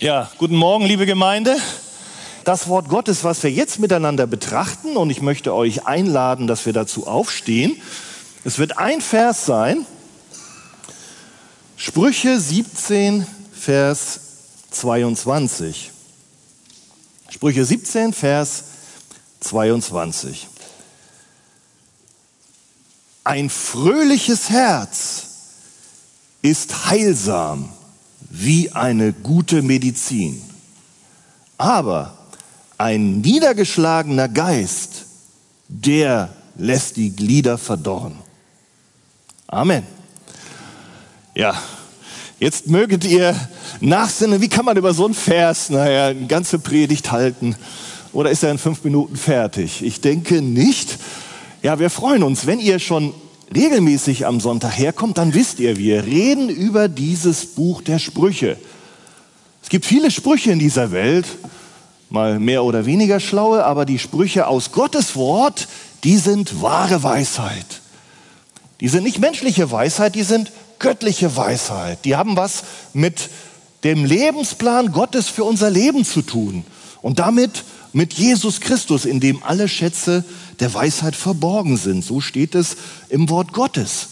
Ja, 0.00 0.28
guten 0.38 0.56
Morgen, 0.56 0.86
liebe 0.86 1.06
Gemeinde. 1.06 1.56
Das 2.42 2.66
Wort 2.66 2.88
Gottes, 2.88 3.22
was 3.22 3.44
wir 3.44 3.52
jetzt 3.52 3.78
miteinander 3.78 4.26
betrachten, 4.26 4.96
und 4.96 5.08
ich 5.08 5.22
möchte 5.22 5.54
euch 5.54 5.86
einladen, 5.86 6.48
dass 6.48 6.66
wir 6.66 6.72
dazu 6.72 7.06
aufstehen. 7.06 7.80
Es 8.42 8.58
wird 8.58 8.76
ein 8.76 9.00
Vers 9.00 9.46
sein, 9.46 9.86
Sprüche 11.76 12.40
17, 12.40 13.24
Vers 13.52 14.20
22. 14.72 15.92
Sprüche 17.30 17.64
17, 17.64 18.12
Vers 18.12 18.64
22. 19.38 20.48
Ein 23.22 23.48
fröhliches 23.48 24.50
Herz 24.50 25.26
ist 26.42 26.86
heilsam 26.86 27.73
wie 28.36 28.72
eine 28.72 29.12
gute 29.12 29.62
Medizin. 29.62 30.42
Aber 31.56 32.18
ein 32.78 33.20
niedergeschlagener 33.20 34.28
Geist, 34.28 35.04
der 35.68 36.30
lässt 36.56 36.96
die 36.96 37.14
Glieder 37.14 37.58
verdorren. 37.58 38.18
Amen. 39.46 39.84
Ja, 41.36 41.54
jetzt 42.40 42.66
möget 42.66 43.04
ihr 43.04 43.36
nachsinnen, 43.80 44.40
wie 44.40 44.48
kann 44.48 44.64
man 44.64 44.76
über 44.76 44.94
so 44.94 45.04
einen 45.04 45.14
Vers, 45.14 45.70
naja, 45.70 46.08
eine 46.08 46.26
ganze 46.26 46.58
Predigt 46.58 47.12
halten? 47.12 47.54
Oder 48.12 48.30
ist 48.30 48.42
er 48.42 48.50
in 48.50 48.58
fünf 48.58 48.82
Minuten 48.82 49.16
fertig? 49.16 49.82
Ich 49.82 50.00
denke 50.00 50.42
nicht. 50.42 50.98
Ja, 51.62 51.78
wir 51.78 51.90
freuen 51.90 52.24
uns, 52.24 52.46
wenn 52.46 52.58
ihr 52.58 52.80
schon 52.80 53.14
regelmäßig 53.54 54.26
am 54.26 54.40
Sonntag 54.40 54.78
herkommt, 54.78 55.18
dann 55.18 55.34
wisst 55.34 55.60
ihr, 55.60 55.76
wir 55.76 56.04
reden 56.04 56.48
über 56.48 56.88
dieses 56.88 57.46
Buch 57.46 57.82
der 57.82 57.98
Sprüche. 57.98 58.56
Es 59.62 59.68
gibt 59.68 59.86
viele 59.86 60.10
Sprüche 60.10 60.52
in 60.52 60.58
dieser 60.58 60.92
Welt, 60.92 61.26
mal 62.10 62.38
mehr 62.38 62.64
oder 62.64 62.86
weniger 62.86 63.18
schlaue, 63.20 63.64
aber 63.64 63.84
die 63.84 63.98
Sprüche 63.98 64.46
aus 64.46 64.72
Gottes 64.72 65.16
Wort, 65.16 65.68
die 66.04 66.16
sind 66.16 66.62
wahre 66.62 67.02
Weisheit. 67.02 67.80
Die 68.80 68.88
sind 68.88 69.04
nicht 69.04 69.18
menschliche 69.18 69.70
Weisheit, 69.70 70.14
die 70.14 70.22
sind 70.22 70.52
göttliche 70.78 71.36
Weisheit. 71.36 72.04
Die 72.04 72.16
haben 72.16 72.36
was 72.36 72.64
mit 72.92 73.30
dem 73.84 74.04
Lebensplan 74.04 74.92
Gottes 74.92 75.28
für 75.28 75.44
unser 75.44 75.70
Leben 75.70 76.04
zu 76.04 76.22
tun 76.22 76.64
und 77.02 77.18
damit 77.18 77.64
mit 77.92 78.14
Jesus 78.14 78.60
Christus, 78.60 79.04
in 79.04 79.20
dem 79.20 79.42
alle 79.42 79.68
Schätze 79.68 80.24
der 80.60 80.72
Weisheit 80.74 81.16
verborgen 81.16 81.76
sind. 81.76 82.04
So 82.04 82.20
steht 82.20 82.54
es 82.54 82.76
im 83.08 83.28
Wort 83.30 83.52
Gottes. 83.52 84.08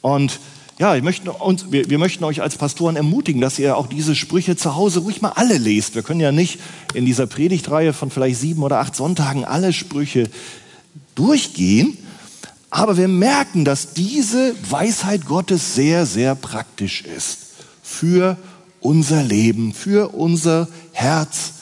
Und 0.00 0.40
ja, 0.78 0.96
ich 0.96 1.02
möchte 1.02 1.32
uns, 1.32 1.70
wir, 1.70 1.88
wir, 1.90 1.98
möchten 1.98 2.24
euch 2.24 2.42
als 2.42 2.56
Pastoren 2.56 2.96
ermutigen, 2.96 3.40
dass 3.40 3.58
ihr 3.58 3.76
auch 3.76 3.86
diese 3.86 4.14
Sprüche 4.14 4.56
zu 4.56 4.74
Hause 4.74 5.00
ruhig 5.00 5.22
mal 5.22 5.32
alle 5.36 5.58
lest. 5.58 5.94
Wir 5.94 6.02
können 6.02 6.20
ja 6.20 6.32
nicht 6.32 6.58
in 6.94 7.06
dieser 7.06 7.26
Predigtreihe 7.26 7.92
von 7.92 8.10
vielleicht 8.10 8.40
sieben 8.40 8.62
oder 8.62 8.80
acht 8.80 8.96
Sonntagen 8.96 9.44
alle 9.44 9.72
Sprüche 9.72 10.28
durchgehen. 11.14 11.96
Aber 12.70 12.96
wir 12.96 13.08
merken, 13.08 13.64
dass 13.64 13.92
diese 13.92 14.54
Weisheit 14.68 15.26
Gottes 15.26 15.74
sehr, 15.74 16.06
sehr 16.06 16.34
praktisch 16.34 17.02
ist 17.02 17.38
für 17.82 18.38
unser 18.80 19.22
Leben, 19.22 19.74
für 19.74 20.14
unser 20.14 20.68
Herz, 20.92 21.52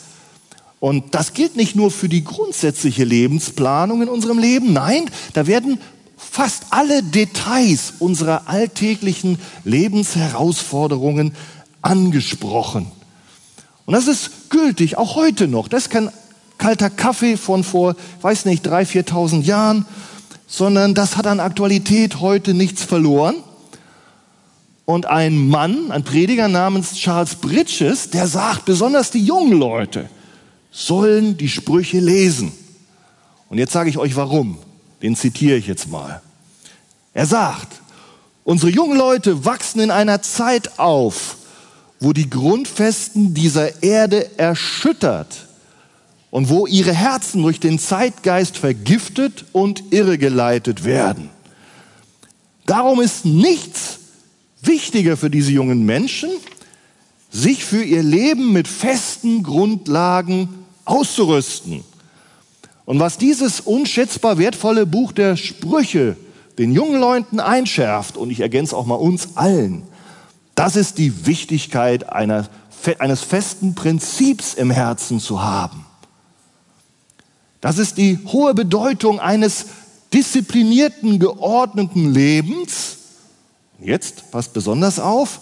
und 0.81 1.15
das 1.15 1.35
gilt 1.35 1.57
nicht 1.57 1.77
nur 1.77 1.91
für 1.91 2.09
die 2.09 2.25
grundsätzliche 2.25 3.05
Lebensplanung 3.05 4.03
in 4.03 4.09
unserem 4.09 4.39
Leben, 4.39 4.73
nein, 4.73 5.11
da 5.35 5.47
werden 5.47 5.79
fast 6.17 6.65
alle 6.71 7.03
Details 7.03 7.95
unserer 7.99 8.49
alltäglichen 8.49 9.39
Lebensherausforderungen 9.65 11.35
angesprochen. 11.83 12.91
Und 13.85 13.95
das 13.95 14.07
ist 14.07 14.51
gültig, 14.51 14.97
auch 14.97 15.17
heute 15.17 15.49
noch. 15.49 15.69
Das 15.69 15.85
ist 15.85 15.91
kein 15.91 16.11
kalter 16.57 16.91
Kaffee 16.91 17.37
von 17.37 17.63
vor, 17.63 17.97
weiß 18.23 18.45
nicht, 18.47 18.65
drei, 18.65 18.87
viertausend 18.87 19.47
Jahren, 19.47 19.87
sondern 20.47 20.95
das 20.95 21.17
hat 21.17 21.27
an 21.27 21.41
Aktualität 21.41 22.21
heute 22.21 22.55
nichts 22.55 22.85
verloren. 22.85 23.37
Und 24.85 25.07
ein 25.07 25.37
Mann, 25.49 25.91
ein 25.91 26.05
Prediger 26.05 26.49
namens 26.49 26.95
Charles 26.95 27.37
Bridges, 27.37 28.11
der 28.11 28.27
sagt, 28.27 28.65
besonders 28.65 29.11
die 29.11 29.25
jungen 29.25 29.59
Leute, 29.59 30.09
sollen 30.71 31.37
die 31.37 31.49
Sprüche 31.49 32.01
lesen. 32.01 32.53
Und 33.49 33.59
jetzt 33.59 33.73
sage 33.73 33.91
ich 33.91 33.99
euch 33.99 34.17
warum. 34.17 34.59
Den 35.03 35.17
zitiere 35.17 35.57
ich 35.57 35.67
jetzt 35.67 35.89
mal. 35.89 36.21
Er 37.15 37.27
sagt, 37.27 37.81
unsere 38.45 38.71
jungen 38.71 38.97
Leute 38.97 39.45
wachsen 39.45 39.81
in 39.81 39.91
einer 39.91 40.23
Zeit 40.23 40.79
auf, 40.79 41.37
wo 41.99 42.13
die 42.13 42.31
Grundfesten 42.31 43.35
dieser 43.35 43.83
Erde 43.83 44.39
erschüttert 44.39 45.49
und 46.31 46.49
wo 46.49 46.67
ihre 46.67 46.95
Herzen 46.95 47.43
durch 47.43 47.61
den 47.61 47.79
Zeitgeist 47.79 48.57
vergiftet 48.57 49.45
und 49.53 49.93
irregeleitet 49.93 50.85
werden. 50.85 51.31
Darum 52.67 53.01
ist 53.01 53.25
nichts 53.25 53.99
wichtiger 54.63 55.17
für 55.17 55.31
diese 55.31 55.51
jungen 55.51 55.85
Menschen, 55.85 56.31
sich 57.31 57.65
für 57.65 57.83
ihr 57.83 58.03
Leben 58.03 58.53
mit 58.53 58.69
festen 58.69 59.43
Grundlagen 59.43 60.60
auszurüsten. 60.91 61.85
Und 62.85 62.99
was 62.99 63.19
dieses 63.19 63.61
unschätzbar 63.61 64.39
wertvolle 64.39 64.87
Buch 64.87 65.13
der 65.13 65.37
Sprüche 65.37 66.17
den 66.59 66.73
jungen 66.73 67.01
Leuten 67.01 67.41
einschärft, 67.41 68.17
und 68.17 68.31
ich 68.31 68.41
ergänze 68.41 68.77
auch 68.77 68.87
mal 68.87 68.97
uns 68.97 69.37
allen, 69.37 69.85
das 70.55 70.77
ist 70.77 70.99
die 70.99 71.27
Wichtigkeit 71.27 72.13
einer, 72.13 72.49
eines 72.99 73.23
festen 73.23 73.75
Prinzips 73.75 74.55
im 74.55 74.71
Herzen 74.71 75.21
zu 75.21 75.43
haben. 75.43 75.87
Das 77.61 77.79
ist 77.79 77.97
die 77.97 78.19
hohe 78.27 78.55
Bedeutung 78.55 79.21
eines 79.21 79.67
disziplinierten, 80.13 81.19
geordneten 81.19 82.13
Lebens. 82.13 82.97
Jetzt 83.81 84.31
passt 84.31 84.53
besonders 84.53 84.99
auf. 84.99 85.41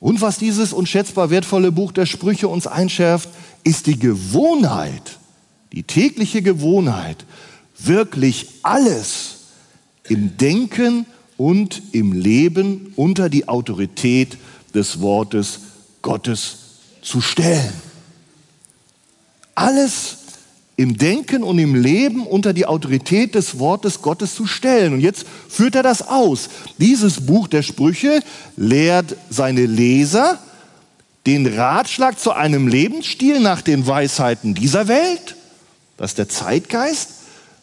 Und 0.00 0.20
was 0.20 0.38
dieses 0.38 0.72
unschätzbar 0.72 1.30
wertvolle 1.30 1.72
Buch 1.72 1.92
der 1.92 2.06
Sprüche 2.06 2.48
uns 2.48 2.66
einschärft, 2.66 3.28
ist 3.64 3.86
die 3.86 3.98
Gewohnheit, 3.98 5.18
die 5.72 5.82
tägliche 5.82 6.42
Gewohnheit, 6.42 7.24
wirklich 7.78 8.48
alles 8.62 9.36
im 10.04 10.36
Denken 10.36 11.06
und 11.36 11.82
im 11.92 12.12
Leben 12.12 12.92
unter 12.96 13.28
die 13.28 13.48
Autorität 13.48 14.38
des 14.74 15.00
Wortes 15.00 15.60
Gottes 16.02 16.56
zu 17.02 17.20
stellen. 17.20 17.72
Alles 19.54 20.18
im 20.76 20.98
Denken 20.98 21.42
und 21.42 21.58
im 21.58 21.74
Leben 21.74 22.26
unter 22.26 22.52
die 22.52 22.66
Autorität 22.66 23.34
des 23.34 23.58
Wortes 23.58 24.02
Gottes 24.02 24.34
zu 24.34 24.46
stellen. 24.46 24.92
Und 24.92 25.00
jetzt 25.00 25.24
führt 25.48 25.74
er 25.74 25.82
das 25.82 26.06
aus. 26.06 26.50
Dieses 26.78 27.24
Buch 27.24 27.48
der 27.48 27.62
Sprüche 27.62 28.20
lehrt 28.56 29.16
seine 29.30 29.64
Leser, 29.64 30.38
den 31.26 31.46
Ratschlag 31.46 32.20
zu 32.20 32.32
einem 32.32 32.68
Lebensstil 32.68 33.40
nach 33.40 33.62
den 33.62 33.86
Weisheiten 33.86 34.54
dieser 34.54 34.86
Welt, 34.86 35.34
das 35.96 36.12
ist 36.12 36.18
der 36.18 36.28
Zeitgeist, 36.28 37.10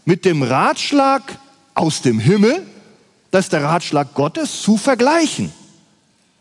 mit 0.05 0.25
dem 0.25 0.43
Ratschlag 0.43 1.37
aus 1.73 2.01
dem 2.01 2.19
Himmel, 2.19 2.63
das 3.31 3.45
ist 3.45 3.53
der 3.53 3.63
Ratschlag 3.63 4.13
Gottes, 4.15 4.61
zu 4.61 4.75
vergleichen. 4.75 5.51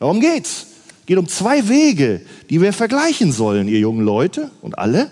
Darum 0.00 0.20
geht's. 0.20 0.66
Es 1.00 1.06
geht 1.06 1.18
um 1.18 1.28
zwei 1.28 1.68
Wege, 1.68 2.22
die 2.50 2.60
wir 2.60 2.72
vergleichen 2.72 3.32
sollen, 3.32 3.68
ihr 3.68 3.78
jungen 3.78 4.04
Leute 4.04 4.50
und 4.60 4.78
alle. 4.78 5.10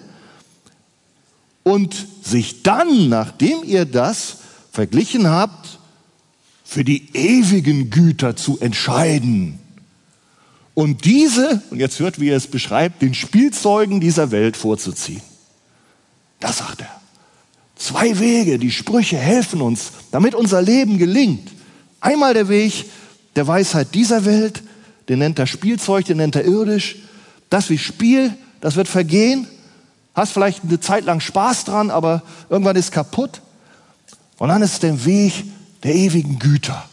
Und 1.63 2.07
sich 2.23 2.63
dann, 2.63 3.09
nachdem 3.09 3.63
ihr 3.65 3.85
das 3.85 4.39
verglichen 4.73 5.29
habt, 5.29 5.79
für 6.65 6.85
die 6.85 7.15
ewigen 7.15 7.91
Güter 7.91 8.37
zu 8.37 8.59
entscheiden 8.61 9.59
und 10.81 11.05
diese, 11.05 11.63
und 11.71 11.79
jetzt 11.79 11.99
hört, 11.99 12.21
wie 12.21 12.31
er 12.31 12.39
es 12.39 12.47
beschreibt, 12.47 13.03
den 13.03 13.13
Spielzeugen 13.13 14.01
dieser 14.01 14.31
Welt 14.31 14.57
vorzuziehen. 14.57 15.21
Das 16.39 16.59
sagt 16.59 16.81
er. 16.81 17.01
Zwei 17.77 18.19
Wege, 18.19 18.59
die 18.59 18.71
Sprüche 18.71 19.19
helfen 19.19 19.61
uns, 19.61 19.93
damit 20.11 20.35
unser 20.35 20.63
Leben 20.63 20.99
gelingt. 20.99 21.51
Einmal 22.01 22.35
der 22.35 22.49
Weg 22.49 22.87
der 23.37 23.47
Weisheit 23.47 23.95
dieser 23.95 24.25
Welt, 24.25 24.63
den 25.09 25.19
nennt 25.19 25.39
er 25.39 25.47
Spielzeug, 25.47 26.07
den 26.07 26.19
nennt 26.19 26.37
er 26.37 26.45
irdisch. 26.45 26.97
Das 27.49 27.69
wie 27.69 27.79
Spiel, 27.79 28.35
das 28.61 28.77
wird 28.77 28.89
vergehen. 28.89 29.47
Hast 30.15 30.33
vielleicht 30.33 30.65
eine 30.65 30.81
Zeit 30.81 31.05
lang 31.05 31.21
Spaß 31.21 31.65
dran, 31.65 31.91
aber 31.91 32.23
irgendwann 32.49 32.77
ist 32.77 32.93
kaputt. 32.93 33.41
Und 34.39 34.49
dann 34.49 34.63
ist 34.63 34.83
der 34.83 35.05
Weg 35.05 35.45
der 35.83 35.95
ewigen 35.95 36.39
Güter. 36.39 36.85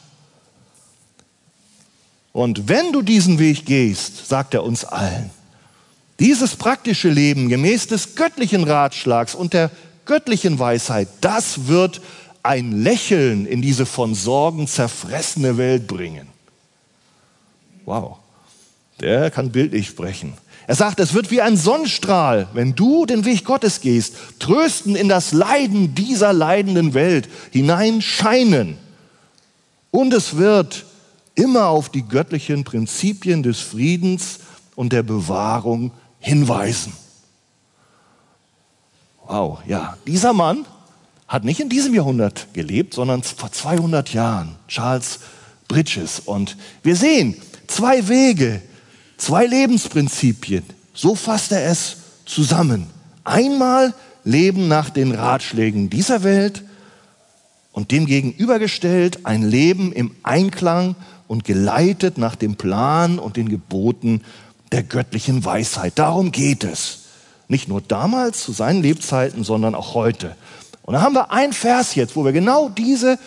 Und 2.34 2.70
wenn 2.70 2.92
du 2.92 3.02
diesen 3.02 3.40
Weg 3.40 3.66
gehst, 3.66 4.28
sagt 4.28 4.54
er 4.54 4.64
uns 4.64 4.86
allen, 4.86 5.32
dieses 6.20 6.56
praktische 6.56 7.10
Leben 7.10 7.50
gemäß 7.50 7.88
des 7.88 8.16
göttlichen 8.16 8.64
Ratschlags 8.64 9.34
und 9.34 9.54
der 9.54 9.72
göttlichen 10.06 10.60
Weisheit, 10.60 11.08
das 11.22 11.68
wird 11.68 12.02
ein 12.44 12.84
Lächeln 12.84 13.46
in 13.46 13.62
diese 13.62 13.86
von 13.86 14.16
Sorgen 14.16 14.68
zerfressene 14.68 15.58
Welt 15.58 15.88
bringen. 15.88 16.28
Wow, 17.86 18.18
der 19.00 19.32
kann 19.32 19.52
bildlich 19.52 19.88
sprechen. 19.88 20.34
Er 20.68 20.76
sagt, 20.76 21.00
es 21.00 21.14
wird 21.14 21.32
wie 21.32 21.42
ein 21.42 21.56
Sonnenstrahl, 21.56 22.50
wenn 22.54 22.76
du 22.76 23.06
den 23.06 23.24
Weg 23.24 23.46
Gottes 23.46 23.80
gehst, 23.80 24.16
trösten 24.38 24.98
in 24.98 25.08
das 25.08 25.32
Leiden 25.32 25.96
dieser 25.96 26.34
leidenden 26.34 26.94
Welt 26.94 27.30
hineinscheinen. 27.52 28.78
Und 29.92 30.14
es 30.14 30.36
wird 30.36 30.86
immer 31.36 31.68
auf 31.68 31.88
die 31.88 32.06
göttlichen 32.06 32.66
Prinzipien 32.66 33.44
des 33.44 33.62
Friedens 33.62 34.40
und 34.76 34.92
der 34.92 35.04
Bewahrung 35.04 35.92
hinweisen. 36.20 36.92
Wow, 39.26 39.60
ja, 39.66 39.96
dieser 40.06 40.34
Mann 40.34 40.66
hat 41.30 41.46
nicht 41.46 41.62
in 41.62 41.70
diesem 41.70 41.94
Jahrhundert 41.94 42.48
gelebt, 42.54 42.94
sondern 42.94 43.24
vor 43.24 43.52
200 43.52 44.12
Jahren, 44.12 44.56
Charles 44.68 45.20
Bridges. 45.70 46.20
Und 46.20 46.58
wir 46.84 46.98
sehen 46.98 47.38
zwei 47.68 48.08
Wege, 48.10 48.62
zwei 49.18 49.46
Lebensprinzipien. 49.46 50.64
So 50.94 51.16
fasst 51.16 51.52
er 51.52 51.66
es 51.66 51.98
zusammen. 52.26 52.88
Einmal 53.24 53.94
Leben 54.24 54.68
nach 54.68 54.90
den 54.90 55.14
Ratschlägen 55.14 55.90
dieser 55.90 56.24
Welt 56.24 56.64
und 57.72 57.92
dem 57.92 58.06
gegenübergestellt 58.06 59.26
ein 59.26 59.44
Leben 59.44 59.92
im 59.92 60.16
Einklang 60.24 60.96
und 61.28 61.44
geleitet 61.44 62.18
nach 62.18 62.36
dem 62.36 62.56
Plan 62.56 63.20
und 63.20 63.38
den 63.38 63.50
Geboten 63.50 64.24
der 64.72 64.84
göttlichen 64.84 65.46
Weisheit. 65.46 65.94
Darum 65.96 66.32
geht 66.32 66.64
es. 66.64 67.00
Nicht 67.48 67.70
nur 67.70 67.82
damals 67.82 68.44
zu 68.44 68.52
seinen 68.52 68.82
Lebzeiten, 68.82 69.44
sondern 69.44 69.76
auch 69.76 69.94
heute. 69.94 70.36
Und 70.84 70.94
da 70.94 71.02
haben 71.02 71.16
wir 71.16 71.32
ein 71.32 71.54
Vers 71.54 71.96
jetzt, 71.96 72.16
wo 72.16 72.26
wir 72.26 72.34
genau 72.34 72.70
diese 72.70 73.20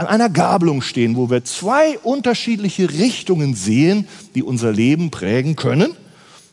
an 0.00 0.06
einer 0.06 0.30
Gabelung 0.30 0.80
stehen, 0.80 1.14
wo 1.14 1.28
wir 1.28 1.44
zwei 1.44 1.98
unterschiedliche 1.98 2.88
Richtungen 2.88 3.54
sehen, 3.54 4.08
die 4.34 4.42
unser 4.42 4.72
Leben 4.72 5.10
prägen 5.10 5.56
können. 5.56 5.94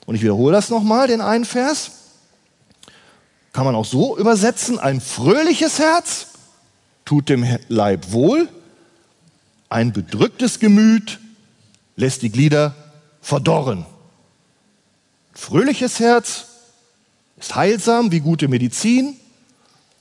Und 0.06 0.16
ich 0.16 0.22
wiederhole 0.22 0.52
das 0.52 0.70
nochmal, 0.70 1.08
den 1.08 1.22
einen 1.22 1.46
Vers. 1.46 1.92
Kann 3.54 3.64
man 3.64 3.74
auch 3.74 3.86
so 3.86 4.18
übersetzen, 4.18 4.80
ein 4.80 5.00
fröhliches 5.00 5.80
Herz 5.80 6.28
tut 7.06 7.30
dem 7.30 7.46
Leib 7.70 8.12
wohl, 8.12 8.50
ein 9.70 9.94
bedrücktes 9.94 10.60
Gemüt 10.60 11.22
lässt 11.96 12.24
die 12.24 12.32
Glieder 12.32 12.76
verdorren. 13.22 13.86
Fröhliches 15.34 16.02
Herz 16.02 16.48
ist 17.38 17.56
heilsam 17.56 18.12
wie 18.12 18.20
gute 18.20 18.50
Medizin, 18.50 19.16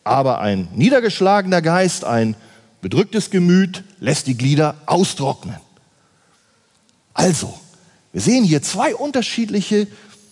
aber 0.02 0.40
ein 0.40 0.66
niedergeschlagener 0.74 1.62
Geist, 1.62 2.04
ein 2.04 2.34
bedrücktes 2.86 3.30
Gemüt 3.30 3.82
lässt 3.98 4.28
die 4.28 4.36
Glieder 4.36 4.76
austrocknen. 4.86 5.56
Also, 7.14 7.52
wir 8.12 8.20
sehen 8.20 8.44
hier 8.44 8.62
zwei 8.62 8.94
unterschiedliche 8.94 9.88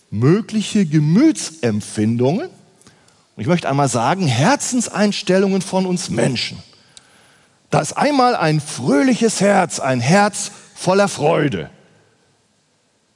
mögliche 0.08 0.86
Gemütsempfindungen. 0.86 2.46
Und 2.46 3.40
ich 3.40 3.48
möchte 3.48 3.68
einmal 3.68 3.88
sagen, 3.88 4.28
Herzenseinstellungen 4.28 5.62
von 5.62 5.84
uns 5.84 6.10
Menschen. 6.10 6.62
Da 7.70 7.80
ist 7.80 7.94
einmal 7.94 8.36
ein 8.36 8.60
fröhliches 8.60 9.40
Herz, 9.40 9.80
ein 9.80 9.98
Herz 9.98 10.52
voller 10.76 11.08
Freude. 11.08 11.70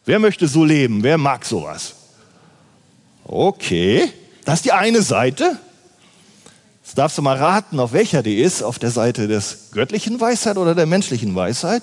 Wer 0.05 0.19
möchte 0.19 0.49
so 0.49 0.65
leben? 0.65 1.05
Wer 1.05 1.17
mag 1.17 1.45
sowas? 1.45 1.95
Okay, 3.23 4.13
das 4.45 4.57
ist 4.57 4.65
die 4.65 4.73
eine 4.73 5.03
Seite. 5.03 5.61
Jetzt 6.89 6.97
darfst 6.97 7.19
du 7.19 7.23
mal 7.23 7.37
raten, 7.37 7.81
auf 7.81 7.93
welcher 7.93 8.23
die 8.23 8.39
ist, 8.39 8.63
auf 8.63 8.79
der 8.79 8.91
Seite 8.91 9.29
des 9.29 9.73
göttlichen 9.73 10.19
Weisheit 10.23 10.57
oder 10.57 10.75
der 10.75 10.87
menschlichen 10.87 11.35
Weisheit. 11.35 11.83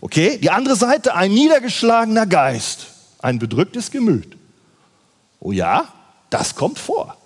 Okay, 0.00 0.38
die 0.38 0.48
andere 0.48 0.76
Seite, 0.76 1.14
ein 1.14 1.30
niedergeschlagener 1.30 2.24
Geist, 2.24 2.86
ein 3.18 3.38
bedrücktes 3.38 3.90
Gemüt. 3.90 4.38
Oh 5.40 5.52
ja, 5.52 5.88
das 6.30 6.54
kommt 6.54 6.78
vor. 6.78 7.18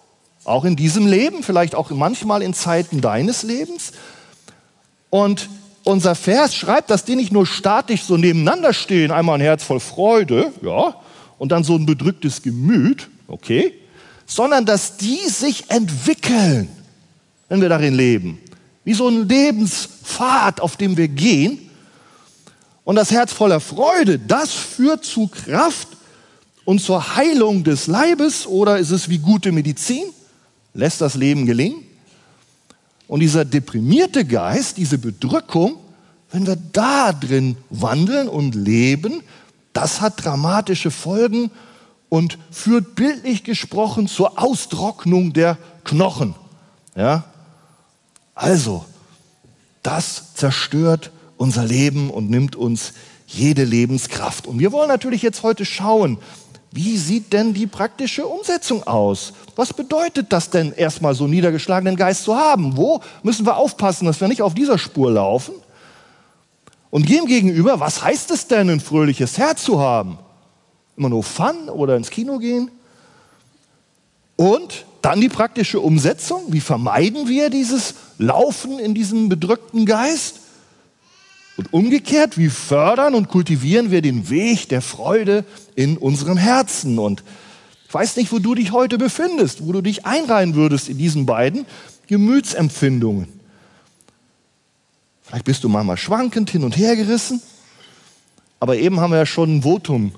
Auch 0.42 0.64
in 0.64 0.74
diesem 0.74 1.06
Leben, 1.06 1.44
vielleicht 1.44 1.76
auch 1.76 1.90
manchmal 1.90 2.42
in 2.42 2.52
Zeiten 2.52 3.00
deines 3.00 3.44
Lebens. 3.44 3.92
Und 5.08 5.48
unser 5.84 6.16
Vers 6.16 6.56
schreibt, 6.56 6.90
dass 6.90 7.04
die 7.04 7.14
nicht 7.14 7.30
nur 7.30 7.46
statisch 7.46 8.02
so 8.02 8.16
nebeneinander 8.16 8.72
stehen, 8.72 9.12
einmal 9.12 9.36
ein 9.36 9.40
Herz 9.40 9.62
voll 9.62 9.78
Freude, 9.78 10.52
ja, 10.62 10.96
und 11.38 11.52
dann 11.52 11.62
so 11.62 11.76
ein 11.76 11.86
bedrücktes 11.86 12.42
Gemüt, 12.42 13.08
okay, 13.28 13.72
sondern 14.26 14.66
dass 14.66 14.96
die 14.96 15.28
sich 15.28 15.70
entwickeln, 15.70 16.68
wenn 17.48 17.60
wir 17.60 17.68
darin 17.68 17.94
leben. 17.94 18.38
Wie 18.84 18.94
so 18.94 19.08
ein 19.08 19.28
Lebenspfad, 19.28 20.60
auf 20.60 20.76
dem 20.76 20.96
wir 20.96 21.08
gehen. 21.08 21.58
Und 22.84 22.96
das 22.96 23.10
Herz 23.10 23.32
voller 23.32 23.60
Freude, 23.60 24.18
das 24.18 24.52
führt 24.52 25.04
zu 25.04 25.28
Kraft 25.28 25.88
und 26.64 26.80
zur 26.80 27.16
Heilung 27.16 27.64
des 27.64 27.86
Leibes 27.86 28.46
oder 28.46 28.78
ist 28.78 28.90
es 28.90 29.08
wie 29.08 29.18
gute 29.18 29.52
Medizin? 29.52 30.04
Lässt 30.74 31.00
das 31.00 31.14
Leben 31.14 31.44
gelingen? 31.46 31.82
Und 33.06 33.20
dieser 33.20 33.44
deprimierte 33.44 34.24
Geist, 34.24 34.76
diese 34.76 34.98
Bedrückung, 34.98 35.76
wenn 36.30 36.46
wir 36.46 36.56
da 36.56 37.12
drin 37.12 37.56
wandeln 37.70 38.28
und 38.28 38.54
leben, 38.54 39.22
das 39.72 40.00
hat 40.00 40.24
dramatische 40.24 40.90
Folgen 40.90 41.50
und 42.08 42.38
führt 42.50 42.94
bildlich 42.94 43.44
gesprochen 43.44 44.08
zur 44.08 44.38
Austrocknung 44.38 45.32
der 45.32 45.56
Knochen. 45.84 46.34
Ja? 46.96 47.24
Also, 48.38 48.84
das 49.82 50.34
zerstört 50.34 51.10
unser 51.38 51.64
Leben 51.64 52.08
und 52.08 52.30
nimmt 52.30 52.54
uns 52.54 52.92
jede 53.26 53.64
Lebenskraft. 53.64 54.46
Und 54.46 54.60
wir 54.60 54.70
wollen 54.70 54.86
natürlich 54.86 55.22
jetzt 55.22 55.42
heute 55.42 55.64
schauen, 55.64 56.18
wie 56.70 56.96
sieht 56.98 57.32
denn 57.32 57.52
die 57.52 57.66
praktische 57.66 58.28
Umsetzung 58.28 58.86
aus? 58.86 59.32
Was 59.56 59.72
bedeutet 59.72 60.32
das 60.32 60.50
denn 60.50 60.72
erstmal 60.72 61.16
so 61.16 61.26
niedergeschlagenen 61.26 61.96
Geist 61.96 62.22
zu 62.22 62.36
haben? 62.36 62.76
Wo 62.76 63.00
müssen 63.24 63.44
wir 63.44 63.56
aufpassen, 63.56 64.06
dass 64.06 64.20
wir 64.20 64.28
nicht 64.28 64.42
auf 64.42 64.54
dieser 64.54 64.78
Spur 64.78 65.10
laufen? 65.10 65.54
Und 66.90 67.08
dem 67.08 67.26
gegenüber, 67.26 67.80
was 67.80 68.04
heißt 68.04 68.30
es 68.30 68.46
denn, 68.46 68.70
ein 68.70 68.78
fröhliches 68.78 69.36
Herz 69.36 69.64
zu 69.64 69.80
haben? 69.80 70.16
Immer 70.96 71.08
nur 71.08 71.24
Fun 71.24 71.68
oder 71.70 71.96
ins 71.96 72.10
Kino 72.10 72.38
gehen? 72.38 72.70
Und 74.36 74.86
dann 75.02 75.20
die 75.20 75.28
praktische 75.28 75.80
Umsetzung. 75.80 76.44
Wie 76.48 76.60
vermeiden 76.60 77.28
wir 77.28 77.50
dieses 77.50 77.94
Laufen 78.18 78.78
in 78.78 78.94
diesem 78.94 79.28
bedrückten 79.28 79.86
Geist? 79.86 80.40
Und 81.56 81.72
umgekehrt, 81.72 82.38
wie 82.38 82.50
fördern 82.50 83.14
und 83.14 83.28
kultivieren 83.28 83.90
wir 83.90 84.00
den 84.00 84.30
Weg 84.30 84.68
der 84.68 84.80
Freude 84.80 85.44
in 85.74 85.96
unserem 85.96 86.36
Herzen? 86.36 86.98
Und 86.98 87.24
ich 87.88 87.94
weiß 87.94 88.16
nicht, 88.16 88.30
wo 88.30 88.38
du 88.38 88.54
dich 88.54 88.70
heute 88.72 88.96
befindest, 88.98 89.66
wo 89.66 89.72
du 89.72 89.80
dich 89.80 90.06
einreihen 90.06 90.54
würdest 90.54 90.88
in 90.88 90.98
diesen 90.98 91.26
beiden 91.26 91.66
Gemütsempfindungen. 92.06 93.28
Vielleicht 95.22 95.44
bist 95.44 95.64
du 95.64 95.68
manchmal 95.68 95.96
schwankend 95.96 96.50
hin 96.50 96.64
und 96.64 96.76
her 96.76 96.96
gerissen. 96.96 97.42
Aber 98.60 98.76
eben 98.76 99.00
haben 99.00 99.10
wir 99.10 99.18
ja 99.18 99.26
schon 99.26 99.56
ein 99.56 99.62
Votum 99.62 100.12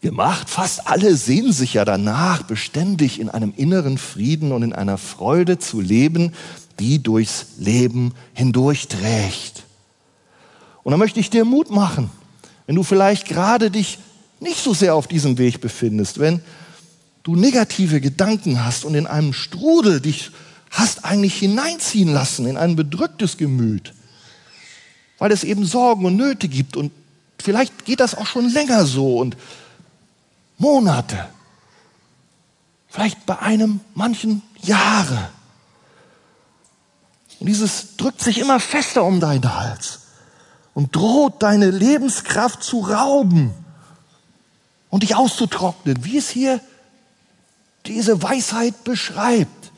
gemacht. 0.00 0.48
Fast 0.48 0.88
alle 0.88 1.16
sehen 1.16 1.52
sich 1.52 1.74
ja 1.74 1.84
danach, 1.84 2.42
beständig 2.42 3.20
in 3.20 3.28
einem 3.28 3.52
inneren 3.56 3.98
Frieden 3.98 4.52
und 4.52 4.62
in 4.62 4.72
einer 4.72 4.98
Freude 4.98 5.58
zu 5.58 5.80
leben, 5.80 6.32
die 6.78 7.02
durchs 7.02 7.46
Leben 7.58 8.14
hindurchträgt. 8.34 9.64
Und 10.84 10.92
da 10.92 10.96
möchte 10.96 11.20
ich 11.20 11.30
dir 11.30 11.44
Mut 11.44 11.70
machen, 11.70 12.10
wenn 12.66 12.76
du 12.76 12.82
vielleicht 12.82 13.26
gerade 13.26 13.70
dich 13.70 13.98
nicht 14.40 14.62
so 14.62 14.72
sehr 14.72 14.94
auf 14.94 15.06
diesem 15.06 15.38
Weg 15.38 15.60
befindest, 15.60 16.20
wenn 16.20 16.40
du 17.24 17.34
negative 17.34 18.00
Gedanken 18.00 18.64
hast 18.64 18.84
und 18.84 18.94
in 18.94 19.06
einem 19.06 19.32
Strudel 19.32 20.00
dich 20.00 20.30
hast 20.70 21.04
eigentlich 21.04 21.34
hineinziehen 21.34 22.12
lassen 22.12 22.46
in 22.46 22.56
ein 22.56 22.76
bedrücktes 22.76 23.36
Gemüt, 23.36 23.94
weil 25.18 25.32
es 25.32 25.44
eben 25.44 25.64
Sorgen 25.64 26.04
und 26.04 26.16
Nöte 26.16 26.46
gibt 26.48 26.76
und 26.76 26.92
vielleicht 27.40 27.84
geht 27.84 28.00
das 28.00 28.14
auch 28.14 28.26
schon 28.26 28.48
länger 28.50 28.86
so 28.86 29.18
und 29.18 29.36
Monate, 30.58 31.28
vielleicht 32.88 33.24
bei 33.26 33.38
einem 33.38 33.80
manchen 33.94 34.42
Jahre. 34.60 35.30
Und 37.40 37.46
dieses 37.46 37.96
drückt 37.96 38.20
sich 38.20 38.38
immer 38.38 38.58
fester 38.58 39.04
um 39.04 39.20
deinen 39.20 39.54
Hals 39.54 40.00
und 40.74 40.94
droht 40.94 41.42
deine 41.42 41.70
Lebenskraft 41.70 42.62
zu 42.62 42.80
rauben 42.80 43.54
und 44.90 45.04
dich 45.04 45.14
auszutrocknen, 45.14 46.04
wie 46.04 46.18
es 46.18 46.28
hier 46.28 46.60
diese 47.86 48.22
Weisheit 48.22 48.84
beschreibt, 48.84 49.72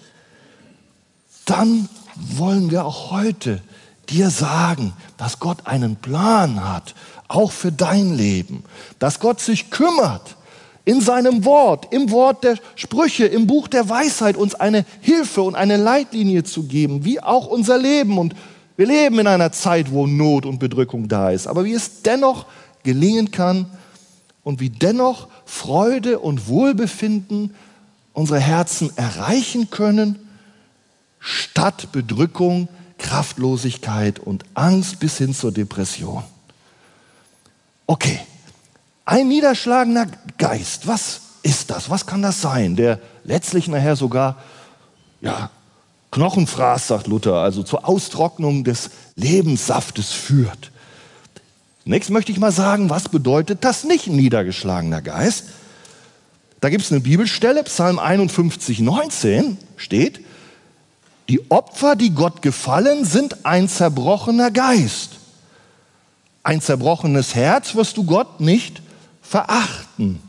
dann 1.45 1.89
wollen 2.15 2.71
wir 2.71 2.85
auch 2.85 3.11
heute 3.11 3.63
dir 4.09 4.31
sagen, 4.31 4.95
dass 5.17 5.39
Gott 5.39 5.67
einen 5.67 5.97
Plan 5.97 6.67
hat, 6.69 6.95
auch 7.29 7.53
für 7.53 7.71
dein 7.71 8.15
Leben, 8.17 8.65
dass 8.99 9.21
Gott 9.21 9.41
sich 9.41 9.71
kümmert 9.71 10.37
in 10.85 11.01
seinem 11.01 11.45
Wort, 11.45 11.93
im 11.93 12.11
Wort 12.11 12.45
der 12.45 12.57
Sprüche, 12.75 13.27
im 13.27 13.47
Buch 13.47 13.69
der 13.69 13.89
Weisheit 13.89 14.37
uns 14.37 14.55
eine 14.55 14.85
Hilfe 15.01 15.43
und 15.43 15.55
eine 15.55 15.77
Leitlinie 15.77 16.45
zu 16.45 16.65
geben, 16.65 17.05
wie 17.05 17.21
auch 17.21 17.47
unser 17.47 17.79
Leben 17.79 18.19
und 18.19 18.35
wir 18.77 18.87
leben 18.87 19.19
in 19.19 19.27
einer 19.27 19.53
Zeit, 19.53 19.93
wo 19.93 20.07
Not 20.07 20.47
und 20.47 20.59
Bedrückung 20.59 21.07
da 21.07 21.31
ist. 21.31 21.47
Aber 21.47 21.67
wie 21.67 21.75
es 21.75 22.01
dennoch 22.01 22.47
gelingen 22.83 23.31
kann, 23.31 23.67
und 24.43 24.61
wie 24.61 24.71
dennoch 24.71 25.29
Freude 25.45 26.19
und 26.19 26.49
Wohlbefinden 26.49 27.55
unsere 28.13 28.41
Herzen 28.41 28.91
erreichen 28.97 29.71
können, 29.71 30.19
statt 31.19 31.93
Bedrückung, 31.93 32.69
Kraftlosigkeit 32.99 34.19
und 34.19 34.45
Angst 34.55 35.01
bis 35.01 35.19
hin 35.19 35.35
zur 35.35 35.53
Depression. 35.53 36.23
Okay, 37.87 38.21
ein 39.11 39.27
niederschlagender 39.27 40.07
Geist, 40.39 40.87
was 40.87 41.21
ist 41.43 41.71
das? 41.71 41.91
Was 41.91 42.07
kann 42.07 42.23
das 42.23 42.41
sein, 42.41 42.77
der 42.77 43.01
letztlich 43.25 43.67
nachher 43.67 43.97
sogar 43.97 44.37
ja, 45.21 45.51
Knochenfraß, 46.13 46.87
sagt 46.87 47.09
Luther, 47.09 47.35
also 47.35 47.65
zur 47.65 47.89
Austrocknung 47.89 48.63
des 48.63 48.91
Lebenssaftes 49.17 50.13
führt? 50.13 50.71
Zunächst 51.83 52.11
möchte 52.11 52.31
ich 52.31 52.39
mal 52.39 52.53
sagen, 52.53 52.89
was 52.89 53.09
bedeutet 53.09 53.65
das 53.65 53.83
nicht 53.83 54.07
ein 54.07 54.15
niedergeschlagener 54.15 55.03
Geist? 55.03 55.47
Da 56.61 56.71
gibt 56.71 56.85
es 56.85 56.93
eine 56.93 57.01
Bibelstelle, 57.01 57.65
Psalm 57.65 57.99
51, 57.99 58.79
19 58.79 59.59
steht, 59.77 60.21
die 61.29 61.51
Opfer, 61.51 61.97
die 61.97 62.11
Gott 62.11 62.43
gefallen, 62.43 63.05
sind 63.05 63.45
ein 63.45 63.69
zerbrochener 63.69 64.53
Geist. 64.53 65.15
Ein 66.45 66.61
zerbrochenes 66.61 67.35
Herz 67.35 67.75
wirst 67.75 67.97
du 67.97 68.05
Gott 68.05 68.41
nicht 68.41 68.83
verachten. 69.31 70.21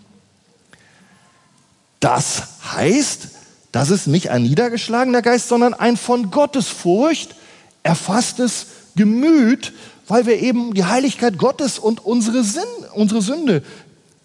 Das 2.00 2.44
heißt, 2.72 3.30
das 3.72 3.90
ist 3.90 4.06
nicht 4.06 4.30
ein 4.30 4.44
niedergeschlagener 4.44 5.24
Geist, 5.24 5.48
sondern 5.48 5.74
ein 5.74 5.98
von 5.98 6.30
Gottesfurcht 6.30 7.36
erfasstes 7.82 8.68
Gemüt, 8.96 9.74
weil 10.08 10.28
wir 10.28 10.40
eben 10.40 10.76
die 10.76 10.86
Heiligkeit 10.86 11.40
Gottes 11.40 11.80
und 11.80 12.06
unsere, 12.06 12.44
Sinn, 12.44 12.62
unsere 12.94 13.24
Sünde 13.24 13.64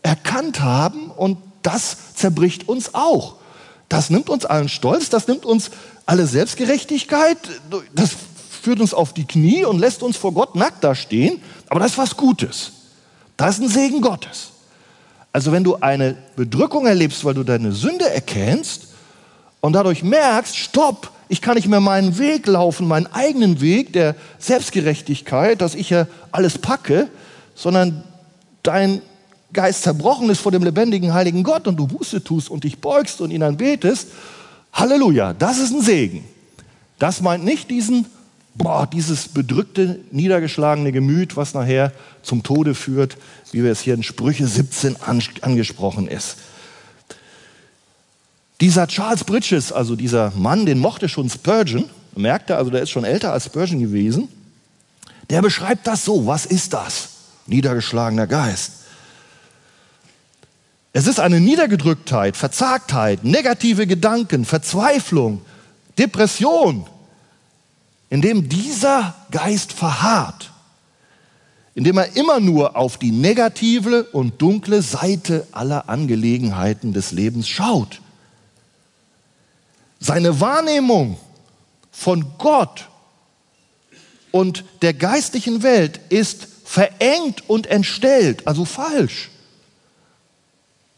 erkannt 0.03 0.61
haben 0.61 1.11
und 1.11 1.39
das 1.63 1.97
zerbricht 2.15 2.69
uns 2.69 2.95
auch. 2.95 3.37
Das 3.89 4.11
nimmt 4.11 4.29
uns 4.29 4.45
allen 4.45 4.69
Stolz, 4.69 5.09
das 5.09 5.27
nimmt 5.27 5.47
uns 5.47 5.71
alle 6.05 6.27
Selbstgerechtigkeit, 6.27 7.39
das 7.95 8.11
führt 8.63 8.81
uns 8.81 8.93
auf 8.93 9.15
die 9.15 9.25
Knie 9.25 9.65
und 9.65 9.79
lässt 9.79 10.03
uns 10.03 10.19
vor 10.19 10.35
Gott 10.35 10.55
nackt 10.55 10.85
dastehen, 10.85 11.41
aber 11.69 11.81
das 11.81 11.93
ist 11.93 11.99
was 11.99 12.17
Gutes. 12.17 12.73
Das 13.39 13.57
ist 13.57 13.63
ein 13.63 13.69
Segen 13.69 14.03
Gottes. 14.03 14.51
Also 15.37 15.53
wenn 15.53 15.65
du 15.65 15.77
eine 15.77 16.17
Bedrückung 16.35 16.87
erlebst, 16.87 17.23
weil 17.27 17.35
du 17.35 17.43
deine 17.43 17.71
Sünde 17.71 18.09
erkennst 18.09 18.87
und 19.61 19.75
dadurch 19.75 20.03
merkst, 20.03 20.57
stopp, 20.57 21.11
ich 21.29 21.43
kann 21.43 21.57
nicht 21.57 21.69
mehr 21.69 21.81
meinen 21.81 22.17
Weg 22.17 22.47
laufen, 22.47 22.89
meinen 22.89 23.07
eigenen 23.09 23.61
Weg 23.61 23.93
der 23.93 24.15
Selbstgerechtigkeit, 24.39 25.61
dass 25.61 25.75
ich 25.75 25.91
ja 25.91 26.07
alles 26.33 26.57
packe, 26.57 27.09
sondern 27.55 28.03
dein 28.63 29.03
Geist 29.53 29.83
zerbrochen 29.83 30.31
ist 30.31 30.41
vor 30.41 30.53
dem 30.53 30.65
lebendigen, 30.65 31.13
heiligen 31.13 31.43
Gott 31.43 31.69
und 31.69 31.77
du 31.77 31.87
Buße 31.87 32.25
tust 32.25 32.49
und 32.49 32.65
dich 32.65 32.79
beugst 32.79 33.21
und 33.21 33.31
ihn 33.31 33.43
anbetest, 33.43 34.09
Halleluja, 34.73 35.35
das 35.35 35.59
ist 35.59 35.71
ein 35.71 35.83
Segen. 35.83 36.25
Das 36.99 37.21
meint 37.21 37.45
nicht 37.45 37.69
diesen, 37.69 38.07
boah, 38.55 38.89
dieses 38.91 39.29
bedrückte, 39.29 40.01
niedergeschlagene 40.13 40.93
Gemüt, 40.93 41.37
was 41.37 41.53
nachher 41.53 41.93
zum 42.23 42.43
Tode 42.43 42.75
führt, 42.75 43.19
wie 43.53 43.63
wir 43.63 43.71
es 43.71 43.81
hier 43.81 43.95
in 43.95 44.03
Sprüche 44.03 44.47
17 44.47 44.97
angesprochen 45.03 46.09
ist. 46.09 46.37
Dieser 48.61 48.87
Charles 48.87 49.25
Bridges, 49.25 49.73
also 49.73 49.97
dieser 49.97 50.33
Mann, 50.35 50.67
den 50.67 50.79
mochte 50.79 51.09
schon 51.09 51.29
Spurgeon, 51.29 51.91
merkte 52.15 52.57
also, 52.57 52.71
der 52.71 52.83
ist 52.83 52.91
schon 52.91 53.05
älter 53.05 53.33
als 53.33 53.45
Spurgeon 53.47 53.81
gewesen, 53.81 54.29
der 55.29 55.43
beschreibt 55.43 55.87
das 55.87 56.05
so, 56.05 56.27
was 56.27 56.47
ist 56.47 56.73
das? 56.73 57.09
Niedergeschlagener 57.47 58.27
Geist. 58.27 58.73
Es 60.93 61.07
ist 61.07 61.21
eine 61.21 61.41
Niedergedrücktheit, 61.41 62.37
Verzagtheit, 62.37 63.23
negative 63.23 63.87
Gedanken, 63.87 64.47
Verzweiflung, 64.47 65.43
Depression, 65.99 66.87
in 68.09 68.23
dem 68.23 68.49
dieser 68.49 69.15
Geist 69.31 69.75
verharrt, 69.75 70.53
indem 71.77 71.99
er 71.99 72.17
immer 72.17 72.41
nur 72.41 72.75
auf 72.75 72.97
die 72.97 73.13
negative 73.13 74.05
und 74.05 74.41
dunkle 74.41 74.81
Seite 74.81 75.47
aller 75.53 75.91
Angelegenheiten 75.91 76.95
des 76.95 77.13
Lebens 77.13 77.49
schaut. 77.49 78.01
Seine 80.01 80.41
Wahrnehmung 80.41 81.19
von 81.93 82.25
Gott 82.39 82.89
und 84.33 84.65
der 84.81 84.95
geistlichen 84.95 85.63
Welt 85.63 86.01
ist 86.09 86.49
verengt 86.65 87.49
und 87.49 87.67
entstellt, 87.67 88.47
also 88.47 88.65
falsch. 88.65 89.29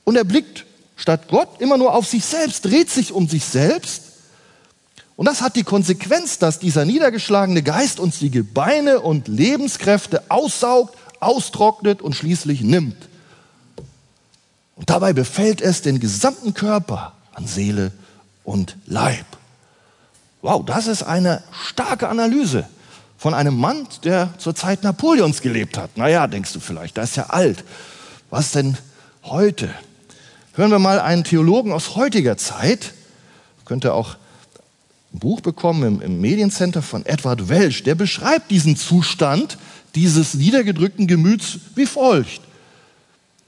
Und 0.04 0.14
er 0.14 0.24
blickt 0.24 0.64
statt 0.94 1.26
Gott 1.28 1.60
immer 1.60 1.76
nur 1.76 1.92
auf 1.92 2.06
sich 2.06 2.24
selbst, 2.24 2.64
dreht 2.64 2.88
sich 2.88 3.10
um 3.10 3.28
sich 3.28 3.44
selbst. 3.44 4.07
Und 5.18 5.24
das 5.24 5.42
hat 5.42 5.56
die 5.56 5.64
Konsequenz, 5.64 6.38
dass 6.38 6.60
dieser 6.60 6.84
niedergeschlagene 6.84 7.64
Geist 7.64 7.98
uns 7.98 8.20
die 8.20 8.30
Gebeine 8.30 9.00
und 9.00 9.26
Lebenskräfte 9.26 10.22
aussaugt, 10.28 10.96
austrocknet 11.18 12.02
und 12.02 12.14
schließlich 12.14 12.60
nimmt. 12.60 13.08
Und 14.76 14.90
dabei 14.90 15.12
befällt 15.12 15.60
es 15.60 15.82
den 15.82 15.98
gesamten 15.98 16.54
Körper 16.54 17.14
an 17.34 17.48
Seele 17.48 17.90
und 18.44 18.76
Leib. 18.86 19.26
Wow, 20.40 20.64
das 20.64 20.86
ist 20.86 21.02
eine 21.02 21.42
starke 21.50 22.08
Analyse 22.08 22.68
von 23.16 23.34
einem 23.34 23.58
Mann, 23.58 23.88
der 24.04 24.32
zur 24.38 24.54
Zeit 24.54 24.84
Napoleons 24.84 25.42
gelebt 25.42 25.78
hat. 25.78 25.96
Naja, 25.96 26.28
denkst 26.28 26.52
du 26.52 26.60
vielleicht, 26.60 26.96
der 26.96 27.02
ist 27.02 27.16
ja 27.16 27.24
alt. 27.24 27.64
Was 28.30 28.52
denn 28.52 28.78
heute? 29.24 29.68
Hören 30.52 30.70
wir 30.70 30.78
mal 30.78 31.00
einen 31.00 31.24
Theologen 31.24 31.72
aus 31.72 31.96
heutiger 31.96 32.36
Zeit, 32.36 32.94
könnte 33.64 33.94
auch 33.94 34.16
ein 35.12 35.18
Buch 35.18 35.40
bekommen 35.40 35.82
im, 35.82 36.02
im 36.02 36.20
Mediencenter 36.20 36.82
von 36.82 37.06
Edward 37.06 37.48
Welch, 37.48 37.82
der 37.82 37.94
beschreibt 37.94 38.50
diesen 38.50 38.76
Zustand 38.76 39.58
dieses 39.94 40.34
niedergedrückten 40.34 41.06
Gemüts 41.06 41.58
wie 41.74 41.86
folgt. 41.86 42.40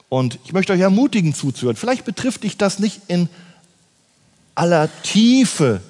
Und 0.08 0.38
ich 0.44 0.52
möchte 0.52 0.72
euch 0.72 0.80
ermutigen 0.80 1.34
zuzuhören. 1.34 1.76
Vielleicht 1.76 2.04
betrifft 2.04 2.42
dich 2.44 2.56
das 2.56 2.78
nicht 2.78 3.02
in 3.08 3.28
aller 4.54 4.88
Tiefe 5.02 5.80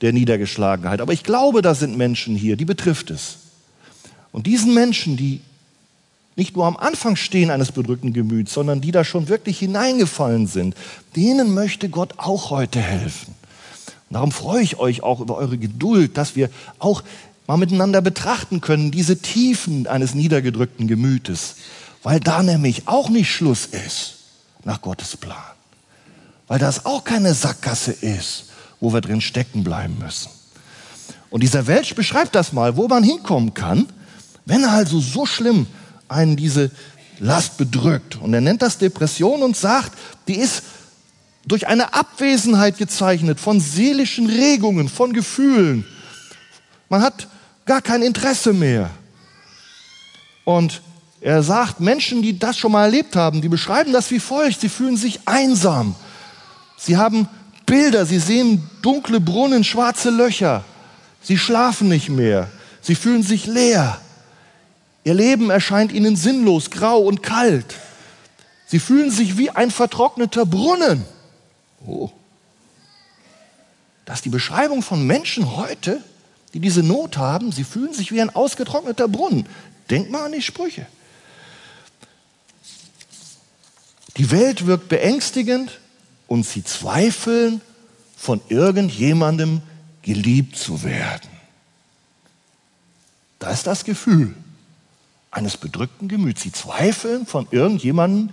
der 0.00 0.12
Niedergeschlagenheit, 0.12 1.00
aber 1.00 1.12
ich 1.12 1.24
glaube, 1.24 1.62
da 1.62 1.74
sind 1.74 1.96
Menschen 1.96 2.36
hier, 2.36 2.56
die 2.56 2.64
betrifft 2.64 3.10
es. 3.10 3.38
Und 4.32 4.46
diesen 4.46 4.74
Menschen, 4.74 5.16
die 5.16 5.40
nicht 6.36 6.56
nur 6.56 6.66
am 6.66 6.76
Anfang 6.76 7.16
stehen 7.16 7.50
eines 7.50 7.72
bedrückten 7.72 8.12
Gemüts, 8.12 8.52
sondern 8.52 8.80
die 8.80 8.90
da 8.90 9.04
schon 9.04 9.28
wirklich 9.28 9.58
hineingefallen 9.58 10.46
sind, 10.46 10.74
denen 11.16 11.54
möchte 11.54 11.88
Gott 11.88 12.14
auch 12.18 12.50
heute 12.50 12.80
helfen. 12.80 13.34
Darum 14.10 14.32
freue 14.32 14.62
ich 14.62 14.78
euch 14.78 15.02
auch 15.02 15.20
über 15.20 15.36
eure 15.36 15.58
Geduld, 15.58 16.16
dass 16.16 16.36
wir 16.36 16.50
auch 16.78 17.02
mal 17.46 17.56
miteinander 17.56 18.00
betrachten 18.00 18.60
können, 18.60 18.90
diese 18.90 19.18
Tiefen 19.18 19.86
eines 19.86 20.14
niedergedrückten 20.14 20.86
Gemütes, 20.86 21.56
weil 22.02 22.20
da 22.20 22.42
nämlich 22.42 22.86
auch 22.86 23.08
nicht 23.08 23.30
Schluss 23.30 23.66
ist 23.66 24.14
nach 24.64 24.80
Gottes 24.80 25.16
Plan, 25.16 25.36
weil 26.46 26.58
das 26.58 26.86
auch 26.86 27.04
keine 27.04 27.34
Sackgasse 27.34 27.92
ist, 27.92 28.46
wo 28.80 28.92
wir 28.92 29.00
drin 29.00 29.20
stecken 29.20 29.64
bleiben 29.64 29.98
müssen. 29.98 30.30
Und 31.30 31.42
dieser 31.42 31.66
Welsch 31.66 31.94
beschreibt 31.94 32.34
das 32.34 32.52
mal, 32.52 32.76
wo 32.76 32.86
man 32.86 33.02
hinkommen 33.02 33.54
kann, 33.54 33.88
wenn 34.44 34.64
also 34.64 35.00
so 35.00 35.26
schlimm 35.26 35.66
einen 36.08 36.36
diese 36.36 36.70
Last 37.18 37.56
bedrückt. 37.56 38.16
Und 38.16 38.34
er 38.34 38.40
nennt 38.40 38.62
das 38.62 38.78
Depression 38.78 39.42
und 39.42 39.56
sagt, 39.56 39.92
die 40.28 40.36
ist 40.36 40.62
durch 41.46 41.66
eine 41.66 41.94
Abwesenheit 41.94 42.78
gezeichnet 42.78 43.40
von 43.40 43.60
seelischen 43.60 44.26
Regungen, 44.28 44.88
von 44.88 45.12
Gefühlen. 45.12 45.84
Man 46.88 47.02
hat 47.02 47.28
gar 47.66 47.82
kein 47.82 48.02
Interesse 48.02 48.52
mehr. 48.52 48.90
Und 50.44 50.82
er 51.20 51.42
sagt, 51.42 51.80
Menschen, 51.80 52.22
die 52.22 52.38
das 52.38 52.58
schon 52.58 52.72
mal 52.72 52.84
erlebt 52.84 53.16
haben, 53.16 53.40
die 53.40 53.48
beschreiben 53.48 53.92
das 53.92 54.10
wie 54.10 54.20
folgt. 54.20 54.60
Sie 54.60 54.68
fühlen 54.68 54.96
sich 54.96 55.20
einsam. 55.26 55.94
Sie 56.76 56.96
haben 56.96 57.28
Bilder, 57.66 58.04
sie 58.04 58.18
sehen 58.18 58.68
dunkle 58.82 59.20
Brunnen, 59.20 59.64
schwarze 59.64 60.10
Löcher. 60.10 60.64
Sie 61.22 61.38
schlafen 61.38 61.88
nicht 61.88 62.10
mehr. 62.10 62.50
Sie 62.82 62.94
fühlen 62.94 63.22
sich 63.22 63.46
leer. 63.46 63.98
Ihr 65.04 65.14
Leben 65.14 65.50
erscheint 65.50 65.92
ihnen 65.92 66.16
sinnlos, 66.16 66.70
grau 66.70 66.98
und 67.00 67.22
kalt. 67.22 67.74
Sie 68.66 68.78
fühlen 68.78 69.10
sich 69.10 69.38
wie 69.38 69.50
ein 69.50 69.70
vertrockneter 69.70 70.44
Brunnen. 70.44 71.04
Oh. 71.86 72.10
Das 74.04 74.16
ist 74.16 74.24
die 74.24 74.30
Beschreibung 74.30 74.82
von 74.82 75.06
Menschen 75.06 75.56
heute, 75.56 76.02
die 76.52 76.60
diese 76.60 76.82
Not 76.82 77.16
haben. 77.16 77.52
Sie 77.52 77.64
fühlen 77.64 77.92
sich 77.92 78.12
wie 78.12 78.20
ein 78.20 78.34
ausgetrockneter 78.34 79.08
Brunnen. 79.08 79.46
Denkt 79.90 80.10
mal 80.10 80.26
an 80.26 80.32
die 80.32 80.42
Sprüche. 80.42 80.86
Die 84.16 84.30
Welt 84.30 84.66
wirkt 84.66 84.88
beängstigend 84.88 85.80
und 86.28 86.46
sie 86.46 86.62
zweifeln, 86.62 87.60
von 88.16 88.40
irgendjemandem 88.48 89.60
geliebt 90.02 90.56
zu 90.56 90.82
werden. 90.82 91.28
Da 93.38 93.50
ist 93.50 93.66
das 93.66 93.84
Gefühl 93.84 94.34
eines 95.30 95.56
bedrückten 95.56 96.08
Gemüts. 96.08 96.42
Sie 96.42 96.52
zweifeln, 96.52 97.26
von 97.26 97.46
irgendjemandem 97.50 98.30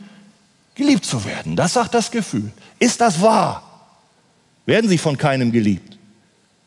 geliebt 0.76 1.06
zu 1.06 1.24
werden. 1.26 1.56
Das 1.56 1.74
sagt 1.74 1.94
das 1.94 2.12
Gefühl. 2.12 2.52
Ist 2.80 3.02
das 3.02 3.22
wahr? 3.22 3.64
Werden 4.66 4.90
sie 4.90 4.98
von 4.98 5.18
keinem 5.18 5.52
geliebt? 5.52 5.98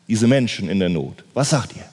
Diese 0.07 0.27
Menschen 0.27 0.69
in 0.69 0.79
der 0.79 0.89
Not. 0.89 1.23
Was 1.33 1.49
sagt 1.49 1.75
ihr? 1.75 1.85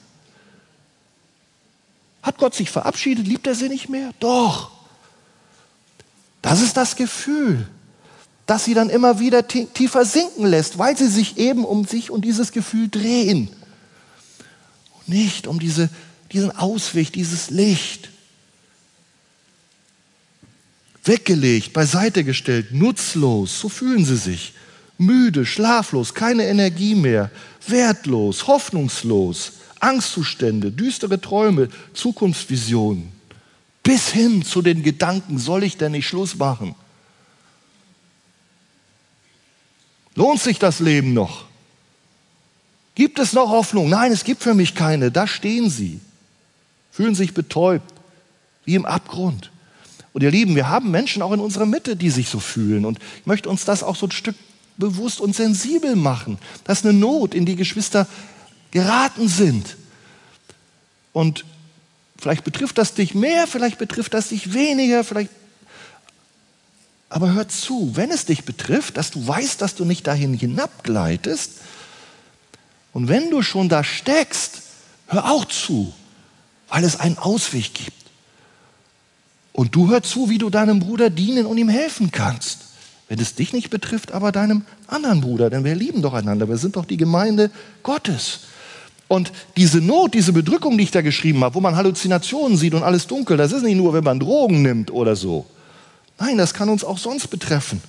Hat 2.21 2.37
Gott 2.37 2.55
sich 2.55 2.69
verabschiedet? 2.69 3.27
Liebt 3.27 3.47
er 3.47 3.55
sie 3.55 3.69
nicht 3.69 3.89
mehr? 3.89 4.11
Doch. 4.19 4.71
Das 6.41 6.61
ist 6.61 6.77
das 6.77 6.95
Gefühl, 6.95 7.67
das 8.45 8.65
sie 8.65 8.73
dann 8.73 8.89
immer 8.89 9.19
wieder 9.19 9.47
tiefer 9.47 10.05
sinken 10.05 10.45
lässt, 10.45 10.77
weil 10.77 10.97
sie 10.97 11.07
sich 11.07 11.37
eben 11.37 11.65
um 11.65 11.85
sich 11.85 12.11
und 12.11 12.23
dieses 12.25 12.51
Gefühl 12.51 12.89
drehen. 12.89 13.49
Und 14.97 15.09
nicht 15.09 15.47
um 15.47 15.59
diese, 15.59 15.89
diesen 16.31 16.55
Ausweg, 16.55 17.11
dieses 17.13 17.49
Licht. 17.49 18.09
Weggelegt, 21.03 21.73
beiseite 21.73 22.23
gestellt, 22.23 22.71
nutzlos, 22.71 23.59
so 23.59 23.69
fühlen 23.69 24.05
sie 24.05 24.17
sich. 24.17 24.53
Müde, 24.97 25.45
schlaflos, 25.45 26.13
keine 26.13 26.45
Energie 26.45 26.95
mehr, 26.95 27.29
wertlos, 27.67 28.47
hoffnungslos, 28.47 29.53
Angstzustände, 29.79 30.71
düstere 30.71 31.19
Träume, 31.19 31.67
Zukunftsvisionen. 31.93 33.11
Bis 33.81 34.09
hin 34.09 34.43
zu 34.43 34.61
den 34.61 34.81
Gedanken, 34.81 35.39
soll 35.39 35.63
ich 35.63 35.75
denn 35.75 35.91
nicht 35.91 36.07
Schluss 36.07 36.35
machen? 36.35 36.73
Lohnt 40.15 40.39
sich 40.39 40.57
das 40.59 40.79
Leben 40.79 41.13
noch? 41.13 41.45
Gibt 42.95 43.19
es 43.19 43.33
noch 43.33 43.49
Hoffnung? 43.49 43.89
Nein, 43.89 44.11
es 44.11 44.23
gibt 44.23 44.43
für 44.43 44.53
mich 44.53 44.75
keine. 44.75 45.11
Da 45.11 45.27
stehen 45.27 45.69
sie, 45.69 45.99
fühlen 46.91 47.15
sich 47.15 47.33
betäubt, 47.33 47.91
wie 48.63 48.75
im 48.75 48.85
Abgrund. 48.85 49.51
Und 50.13 50.21
ihr 50.21 50.31
Lieben, 50.31 50.55
wir 50.55 50.69
haben 50.69 50.91
Menschen 50.91 51.21
auch 51.21 51.31
in 51.31 51.39
unserer 51.39 51.65
Mitte, 51.65 51.95
die 51.95 52.09
sich 52.09 52.29
so 52.29 52.39
fühlen. 52.39 52.85
Und 52.85 52.99
ich 53.19 53.25
möchte 53.25 53.49
uns 53.49 53.65
das 53.65 53.83
auch 53.83 53.95
so 53.95 54.07
ein 54.07 54.11
Stück 54.11 54.35
bewusst 54.77 55.19
und 55.19 55.35
sensibel 55.35 55.95
machen. 55.95 56.37
Das 56.63 56.79
ist 56.79 56.85
eine 56.85 56.97
Not, 56.97 57.33
in 57.33 57.45
die 57.45 57.55
Geschwister 57.55 58.07
geraten 58.71 59.27
sind. 59.27 59.75
Und 61.13 61.45
vielleicht 62.17 62.43
betrifft 62.43 62.77
das 62.77 62.93
dich 62.93 63.15
mehr, 63.15 63.47
vielleicht 63.47 63.77
betrifft 63.77 64.13
das 64.13 64.29
dich 64.29 64.53
weniger, 64.53 65.03
vielleicht. 65.03 65.31
Aber 67.09 67.33
hör 67.33 67.47
zu, 67.47 67.91
wenn 67.95 68.09
es 68.09 68.25
dich 68.25 68.45
betrifft, 68.45 68.97
dass 68.97 69.11
du 69.11 69.27
weißt, 69.27 69.61
dass 69.61 69.75
du 69.75 69.85
nicht 69.85 70.07
dahin 70.07 70.33
hinabgleitest, 70.33 71.51
und 72.93 73.07
wenn 73.07 73.31
du 73.31 73.41
schon 73.41 73.69
da 73.69 73.83
steckst, 73.83 74.61
hör 75.07 75.31
auch 75.31 75.45
zu, 75.45 75.93
weil 76.69 76.83
es 76.83 76.99
einen 76.99 77.17
Ausweg 77.17 77.73
gibt. 77.73 78.02
Und 79.53 79.75
du 79.75 79.89
hör 79.89 80.01
zu, 80.01 80.29
wie 80.29 80.39
du 80.39 80.49
deinem 80.49 80.79
Bruder 80.79 81.09
dienen 81.09 81.45
und 81.45 81.57
ihm 81.57 81.69
helfen 81.69 82.11
kannst. 82.11 82.59
Wenn 83.07 83.19
es 83.19 83.35
dich 83.35 83.53
nicht 83.53 83.69
betrifft, 83.69 84.11
aber 84.11 84.31
deinem 84.31 84.63
anderen 84.87 85.21
Bruder, 85.21 85.49
denn 85.49 85.63
wir 85.63 85.75
lieben 85.75 86.01
doch 86.01 86.13
einander, 86.13 86.49
wir 86.49 86.57
sind 86.57 86.75
doch 86.75 86.85
die 86.85 86.97
Gemeinde 86.97 87.51
Gottes. 87.83 88.39
Und 89.07 89.31
diese 89.57 89.79
Not, 89.79 90.15
diese 90.15 90.33
Bedrückung, 90.33 90.77
die 90.77 90.85
ich 90.85 90.91
da 90.91 91.01
geschrieben 91.01 91.43
habe, 91.43 91.53
wo 91.53 91.61
man 91.61 91.75
Halluzinationen 91.75 92.57
sieht 92.57 92.73
und 92.73 92.81
alles 92.81 93.05
dunkel, 93.05 93.37
das 93.37 93.51
ist 93.51 93.63
nicht 93.63 93.75
nur, 93.75 93.93
wenn 93.93 94.03
man 94.03 94.19
Drogen 94.19 94.63
nimmt 94.63 94.89
oder 94.89 95.15
so. 95.15 95.45
Nein, 96.17 96.37
das 96.37 96.53
kann 96.53 96.69
uns 96.69 96.83
auch 96.83 96.97
sonst 96.97 97.27
betreffen. 97.27 97.81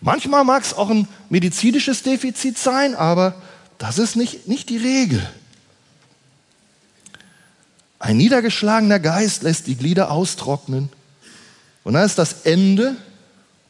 Manchmal 0.00 0.44
mag 0.44 0.62
es 0.62 0.74
auch 0.74 0.90
ein 0.90 1.08
medizinisches 1.28 2.04
Defizit 2.04 2.58
sein, 2.58 2.94
aber 2.94 3.34
das 3.78 3.98
ist 3.98 4.14
nicht, 4.14 4.46
nicht 4.46 4.68
die 4.68 4.76
Regel. 4.76 5.26
Ein 7.98 8.16
niedergeschlagener 8.16 9.00
Geist 9.00 9.42
lässt 9.42 9.66
die 9.66 9.76
Glieder 9.76 10.10
austrocknen. 10.10 10.88
Und 11.84 11.94
dann 11.94 12.04
ist 12.04 12.18
das 12.18 12.42
Ende, 12.42 12.96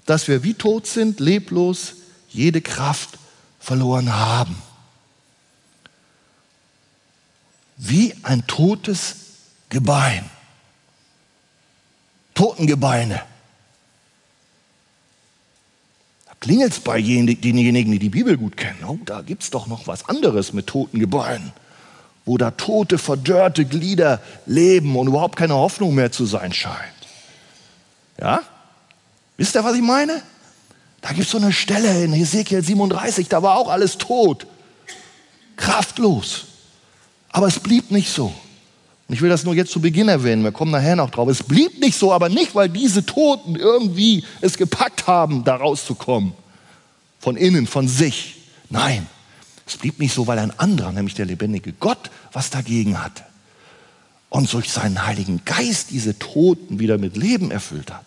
dass 0.07 0.29
wir 0.29 0.43
wie 0.43 0.55
tot 0.55 0.87
sind, 0.87 1.21
leblos, 1.21 1.95
jede 2.29 2.61
Kraft 2.61 3.11
verloren 3.59 4.15
haben. 4.15 4.61
Wie 7.77 8.15
ein 8.23 8.47
totes 8.47 9.17
Gebein. 9.69 10.29
Totengebeine. 12.35 13.23
Da 16.27 16.33
klingelt 16.41 16.73
es 16.73 16.81
bei 16.81 17.01
denjenigen, 17.01 17.93
die 17.93 17.99
die 17.99 18.09
Bibel 18.11 18.37
gut 18.37 18.57
kennen. 18.57 18.85
Oh, 18.85 18.99
da 19.05 19.23
gibt 19.23 19.43
es 19.43 19.51
doch 19.51 19.67
noch 19.67 19.87
was 19.87 20.09
anderes 20.09 20.53
mit 20.53 20.67
toten 20.67 20.99
Gebeinen 20.99 21.53
wo 22.29 22.37
da 22.37 22.51
tote, 22.51 22.99
verdörrte 22.99 23.65
Glieder 23.65 24.21
leben 24.45 24.95
und 24.97 25.09
überhaupt 25.09 25.37
keine 25.37 25.55
Hoffnung 25.55 25.95
mehr 25.95 26.13
zu 26.13 26.27
sein 26.27 26.53
scheint. 26.53 26.77
Ja? 28.21 28.43
Wisst 29.39 29.57
ihr, 29.57 29.65
was 29.65 29.75
ich 29.75 29.83
meine? 29.83 30.23
Da 31.01 31.09
gibt 31.11 31.25
es 31.25 31.31
so 31.31 31.39
eine 31.39 31.55
Stelle 31.55 32.05
in 32.05 32.13
Hesekiel 32.13 32.63
37, 32.63 33.29
da 33.29 33.43
war 33.43 33.57
auch 33.57 33.71
alles 33.71 33.97
tot, 33.97 34.47
kraftlos. 35.57 36.45
Aber 37.31 37.47
es 37.47 37.59
blieb 37.59 37.91
nicht 37.91 38.13
so. 38.13 38.27
Und 38.27 39.15
ich 39.15 39.23
will 39.23 39.31
das 39.31 39.45
nur 39.45 39.55
jetzt 39.55 39.73
zu 39.73 39.81
Beginn 39.81 40.09
erwähnen, 40.09 40.45
wir 40.45 40.53
kommen 40.53 40.71
nachher 40.71 40.97
noch 40.97 41.09
drauf. 41.09 41.31
Es 41.31 41.43
blieb 41.43 41.81
nicht 41.81 41.99
so, 41.99 42.13
aber 42.13 42.29
nicht, 42.29 42.55
weil 42.55 42.69
diese 42.69 43.07
Toten 43.07 43.57
irgendwie 43.57 44.23
es 44.43 44.59
gepackt 44.59 45.07
haben, 45.07 45.45
da 45.45 45.57
rauszukommen. 45.57 46.35
Von 47.21 47.39
innen, 47.39 47.67
von 47.67 47.89
sich. 47.89 48.37
Nein, 48.69 49.07
es 49.69 49.77
blieb 49.77 49.99
nicht 49.99 50.15
so, 50.15 50.27
weil 50.27 50.39
ein 50.39 50.59
anderer, 50.59 50.93
nämlich 50.93 51.15
der 51.15 51.27
lebendige 51.27 51.73
Gott, 51.73 52.11
was 52.33 52.51
dagegen 52.51 53.03
hatte. 53.03 53.23
Und 54.31 54.53
durch 54.53 54.71
seinen 54.71 55.07
Heiligen 55.07 55.45
Geist 55.45 55.91
diese 55.91 56.19
Toten 56.19 56.79
wieder 56.79 56.99
mit 56.99 57.17
Leben 57.17 57.51
erfüllt 57.51 57.93
hat. 57.93 58.05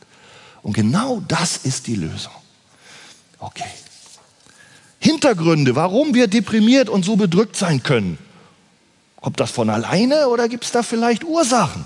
Und 0.62 0.74
genau 0.74 1.21
das 1.28 1.58
ist 1.58 1.88
die 1.88 1.95
Lösung. 1.95 2.34
Okay. 3.39 3.69
Hintergründe, 5.00 5.76
warum 5.76 6.13
wir 6.13 6.28
deprimiert 6.28 6.89
und 6.89 7.04
so 7.04 7.15
bedrückt 7.15 7.56
sein 7.56 7.82
können. 7.82 8.19
Kommt 9.19 9.39
das 9.39 9.52
von 9.52 9.69
alleine 9.69 10.28
oder 10.30 10.47
gibt 10.47 10.63
es 10.63 10.71
da 10.71 10.84
vielleicht 10.84 11.24
Ursachen? 11.24 11.86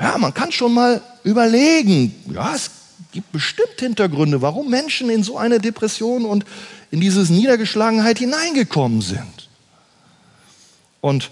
Ja, 0.00 0.18
man 0.18 0.32
kann 0.34 0.52
schon 0.52 0.72
mal 0.72 1.02
überlegen. 1.24 2.14
Ja, 2.32 2.54
es 2.54 2.70
gibt 3.12 3.32
bestimmt 3.32 3.78
Hintergründe, 3.78 4.40
warum 4.40 4.70
Menschen 4.70 5.10
in 5.10 5.22
so 5.22 5.36
eine 5.36 5.58
Depression 5.58 6.24
und 6.24 6.44
in 6.90 7.00
diese 7.00 7.20
Niedergeschlagenheit 7.32 8.18
hineingekommen 8.18 9.00
sind. 9.00 9.48
Und 11.00 11.30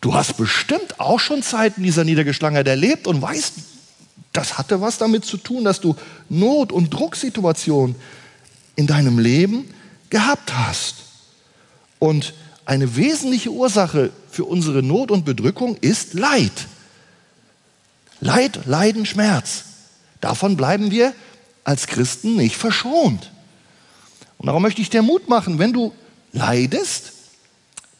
du 0.00 0.14
hast 0.14 0.36
bestimmt 0.36 1.00
auch 1.00 1.20
schon 1.20 1.42
Zeiten 1.42 1.82
dieser 1.82 2.04
Niedergeschlagenheit 2.04 2.66
erlebt 2.66 3.06
und 3.06 3.22
weißt, 3.22 3.54
das 4.32 4.58
hatte 4.58 4.80
was 4.80 4.98
damit 4.98 5.24
zu 5.24 5.38
tun, 5.38 5.64
dass 5.64 5.80
du 5.80 5.96
Not- 6.28 6.72
und 6.72 6.90
Drucksituationen 6.90 7.96
in 8.74 8.86
deinem 8.86 9.18
Leben 9.18 9.72
gehabt 10.10 10.52
hast. 10.54 10.96
Und 11.98 12.34
eine 12.66 12.96
wesentliche 12.96 13.50
Ursache 13.50 14.10
für 14.30 14.44
unsere 14.44 14.82
Not 14.82 15.10
und 15.10 15.24
Bedrückung 15.24 15.76
ist 15.80 16.14
Leid. 16.14 16.52
Leid, 18.20 18.66
Leiden, 18.66 19.06
Schmerz. 19.06 19.64
Davon 20.20 20.56
bleiben 20.56 20.90
wir 20.90 21.14
als 21.64 21.86
Christen 21.86 22.36
nicht 22.36 22.56
verschont. 22.56 23.30
Und 24.38 24.46
darum 24.46 24.62
möchte 24.62 24.82
ich 24.82 24.90
dir 24.90 25.02
Mut 25.02 25.28
machen, 25.28 25.58
wenn 25.58 25.72
du 25.72 25.92
leidest, 26.32 27.12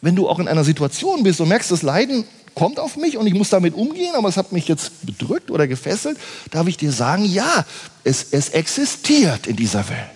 wenn 0.01 0.17
du 0.17 0.29
auch 0.29 0.39
in 0.39 0.49
einer 0.49 0.65
Situation 0.65 1.23
bist 1.23 1.41
und 1.41 1.49
merkst, 1.49 1.71
das 1.71 1.83
Leiden 1.83 2.25
kommt 2.55 2.79
auf 2.79 2.97
mich 2.97 3.17
und 3.17 3.27
ich 3.27 3.35
muss 3.35 3.51
damit 3.51 3.75
umgehen, 3.75 4.15
aber 4.15 4.29
es 4.29 4.37
hat 4.37 4.53
mich 4.53 4.67
jetzt 4.67 5.05
bedrückt 5.05 5.51
oder 5.51 5.67
gefesselt, 5.67 6.19
darf 6.51 6.67
ich 6.67 6.77
dir 6.77 6.91
sagen, 6.91 7.25
ja, 7.25 7.65
es, 8.03 8.29
es 8.31 8.49
existiert 8.51 9.47
in 9.47 9.57
dieser 9.57 9.89
Welt. 9.89 10.11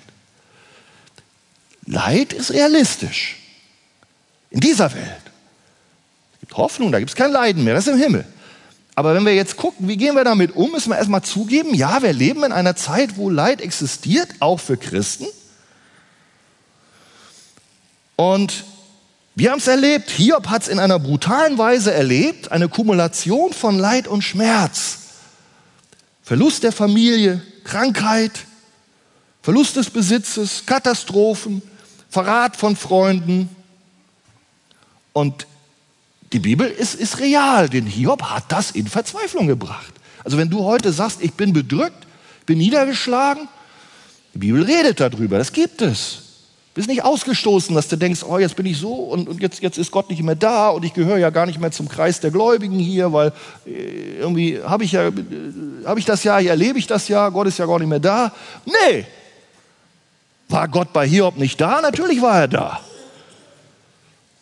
Leid 1.86 2.32
ist 2.32 2.52
realistisch. 2.52 3.36
In 4.50 4.60
dieser 4.60 4.92
Welt. 4.94 5.22
Es 6.34 6.40
gibt 6.40 6.56
Hoffnung, 6.56 6.92
da 6.92 6.98
gibt 6.98 7.10
es 7.10 7.16
kein 7.16 7.30
Leiden 7.30 7.62
mehr, 7.62 7.74
das 7.74 7.86
ist 7.86 7.92
im 7.92 8.00
Himmel. 8.00 8.24
Aber 8.94 9.14
wenn 9.14 9.24
wir 9.24 9.34
jetzt 9.34 9.56
gucken, 9.56 9.88
wie 9.88 9.96
gehen 9.96 10.14
wir 10.14 10.24
damit 10.24 10.56
um, 10.56 10.72
müssen 10.72 10.90
wir 10.90 10.98
erstmal 10.98 11.22
zugeben, 11.22 11.74
ja, 11.74 12.02
wir 12.02 12.12
leben 12.12 12.42
in 12.44 12.52
einer 12.52 12.76
Zeit, 12.76 13.16
wo 13.16 13.30
Leid 13.30 13.60
existiert, 13.60 14.28
auch 14.40 14.60
für 14.60 14.76
Christen. 14.76 15.26
Und 18.20 18.64
wir 19.34 19.50
haben 19.50 19.60
es 19.60 19.66
erlebt. 19.66 20.10
Hiob 20.10 20.48
hat 20.48 20.60
es 20.60 20.68
in 20.68 20.78
einer 20.78 20.98
brutalen 20.98 21.56
Weise 21.56 21.94
erlebt, 21.94 22.52
eine 22.52 22.68
Kumulation 22.68 23.54
von 23.54 23.78
Leid 23.78 24.06
und 24.06 24.20
Schmerz. 24.20 24.98
Verlust 26.22 26.62
der 26.62 26.72
Familie, 26.72 27.40
Krankheit, 27.64 28.40
Verlust 29.40 29.76
des 29.76 29.88
Besitzes, 29.88 30.64
Katastrophen, 30.66 31.62
Verrat 32.10 32.58
von 32.58 32.76
Freunden. 32.76 33.48
Und 35.14 35.46
die 36.34 36.40
Bibel 36.40 36.68
ist, 36.68 36.96
ist 36.96 37.20
real, 37.20 37.70
denn 37.70 37.86
Hiob 37.86 38.22
hat 38.24 38.52
das 38.52 38.72
in 38.72 38.86
Verzweiflung 38.86 39.46
gebracht. 39.46 39.94
Also 40.24 40.36
wenn 40.36 40.50
du 40.50 40.62
heute 40.64 40.92
sagst, 40.92 41.22
ich 41.22 41.32
bin 41.32 41.54
bedrückt, 41.54 42.06
bin 42.44 42.58
niedergeschlagen, 42.58 43.48
die 44.34 44.40
Bibel 44.40 44.62
redet 44.62 45.00
darüber, 45.00 45.38
das 45.38 45.54
gibt 45.54 45.80
es. 45.80 46.29
Bist 46.72 46.88
nicht 46.88 47.02
ausgestoßen, 47.02 47.74
dass 47.74 47.88
du 47.88 47.96
denkst, 47.96 48.22
oh, 48.22 48.38
jetzt 48.38 48.54
bin 48.54 48.64
ich 48.64 48.78
so 48.78 48.92
und, 48.92 49.28
und 49.28 49.42
jetzt, 49.42 49.60
jetzt 49.60 49.76
ist 49.76 49.90
Gott 49.90 50.08
nicht 50.08 50.22
mehr 50.22 50.36
da 50.36 50.68
und 50.68 50.84
ich 50.84 50.94
gehöre 50.94 51.18
ja 51.18 51.30
gar 51.30 51.46
nicht 51.46 51.60
mehr 51.60 51.72
zum 51.72 51.88
Kreis 51.88 52.20
der 52.20 52.30
Gläubigen 52.30 52.78
hier, 52.78 53.12
weil 53.12 53.32
äh, 53.66 54.18
irgendwie 54.20 54.60
habe 54.62 54.84
ich 54.84 54.92
ja, 54.92 55.08
äh, 55.08 55.12
habe 55.84 55.98
ich 55.98 56.06
das 56.06 56.22
ja, 56.22 56.38
hier 56.38 56.50
erlebe 56.50 56.78
ich 56.78 56.86
das 56.86 57.08
ja, 57.08 57.28
Gott 57.30 57.48
ist 57.48 57.58
ja 57.58 57.66
gar 57.66 57.80
nicht 57.80 57.88
mehr 57.88 57.98
da. 57.98 58.32
Nee. 58.64 59.04
War 60.48 60.68
Gott 60.68 60.92
bei 60.92 61.08
Hiob 61.08 61.36
nicht 61.36 61.60
da? 61.60 61.80
Natürlich 61.80 62.22
war 62.22 62.40
er 62.40 62.48
da. 62.48 62.80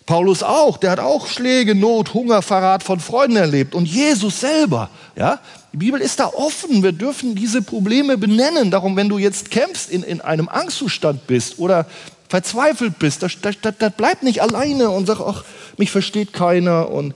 Paulus 0.05 0.43
auch, 0.43 0.79
der 0.79 0.93
hat 0.93 1.01
auch 1.01 1.27
Schläge, 1.27 1.75
Not, 1.75 2.15
Hunger, 2.15 2.41
Verrat 2.41 2.83
von 2.83 2.99
Freunden 2.99 3.37
erlebt. 3.37 3.75
Und 3.75 3.87
Jesus 3.87 4.41
selber, 4.41 4.89
ja, 5.17 5.39
die 5.73 5.77
Bibel 5.77 6.01
ist 6.01 6.19
da 6.19 6.29
offen. 6.29 6.83
Wir 6.83 6.93
dürfen 6.93 7.35
diese 7.35 7.61
Probleme 7.61 8.17
benennen. 8.17 8.71
Darum, 8.71 8.97
wenn 8.97 9.11
du 9.11 9.19
jetzt 9.19 9.51
kämpfst, 9.51 9.91
in, 9.91 10.03
in 10.03 10.23
einem 10.23 10.49
Angstzustand 10.49 11.27
bist 11.27 11.59
oder 11.59 11.85
verzweifelt 12.29 12.99
bist, 12.99 13.23
das, 13.23 13.41
das, 13.41 13.57
das 13.61 13.93
bleibt 13.95 14.23
nicht 14.23 14.43
alleine 14.43 14.91
und 14.91 15.07
sag, 15.07 15.21
ach, 15.21 15.45
mich 15.77 15.91
versteht 15.91 16.33
keiner 16.33 16.91
und 16.91 17.15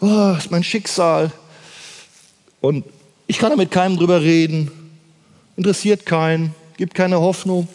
oh, 0.00 0.34
ist 0.36 0.50
mein 0.50 0.64
Schicksal. 0.64 1.30
Und 2.60 2.84
ich 3.26 3.38
kann 3.38 3.50
da 3.50 3.56
mit 3.56 3.70
keinem 3.70 3.96
drüber 3.96 4.22
reden. 4.22 4.70
Interessiert 5.56 6.06
keinen, 6.06 6.54
gibt 6.76 6.94
keine 6.94 7.20
Hoffnung. 7.20 7.68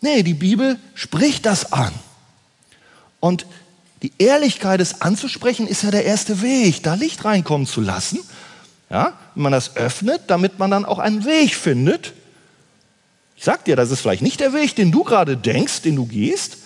Nee, 0.00 0.22
die 0.22 0.34
Bibel 0.34 0.78
spricht 0.94 1.46
das 1.46 1.72
an. 1.72 1.92
Und 3.20 3.46
die 4.02 4.12
Ehrlichkeit, 4.18 4.80
es 4.80 5.00
anzusprechen, 5.00 5.66
ist 5.66 5.82
ja 5.82 5.90
der 5.90 6.04
erste 6.04 6.42
Weg, 6.42 6.82
da 6.82 6.94
Licht 6.94 7.24
reinkommen 7.24 7.66
zu 7.66 7.80
lassen. 7.80 8.20
Ja, 8.90 9.14
wenn 9.34 9.42
man 9.44 9.52
das 9.52 9.76
öffnet, 9.76 10.22
damit 10.28 10.58
man 10.58 10.70
dann 10.70 10.84
auch 10.84 10.98
einen 10.98 11.24
Weg 11.24 11.54
findet. 11.54 12.12
Ich 13.36 13.44
sag 13.44 13.64
dir, 13.64 13.76
das 13.76 13.90
ist 13.90 14.00
vielleicht 14.00 14.22
nicht 14.22 14.40
der 14.40 14.52
Weg, 14.52 14.74
den 14.76 14.90
du 14.90 15.04
gerade 15.04 15.36
denkst, 15.36 15.82
den 15.82 15.96
du 15.96 16.06
gehst, 16.06 16.56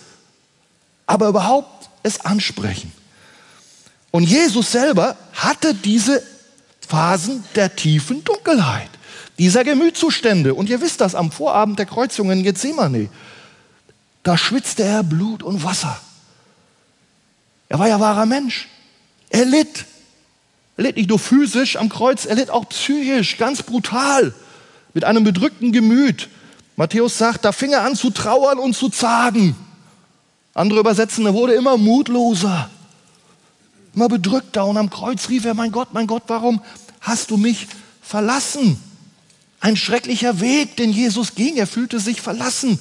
aber 1.06 1.28
überhaupt 1.28 1.90
es 2.02 2.20
ansprechen. 2.20 2.92
Und 4.12 4.24
Jesus 4.24 4.72
selber 4.72 5.16
hatte 5.32 5.74
diese 5.74 6.22
Phasen 6.86 7.44
der 7.54 7.74
tiefen 7.76 8.24
Dunkelheit, 8.24 8.90
dieser 9.38 9.64
Gemütszustände. 9.64 10.54
Und 10.54 10.68
ihr 10.68 10.80
wisst 10.80 11.00
das 11.00 11.14
am 11.14 11.30
Vorabend 11.30 11.78
der 11.78 11.86
Kreuzung 11.86 12.30
in 12.30 12.42
Gethsemane. 12.42 13.08
Da 14.22 14.36
schwitzte 14.36 14.82
er 14.82 15.02
Blut 15.02 15.42
und 15.42 15.62
Wasser. 15.64 16.00
Er 17.68 17.78
war 17.78 17.88
ja 17.88 18.00
wahrer 18.00 18.26
Mensch. 18.26 18.68
Er 19.30 19.44
litt. 19.44 19.86
Er 20.76 20.84
litt 20.84 20.96
nicht 20.96 21.08
nur 21.08 21.18
physisch 21.18 21.76
am 21.76 21.88
Kreuz, 21.88 22.24
er 22.24 22.34
litt 22.34 22.50
auch 22.50 22.68
psychisch, 22.68 23.36
ganz 23.38 23.62
brutal, 23.62 24.34
mit 24.94 25.04
einem 25.04 25.24
bedrückten 25.24 25.72
Gemüt. 25.72 26.28
Matthäus 26.80 27.18
sagt, 27.18 27.44
da 27.44 27.52
fing 27.52 27.72
er 27.72 27.84
an 27.84 27.94
zu 27.94 28.08
trauern 28.08 28.58
und 28.58 28.74
zu 28.74 28.88
zagen. 28.88 29.54
Andere 30.54 30.80
übersetzen, 30.80 31.26
er 31.26 31.34
wurde 31.34 31.52
immer 31.52 31.76
mutloser, 31.76 32.70
immer 33.94 34.08
bedrückter 34.08 34.64
und 34.64 34.78
am 34.78 34.88
Kreuz 34.88 35.28
rief 35.28 35.44
er, 35.44 35.52
mein 35.52 35.72
Gott, 35.72 35.88
mein 35.92 36.06
Gott, 36.06 36.22
warum 36.28 36.62
hast 37.02 37.30
du 37.30 37.36
mich 37.36 37.66
verlassen? 38.00 38.82
Ein 39.60 39.76
schrecklicher 39.76 40.40
Weg, 40.40 40.78
den 40.78 40.90
Jesus 40.90 41.34
ging. 41.34 41.58
Er 41.58 41.66
fühlte 41.66 42.00
sich 42.00 42.22
verlassen, 42.22 42.78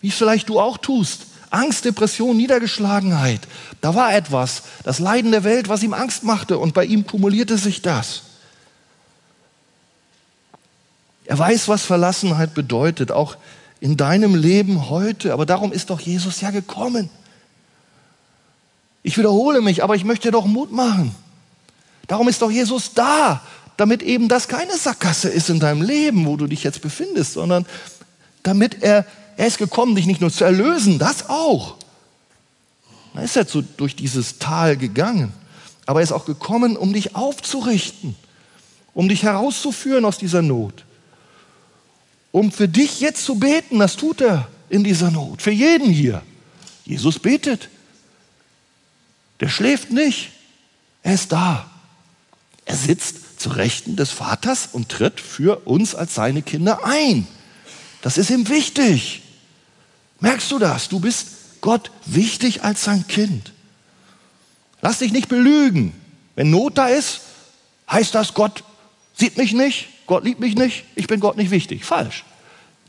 wie 0.00 0.10
vielleicht 0.10 0.48
du 0.48 0.58
auch 0.58 0.78
tust. 0.78 1.26
Angst, 1.50 1.84
Depression, 1.84 2.34
Niedergeschlagenheit. 2.34 3.42
Da 3.82 3.94
war 3.94 4.14
etwas, 4.14 4.62
das 4.84 5.00
Leiden 5.00 5.32
der 5.32 5.44
Welt, 5.44 5.68
was 5.68 5.82
ihm 5.82 5.92
Angst 5.92 6.24
machte 6.24 6.56
und 6.56 6.72
bei 6.72 6.86
ihm 6.86 7.06
kumulierte 7.06 7.58
sich 7.58 7.82
das. 7.82 8.22
Er 11.28 11.38
weiß, 11.38 11.68
was 11.68 11.84
Verlassenheit 11.84 12.54
bedeutet, 12.54 13.12
auch 13.12 13.36
in 13.80 13.96
deinem 13.96 14.34
Leben 14.34 14.88
heute. 14.88 15.32
Aber 15.32 15.46
darum 15.46 15.72
ist 15.72 15.90
doch 15.90 16.00
Jesus 16.00 16.40
ja 16.40 16.50
gekommen. 16.50 17.10
Ich 19.02 19.16
wiederhole 19.16 19.60
mich, 19.60 19.84
aber 19.84 19.94
ich 19.94 20.04
möchte 20.04 20.30
doch 20.30 20.46
Mut 20.46 20.72
machen. 20.72 21.14
Darum 22.06 22.28
ist 22.28 22.42
doch 22.42 22.50
Jesus 22.50 22.94
da, 22.94 23.42
damit 23.76 24.02
eben 24.02 24.28
das 24.28 24.48
keine 24.48 24.76
Sackgasse 24.76 25.28
ist 25.28 25.50
in 25.50 25.60
deinem 25.60 25.82
Leben, 25.82 26.26
wo 26.26 26.36
du 26.36 26.46
dich 26.46 26.64
jetzt 26.64 26.80
befindest, 26.80 27.34
sondern 27.34 27.66
damit 28.42 28.82
er 28.82 29.04
er 29.38 29.46
ist 29.46 29.58
gekommen, 29.58 29.94
dich 29.94 30.06
nicht 30.06 30.20
nur 30.20 30.32
zu 30.32 30.42
erlösen, 30.42 30.98
das 30.98 31.28
auch. 31.28 31.76
Er 33.14 33.22
ist 33.22 33.36
ja 33.36 33.46
so 33.46 33.62
durch 33.62 33.94
dieses 33.94 34.38
Tal 34.40 34.76
gegangen. 34.76 35.32
Aber 35.86 36.00
er 36.00 36.04
ist 36.04 36.12
auch 36.12 36.24
gekommen, 36.24 36.76
um 36.76 36.92
dich 36.92 37.14
aufzurichten, 37.14 38.16
um 38.94 39.08
dich 39.08 39.22
herauszuführen 39.22 40.04
aus 40.04 40.18
dieser 40.18 40.42
Not. 40.42 40.84
Um 42.32 42.52
für 42.52 42.68
dich 42.68 43.00
jetzt 43.00 43.24
zu 43.24 43.36
beten, 43.36 43.78
das 43.78 43.96
tut 43.96 44.20
er 44.20 44.48
in 44.68 44.84
dieser 44.84 45.10
Not. 45.10 45.42
Für 45.42 45.50
jeden 45.50 45.90
hier. 45.90 46.22
Jesus 46.84 47.18
betet. 47.18 47.68
Der 49.40 49.48
schläft 49.48 49.90
nicht. 49.90 50.30
Er 51.02 51.14
ist 51.14 51.32
da. 51.32 51.70
Er 52.64 52.76
sitzt 52.76 53.40
zu 53.40 53.50
Rechten 53.50 53.96
des 53.96 54.10
Vaters 54.10 54.68
und 54.72 54.88
tritt 54.88 55.20
für 55.20 55.66
uns 55.66 55.94
als 55.94 56.14
seine 56.14 56.42
Kinder 56.42 56.84
ein. 56.84 57.26
Das 58.02 58.18
ist 58.18 58.30
ihm 58.30 58.48
wichtig. 58.48 59.22
Merkst 60.20 60.50
du 60.50 60.58
das? 60.58 60.88
Du 60.88 61.00
bist 61.00 61.28
Gott 61.60 61.90
wichtig 62.04 62.62
als 62.64 62.84
sein 62.84 63.06
Kind. 63.06 63.52
Lass 64.80 64.98
dich 64.98 65.12
nicht 65.12 65.28
belügen. 65.28 65.94
Wenn 66.34 66.50
Not 66.50 66.78
da 66.78 66.88
ist, 66.88 67.20
heißt 67.90 68.14
das, 68.14 68.34
Gott 68.34 68.64
sieht 69.16 69.36
mich 69.36 69.52
nicht, 69.52 69.88
Gott 70.08 70.24
liebt 70.24 70.40
mich 70.40 70.56
nicht, 70.56 70.84
ich 70.96 71.06
bin 71.06 71.20
Gott 71.20 71.36
nicht 71.36 71.52
wichtig. 71.52 71.84
Falsch. 71.84 72.24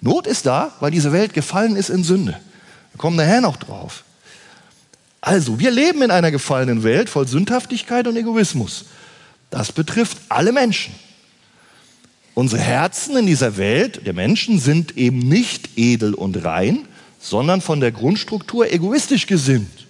Not 0.01 0.25
ist 0.25 0.45
da, 0.45 0.71
weil 0.79 0.89
diese 0.89 1.11
Welt 1.11 1.33
gefallen 1.33 1.75
ist 1.75 1.89
in 1.89 2.03
Sünde. 2.03 2.39
Wir 2.93 2.97
kommen 2.97 3.17
nachher 3.17 3.41
noch 3.41 3.57
drauf. 3.57 4.05
Also, 5.21 5.59
wir 5.59 5.69
leben 5.69 6.01
in 6.01 6.11
einer 6.11 6.31
gefallenen 6.31 6.83
Welt 6.83 7.09
voll 7.09 7.27
Sündhaftigkeit 7.27 8.07
und 8.07 8.15
Egoismus. 8.15 8.85
Das 9.49 9.73
betrifft 9.73 10.17
alle 10.29 10.53
Menschen. 10.53 10.95
Unsere 12.35 12.61
Herzen 12.61 13.17
in 13.17 13.25
dieser 13.25 13.57
Welt 13.57 14.07
der 14.07 14.13
Menschen 14.13 14.57
sind 14.57 14.95
eben 14.95 15.19
nicht 15.19 15.77
edel 15.77 16.13
und 16.13 16.45
rein, 16.45 16.87
sondern 17.19 17.59
von 17.59 17.81
der 17.81 17.91
Grundstruktur 17.91 18.71
egoistisch 18.71 19.27
gesinnt. 19.27 19.87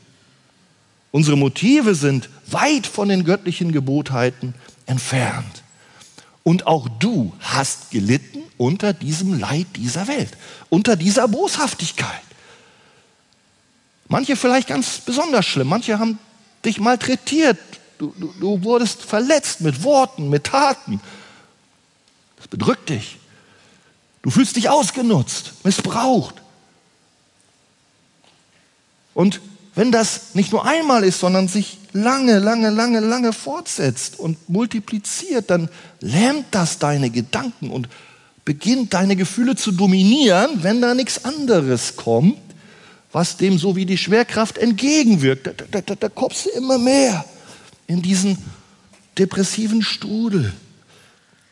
Unsere 1.11 1.37
Motive 1.37 1.93
sind 1.93 2.27
weit 2.47 2.87
von 2.87 3.09
den 3.09 3.23
göttlichen 3.23 3.71
Gebotheiten 3.71 4.55
entfernt. 4.87 5.61
Und 6.49 6.65
auch 6.65 6.87
du 6.97 7.31
hast 7.41 7.91
gelitten 7.91 8.41
unter 8.57 8.91
diesem 8.91 9.39
Leid 9.39 9.67
dieser 9.75 10.07
Welt, 10.07 10.35
unter 10.69 10.95
dieser 10.95 11.27
Boshaftigkeit. 11.27 12.23
Manche 14.07 14.35
vielleicht 14.35 14.67
ganz 14.67 14.97
besonders 14.97 15.45
schlimm, 15.45 15.67
manche 15.67 15.99
haben 15.99 16.17
dich 16.65 16.79
malträtiert, 16.79 17.59
du, 17.99 18.15
du, 18.17 18.33
du 18.39 18.63
wurdest 18.63 19.03
verletzt 19.03 19.61
mit 19.61 19.83
Worten, 19.83 20.31
mit 20.31 20.45
Taten. 20.45 20.99
Das 22.37 22.47
bedrückt 22.47 22.89
dich. 22.89 23.19
Du 24.23 24.31
fühlst 24.31 24.55
dich 24.55 24.69
ausgenutzt, 24.69 25.53
missbraucht. 25.63 26.33
Und 29.13 29.39
wenn 29.75 29.91
das 29.91 30.33
nicht 30.33 30.51
nur 30.51 30.65
einmal 30.65 31.03
ist, 31.03 31.19
sondern 31.19 31.47
sich 31.47 31.77
lange, 31.93 32.39
lange, 32.39 32.69
lange, 32.69 32.99
lange 32.99 33.33
fortsetzt 33.33 34.19
und 34.19 34.49
multipliziert, 34.49 35.49
dann 35.49 35.69
lähmt 36.01 36.45
das 36.51 36.79
deine 36.79 37.09
Gedanken 37.09 37.69
und 37.71 37.89
beginnt 38.45 38.93
deine 38.93 39.15
Gefühle 39.15 39.55
zu 39.55 39.71
dominieren, 39.71 40.63
wenn 40.63 40.81
da 40.81 40.93
nichts 40.93 41.25
anderes 41.25 41.95
kommt, 41.95 42.37
was 43.11 43.37
dem 43.37 43.57
so 43.57 43.75
wie 43.75 43.85
die 43.85 43.97
Schwerkraft 43.97 44.57
entgegenwirkt. 44.57 45.47
Da, 45.47 45.51
da, 45.69 45.81
da, 45.81 45.95
da 45.95 46.09
kommst 46.09 46.45
du 46.45 46.49
immer 46.51 46.77
mehr 46.77 47.25
in 47.87 48.01
diesen 48.01 48.37
depressiven 49.17 49.81
Strudel. 49.81 50.53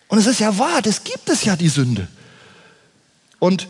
Und 0.08 0.19
es 0.19 0.28
ist 0.28 0.39
ja 0.39 0.58
wahr, 0.58 0.82
es 0.86 1.04
gibt 1.04 1.30
es 1.30 1.43
ja 1.43 1.56
die 1.56 1.67
Sünde. 1.67 2.08
Und 3.39 3.67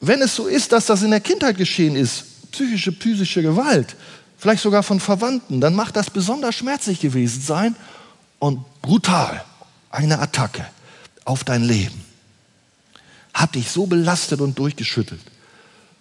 wenn 0.00 0.20
es 0.20 0.34
so 0.34 0.46
ist, 0.46 0.72
dass 0.72 0.86
das 0.86 1.02
in 1.02 1.10
der 1.10 1.20
Kindheit 1.20 1.56
geschehen 1.56 1.96
ist, 1.96 2.24
psychische, 2.50 2.92
physische 2.92 3.42
Gewalt, 3.42 3.96
vielleicht 4.38 4.62
sogar 4.62 4.82
von 4.82 5.00
Verwandten, 5.00 5.60
dann 5.60 5.74
macht 5.74 5.96
das 5.96 6.10
besonders 6.10 6.54
schmerzlich 6.54 7.00
gewesen 7.00 7.42
sein 7.42 7.76
und 8.38 8.64
brutal 8.80 9.44
eine 9.90 10.20
Attacke 10.20 10.66
auf 11.24 11.44
dein 11.44 11.64
Leben. 11.64 12.04
Hat 13.34 13.54
dich 13.54 13.70
so 13.70 13.86
belastet 13.86 14.40
und 14.40 14.58
durchgeschüttelt. 14.58 15.20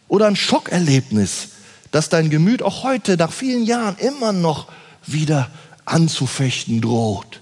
Oder 0.08 0.28
ein 0.28 0.36
Schockerlebnis, 0.36 1.50
das 1.92 2.10
dein 2.10 2.30
Gemüt 2.30 2.62
auch 2.62 2.84
heute 2.84 3.18
nach 3.18 3.32
vielen 3.32 3.64
Jahren 3.64 3.98
immer 3.98 4.32
noch 4.32 4.68
wieder 5.06 5.50
anzufechten 5.86 6.82
droht. 6.82 7.42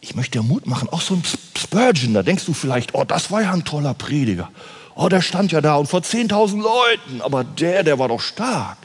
Ich 0.00 0.14
möchte 0.14 0.38
dir 0.38 0.44
Mut 0.44 0.66
machen, 0.66 0.88
auch 0.88 1.00
so 1.00 1.14
ein 1.14 1.22
Spurgeon, 1.56 2.14
da 2.14 2.22
denkst 2.22 2.44
du 2.44 2.54
vielleicht, 2.54 2.94
oh, 2.94 3.04
das 3.04 3.30
war 3.30 3.42
ja 3.42 3.52
ein 3.52 3.64
toller 3.64 3.94
Prediger. 3.94 4.50
Oh, 4.94 5.08
der 5.08 5.20
stand 5.20 5.52
ja 5.52 5.60
da 5.60 5.76
und 5.76 5.88
vor 5.88 6.00
10.000 6.00 6.62
Leuten, 6.62 7.20
aber 7.20 7.44
der, 7.44 7.82
der 7.82 7.98
war 7.98 8.08
doch 8.08 8.20
stark. 8.20 8.78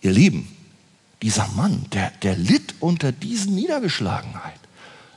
Ihr 0.00 0.12
Lieben, 0.12 0.48
dieser 1.22 1.46
Mann, 1.48 1.84
der, 1.92 2.12
der 2.22 2.36
litt 2.36 2.74
unter 2.80 3.12
diesen 3.12 3.54
Niedergeschlagenheit. 3.54 4.58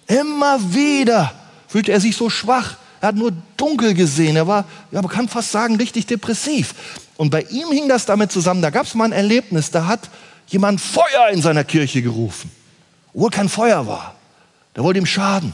Immer 0.07 0.73
wieder 0.73 1.33
fühlte 1.67 1.91
er 1.91 2.01
sich 2.01 2.15
so 2.17 2.29
schwach. 2.29 2.75
er 2.99 3.09
hat 3.09 3.15
nur 3.15 3.31
dunkel 3.57 3.93
gesehen. 3.93 4.35
Er 4.35 4.47
war, 4.47 4.65
ja, 4.91 5.01
man 5.01 5.09
kann 5.09 5.29
fast 5.29 5.51
sagen, 5.51 5.77
richtig 5.77 6.05
depressiv. 6.05 6.75
Und 7.15 7.29
bei 7.29 7.43
ihm 7.43 7.71
hing 7.71 7.87
das 7.87 8.05
damit 8.05 8.31
zusammen. 8.31 8.61
Da 8.61 8.69
gab 8.69 8.85
es 8.85 8.95
mal 8.95 9.05
ein 9.05 9.11
Erlebnis, 9.13 9.71
da 9.71 9.87
hat 9.87 10.09
jemand 10.47 10.81
Feuer 10.81 11.29
in 11.31 11.41
seiner 11.41 11.63
Kirche 11.63 12.01
gerufen, 12.01 12.51
obwohl 13.13 13.29
kein 13.29 13.49
Feuer 13.49 13.87
war. 13.87 14.15
Der 14.75 14.83
wollte 14.83 14.99
ihm 14.99 15.05
schaden. 15.05 15.53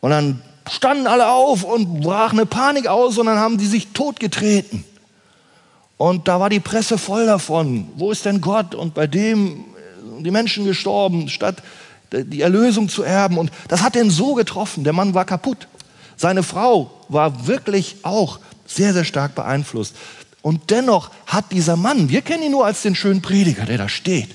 Und 0.00 0.10
dann 0.10 0.42
standen 0.70 1.06
alle 1.06 1.28
auf 1.28 1.64
und 1.64 2.00
brach 2.00 2.32
eine 2.32 2.46
Panik 2.46 2.86
aus 2.86 3.18
und 3.18 3.26
dann 3.26 3.38
haben 3.38 3.58
die 3.58 3.66
sich 3.66 3.88
totgetreten. 3.88 4.84
Und 6.02 6.26
da 6.26 6.40
war 6.40 6.50
die 6.50 6.58
Presse 6.58 6.98
voll 6.98 7.26
davon. 7.26 7.86
Wo 7.94 8.10
ist 8.10 8.24
denn 8.24 8.40
Gott? 8.40 8.74
Und 8.74 8.92
bei 8.92 9.06
dem 9.06 9.66
die 10.18 10.32
Menschen 10.32 10.64
gestorben, 10.64 11.28
statt 11.28 11.62
die 12.10 12.40
Erlösung 12.40 12.88
zu 12.88 13.04
erben. 13.04 13.38
Und 13.38 13.52
das 13.68 13.82
hat 13.82 13.94
den 13.94 14.10
so 14.10 14.34
getroffen. 14.34 14.82
Der 14.82 14.92
Mann 14.92 15.14
war 15.14 15.24
kaputt. 15.24 15.68
Seine 16.16 16.42
Frau 16.42 16.90
war 17.08 17.46
wirklich 17.46 17.98
auch 18.02 18.40
sehr, 18.66 18.92
sehr 18.92 19.04
stark 19.04 19.36
beeinflusst. 19.36 19.94
Und 20.42 20.72
dennoch 20.72 21.12
hat 21.28 21.52
dieser 21.52 21.76
Mann, 21.76 22.08
wir 22.08 22.22
kennen 22.22 22.42
ihn 22.42 22.50
nur 22.50 22.66
als 22.66 22.82
den 22.82 22.96
schönen 22.96 23.22
Prediger, 23.22 23.64
der 23.64 23.78
da 23.78 23.88
steht. 23.88 24.30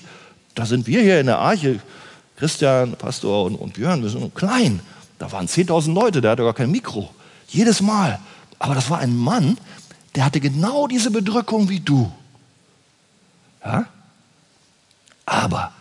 Da 0.55 0.65
sind 0.65 0.87
wir 0.87 1.01
hier 1.01 1.19
in 1.19 1.25
der 1.25 1.39
Arche, 1.39 1.81
Christian, 2.37 2.93
Pastor 2.93 3.43
und, 3.43 3.55
und 3.55 3.73
Björn, 3.73 4.03
wir 4.03 4.09
sind 4.09 4.33
klein. 4.35 4.79
Da 5.19 5.33
waren 5.33 5.47
10.000 5.47 5.93
Leute, 5.93 6.21
der 6.21 6.31
hatte 6.31 6.43
gar 6.43 6.53
kein 6.53 6.71
Mikro. 6.71 7.09
Jedes 7.49 7.81
Mal. 7.81 8.19
Aber 8.57 8.73
das 8.73 8.89
war 8.89 8.99
ein 8.99 9.17
Mann, 9.17 9.57
der 10.17 10.25
hatte 10.25 10.39
genau 10.39 10.87
diese 10.87 11.11
Bedrückung 11.11 11.69
wie 11.69 11.79
du. 11.79 12.11
Ja? 13.63 13.85
Aber 15.27 15.71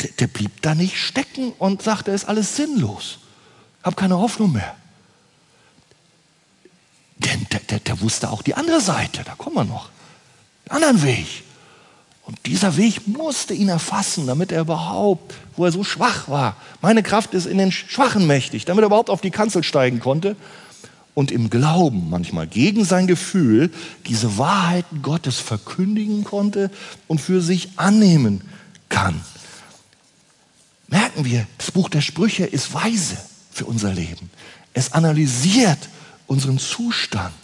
der, 0.00 0.10
der 0.10 0.28
blieb 0.28 0.62
da 0.62 0.76
nicht 0.76 0.96
stecken 0.96 1.52
und 1.58 1.82
sagte, 1.82 2.12
es 2.12 2.22
ist 2.22 2.28
alles 2.28 2.54
sinnlos. 2.54 3.18
Hab 3.82 3.96
keine 3.96 4.16
Hoffnung 4.16 4.52
mehr. 4.52 4.76
Denn 7.16 7.48
der, 7.50 7.58
der, 7.58 7.80
der 7.80 8.00
wusste 8.00 8.30
auch 8.30 8.42
die 8.42 8.54
andere 8.54 8.80
Seite, 8.80 9.24
da 9.24 9.34
kommen 9.34 9.56
wir 9.56 9.64
noch. 9.64 9.90
Den 10.66 10.76
anderen 10.76 11.02
Weg. 11.02 11.26
Und 12.26 12.38
dieser 12.46 12.76
Weg 12.76 13.08
musste 13.08 13.54
ihn 13.54 13.70
erfassen, 13.70 14.28
damit 14.28 14.52
er 14.52 14.60
überhaupt, 14.60 15.34
wo 15.56 15.64
er 15.64 15.72
so 15.72 15.82
schwach 15.82 16.28
war, 16.28 16.54
meine 16.80 17.02
Kraft 17.02 17.34
ist 17.34 17.46
in 17.46 17.58
den 17.58 17.72
Schwachen 17.72 18.28
mächtig, 18.28 18.66
damit 18.66 18.84
er 18.84 18.86
überhaupt 18.86 19.10
auf 19.10 19.20
die 19.20 19.32
Kanzel 19.32 19.64
steigen 19.64 19.98
konnte 19.98 20.36
und 21.18 21.32
im 21.32 21.50
Glauben 21.50 22.10
manchmal 22.10 22.46
gegen 22.46 22.84
sein 22.84 23.08
Gefühl 23.08 23.72
diese 24.06 24.38
Wahrheiten 24.38 25.02
Gottes 25.02 25.40
verkündigen 25.40 26.22
konnte 26.22 26.70
und 27.08 27.20
für 27.20 27.42
sich 27.42 27.70
annehmen 27.74 28.42
kann. 28.88 29.20
Merken 30.86 31.24
wir, 31.24 31.44
das 31.58 31.72
Buch 31.72 31.88
der 31.88 32.02
Sprüche 32.02 32.44
ist 32.46 32.72
weise 32.72 33.16
für 33.50 33.64
unser 33.64 33.92
Leben. 33.92 34.30
Es 34.74 34.92
analysiert 34.92 35.88
unseren 36.28 36.60
Zustand. 36.60 37.34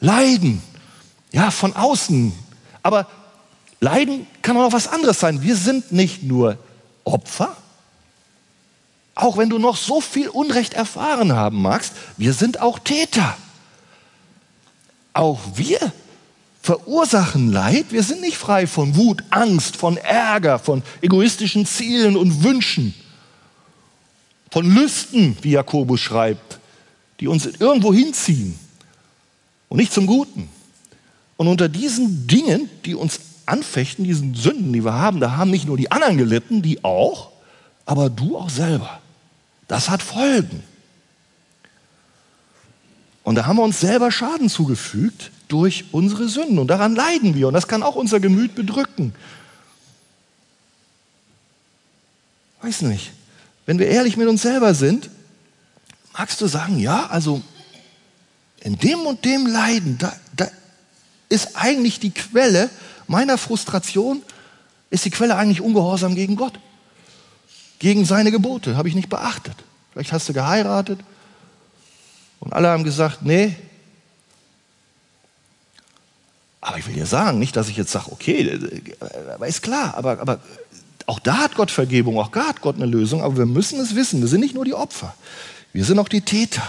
Leiden, 0.00 0.62
ja, 1.30 1.50
von 1.50 1.76
außen 1.76 2.32
aber 2.82 3.06
Leiden 3.80 4.26
kann 4.40 4.56
auch 4.56 4.72
was 4.72 4.88
anderes 4.88 5.20
sein. 5.20 5.42
Wir 5.42 5.56
sind 5.56 5.92
nicht 5.92 6.22
nur 6.22 6.56
Opfer, 7.04 7.54
auch 9.14 9.36
wenn 9.36 9.50
du 9.50 9.58
noch 9.58 9.76
so 9.76 10.00
viel 10.00 10.28
Unrecht 10.28 10.74
erfahren 10.74 11.32
haben 11.32 11.60
magst, 11.60 11.92
wir 12.16 12.32
sind 12.32 12.60
auch 12.60 12.78
Täter. 12.78 13.36
Auch 15.12 15.40
wir 15.54 15.92
verursachen 16.62 17.52
Leid. 17.52 17.86
Wir 17.90 18.02
sind 18.02 18.20
nicht 18.20 18.36
frei 18.36 18.66
von 18.66 18.96
Wut, 18.96 19.22
Angst, 19.30 19.76
von 19.76 19.96
Ärger, 19.96 20.58
von 20.58 20.82
egoistischen 21.02 21.66
Zielen 21.66 22.16
und 22.16 22.44
Wünschen, 22.44 22.94
von 24.50 24.72
Lüsten, 24.72 25.36
wie 25.42 25.50
Jakobus 25.50 26.00
schreibt, 26.00 26.60
die 27.20 27.26
uns 27.26 27.46
irgendwo 27.46 27.92
hinziehen 27.92 28.58
und 29.68 29.78
nicht 29.78 29.92
zum 29.92 30.06
Guten. 30.06 30.48
Und 31.36 31.48
unter 31.48 31.68
diesen 31.68 32.28
Dingen, 32.28 32.70
die 32.84 32.94
uns 32.94 33.18
anfechten, 33.44 34.04
diesen 34.04 34.34
Sünden, 34.34 34.72
die 34.72 34.84
wir 34.84 34.94
haben, 34.94 35.18
da 35.18 35.36
haben 35.36 35.50
nicht 35.50 35.66
nur 35.66 35.76
die 35.76 35.90
anderen 35.90 36.16
gelitten, 36.16 36.62
die 36.62 36.84
auch, 36.84 37.30
aber 37.84 38.08
du 38.08 38.38
auch 38.38 38.48
selber. 38.48 39.01
Das 39.72 39.88
hat 39.88 40.02
Folgen. 40.02 40.62
Und 43.22 43.36
da 43.36 43.46
haben 43.46 43.56
wir 43.56 43.62
uns 43.62 43.80
selber 43.80 44.12
Schaden 44.12 44.50
zugefügt 44.50 45.30
durch 45.48 45.86
unsere 45.92 46.28
Sünden. 46.28 46.58
Und 46.58 46.66
daran 46.66 46.94
leiden 46.94 47.34
wir. 47.34 47.48
Und 47.48 47.54
das 47.54 47.68
kann 47.68 47.82
auch 47.82 47.94
unser 47.94 48.20
Gemüt 48.20 48.54
bedrücken. 48.54 49.14
Weiß 52.60 52.82
nicht. 52.82 53.12
Wenn 53.64 53.78
wir 53.78 53.86
ehrlich 53.86 54.18
mit 54.18 54.28
uns 54.28 54.42
selber 54.42 54.74
sind, 54.74 55.08
magst 56.18 56.42
du 56.42 56.46
sagen, 56.48 56.78
ja, 56.78 57.06
also 57.06 57.40
in 58.60 58.76
dem 58.76 59.00
und 59.06 59.24
dem 59.24 59.46
Leiden, 59.46 59.96
da, 59.96 60.12
da 60.36 60.48
ist 61.30 61.56
eigentlich 61.56 61.98
die 61.98 62.10
Quelle 62.10 62.68
meiner 63.06 63.38
Frustration, 63.38 64.20
ist 64.90 65.06
die 65.06 65.10
Quelle 65.10 65.34
eigentlich 65.36 65.62
Ungehorsam 65.62 66.14
gegen 66.14 66.36
Gott. 66.36 66.58
Gegen 67.82 68.04
seine 68.04 68.30
Gebote, 68.30 68.76
habe 68.76 68.88
ich 68.88 68.94
nicht 68.94 69.08
beachtet. 69.08 69.56
Vielleicht 69.92 70.12
hast 70.12 70.28
du 70.28 70.32
geheiratet 70.32 71.00
und 72.38 72.52
alle 72.52 72.68
haben 72.68 72.84
gesagt, 72.84 73.22
nee. 73.22 73.56
Aber 76.60 76.78
ich 76.78 76.86
will 76.86 76.94
dir 76.94 77.06
sagen, 77.06 77.40
nicht, 77.40 77.56
dass 77.56 77.68
ich 77.68 77.76
jetzt 77.76 77.90
sage, 77.90 78.12
okay, 78.12 78.56
aber 79.34 79.48
ist 79.48 79.62
klar, 79.62 79.96
aber, 79.96 80.20
aber 80.20 80.38
auch 81.06 81.18
da 81.18 81.38
hat 81.38 81.56
Gott 81.56 81.72
Vergebung, 81.72 82.20
auch 82.20 82.28
da 82.28 82.46
hat 82.46 82.60
Gott 82.60 82.76
eine 82.76 82.86
Lösung, 82.86 83.20
aber 83.20 83.36
wir 83.36 83.46
müssen 83.46 83.80
es 83.80 83.96
wissen, 83.96 84.20
wir 84.20 84.28
sind 84.28 84.42
nicht 84.42 84.54
nur 84.54 84.64
die 84.64 84.74
Opfer, 84.74 85.12
wir 85.72 85.84
sind 85.84 85.98
auch 85.98 86.08
die 86.08 86.20
Täter. 86.20 86.62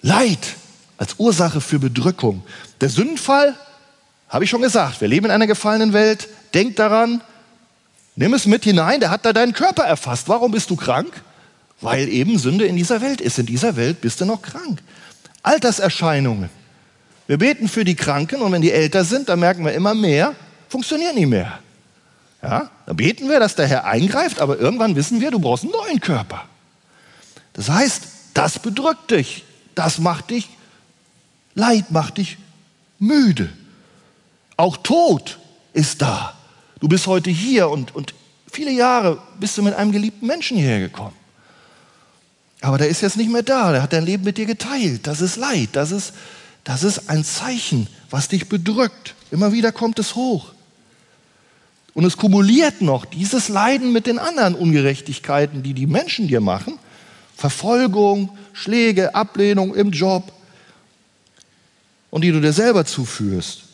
Leid 0.00 0.56
als 0.96 1.14
Ursache 1.18 1.60
für 1.60 1.78
Bedrückung. 1.78 2.42
Der 2.80 2.88
Sündenfall, 2.88 3.54
habe 4.28 4.42
ich 4.42 4.50
schon 4.50 4.60
gesagt, 4.62 5.00
wir 5.00 5.06
leben 5.06 5.26
in 5.26 5.30
einer 5.30 5.46
gefallenen 5.46 5.92
Welt. 5.92 6.28
Denk 6.52 6.74
daran, 6.74 7.22
nimm 8.18 8.34
es 8.34 8.46
mit 8.46 8.64
hinein, 8.64 9.00
der 9.00 9.10
hat 9.10 9.24
da 9.24 9.32
deinen 9.32 9.52
Körper 9.52 9.84
erfasst. 9.84 10.28
Warum 10.28 10.52
bist 10.52 10.70
du 10.70 10.76
krank? 10.76 11.22
Weil 11.80 12.08
eben 12.08 12.38
Sünde 12.38 12.66
in 12.66 12.76
dieser 12.76 13.00
Welt 13.00 13.20
ist. 13.20 13.38
In 13.38 13.46
dieser 13.46 13.76
Welt 13.76 14.00
bist 14.00 14.20
du 14.20 14.24
noch 14.24 14.42
krank. 14.42 14.80
Alterserscheinungen. 15.42 16.50
Wir 17.26 17.38
beten 17.38 17.68
für 17.68 17.84
die 17.84 17.94
Kranken 17.94 18.42
und 18.42 18.52
wenn 18.52 18.62
die 18.62 18.72
älter 18.72 19.04
sind, 19.04 19.28
dann 19.28 19.40
merken 19.40 19.64
wir 19.64 19.72
immer 19.72 19.94
mehr, 19.94 20.34
funktioniert 20.68 21.14
nicht 21.14 21.28
mehr. 21.28 21.58
Ja, 22.42 22.70
dann 22.86 22.96
beten 22.96 23.28
wir, 23.28 23.40
dass 23.40 23.54
der 23.54 23.66
Herr 23.66 23.84
eingreift, 23.84 24.40
aber 24.40 24.58
irgendwann 24.58 24.96
wissen 24.96 25.20
wir, 25.20 25.30
du 25.30 25.38
brauchst 25.38 25.64
einen 25.64 25.72
neuen 25.72 26.00
Körper. 26.00 26.44
Das 27.52 27.68
heißt, 27.68 28.02
das 28.34 28.58
bedrückt 28.58 29.10
dich, 29.10 29.44
das 29.74 29.98
macht 29.98 30.30
dich 30.30 30.48
Leid 31.58 31.90
macht 31.90 32.18
dich 32.18 32.38
müde. 33.00 33.52
Auch 34.56 34.76
Tod 34.76 35.40
ist 35.72 36.00
da. 36.00 36.37
Du 36.80 36.88
bist 36.88 37.06
heute 37.06 37.30
hier 37.30 37.68
und, 37.68 37.94
und 37.94 38.14
viele 38.50 38.70
Jahre 38.70 39.18
bist 39.40 39.58
du 39.58 39.62
mit 39.62 39.74
einem 39.74 39.92
geliebten 39.92 40.26
Menschen 40.26 40.56
hierher 40.56 40.80
gekommen. 40.80 41.16
Aber 42.60 42.78
der 42.78 42.88
ist 42.88 43.02
jetzt 43.02 43.16
nicht 43.16 43.30
mehr 43.30 43.42
da, 43.42 43.72
der 43.72 43.82
hat 43.82 43.92
dein 43.92 44.04
Leben 44.04 44.24
mit 44.24 44.38
dir 44.38 44.46
geteilt. 44.46 45.06
Das 45.06 45.20
ist 45.20 45.36
Leid, 45.36 45.70
das 45.72 45.92
ist, 45.92 46.12
das 46.64 46.82
ist 46.82 47.08
ein 47.08 47.24
Zeichen, 47.24 47.86
was 48.10 48.28
dich 48.28 48.48
bedrückt. 48.48 49.14
Immer 49.30 49.52
wieder 49.52 49.72
kommt 49.72 49.98
es 49.98 50.14
hoch. 50.14 50.52
Und 51.94 52.04
es 52.04 52.16
kumuliert 52.16 52.80
noch 52.80 53.04
dieses 53.04 53.48
Leiden 53.48 53.92
mit 53.92 54.06
den 54.06 54.18
anderen 54.18 54.54
Ungerechtigkeiten, 54.54 55.62
die 55.62 55.74
die 55.74 55.86
Menschen 55.86 56.28
dir 56.28 56.40
machen. 56.40 56.78
Verfolgung, 57.36 58.36
Schläge, 58.52 59.14
Ablehnung 59.14 59.74
im 59.74 59.90
Job, 59.90 60.32
und 62.10 62.22
die 62.22 62.32
du 62.32 62.40
dir 62.40 62.52
selber 62.52 62.84
zuführst. 62.84 63.64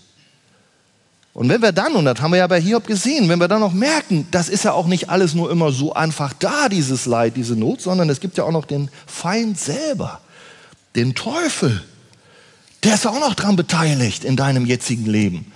Und 1.35 1.49
wenn 1.49 1.61
wir 1.61 1.73
dann, 1.73 1.97
und 1.97 2.05
das 2.05 2.20
haben 2.20 2.31
wir 2.31 2.38
ja 2.38 2.47
bei 2.47 2.61
Hiob 2.61 2.87
gesehen, 2.87 3.29
wenn 3.29 3.40
wir 3.40 3.49
dann 3.49 3.61
noch 3.61 3.73
merken, 3.73 4.29
das 4.31 4.49
ist 4.49 4.64
ja 4.64 4.73
auch 4.73 4.87
nicht 4.87 5.11
alles 5.11 5.35
nur 5.35 5.51
immer 5.51 5.73
so 5.73 5.92
einfach 5.92 6.33
da, 6.33 6.68
dieses 6.68 7.07
Leid, 7.07 7.37
diese 7.37 7.57
Not, 7.57 7.81
sondern 7.81 8.09
es 8.09 8.20
gibt 8.20 8.38
ja 8.38 8.44
auch 8.44 8.53
noch 8.53 8.64
den 8.64 8.88
Feind 9.05 9.59
selber, 9.59 10.20
den 10.94 11.16
Teufel. 11.16 11.83
Der 12.85 12.94
ist 12.94 13.07
auch 13.07 13.18
noch 13.18 13.35
dran 13.35 13.57
beteiligt 13.57 14.25
in 14.25 14.37
deinem 14.37 14.64
jetzigen 14.64 15.07
Leben. 15.07 15.53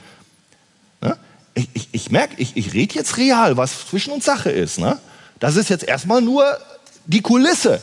Ne? 1.00 1.16
Ich, 1.54 1.68
ich, 1.74 1.88
ich 1.92 2.10
merke, 2.10 2.34
ich, 2.38 2.56
ich 2.56 2.72
rede 2.74 2.96
jetzt 2.96 3.16
real, 3.16 3.56
was 3.56 3.86
zwischen 3.86 4.12
uns 4.12 4.24
Sache 4.24 4.50
ist. 4.50 4.80
Ne? 4.80 4.98
Das 5.38 5.54
ist 5.54 5.70
jetzt 5.70 5.84
erstmal 5.84 6.20
nur 6.20 6.44
die 7.06 7.22
Kulisse 7.22 7.80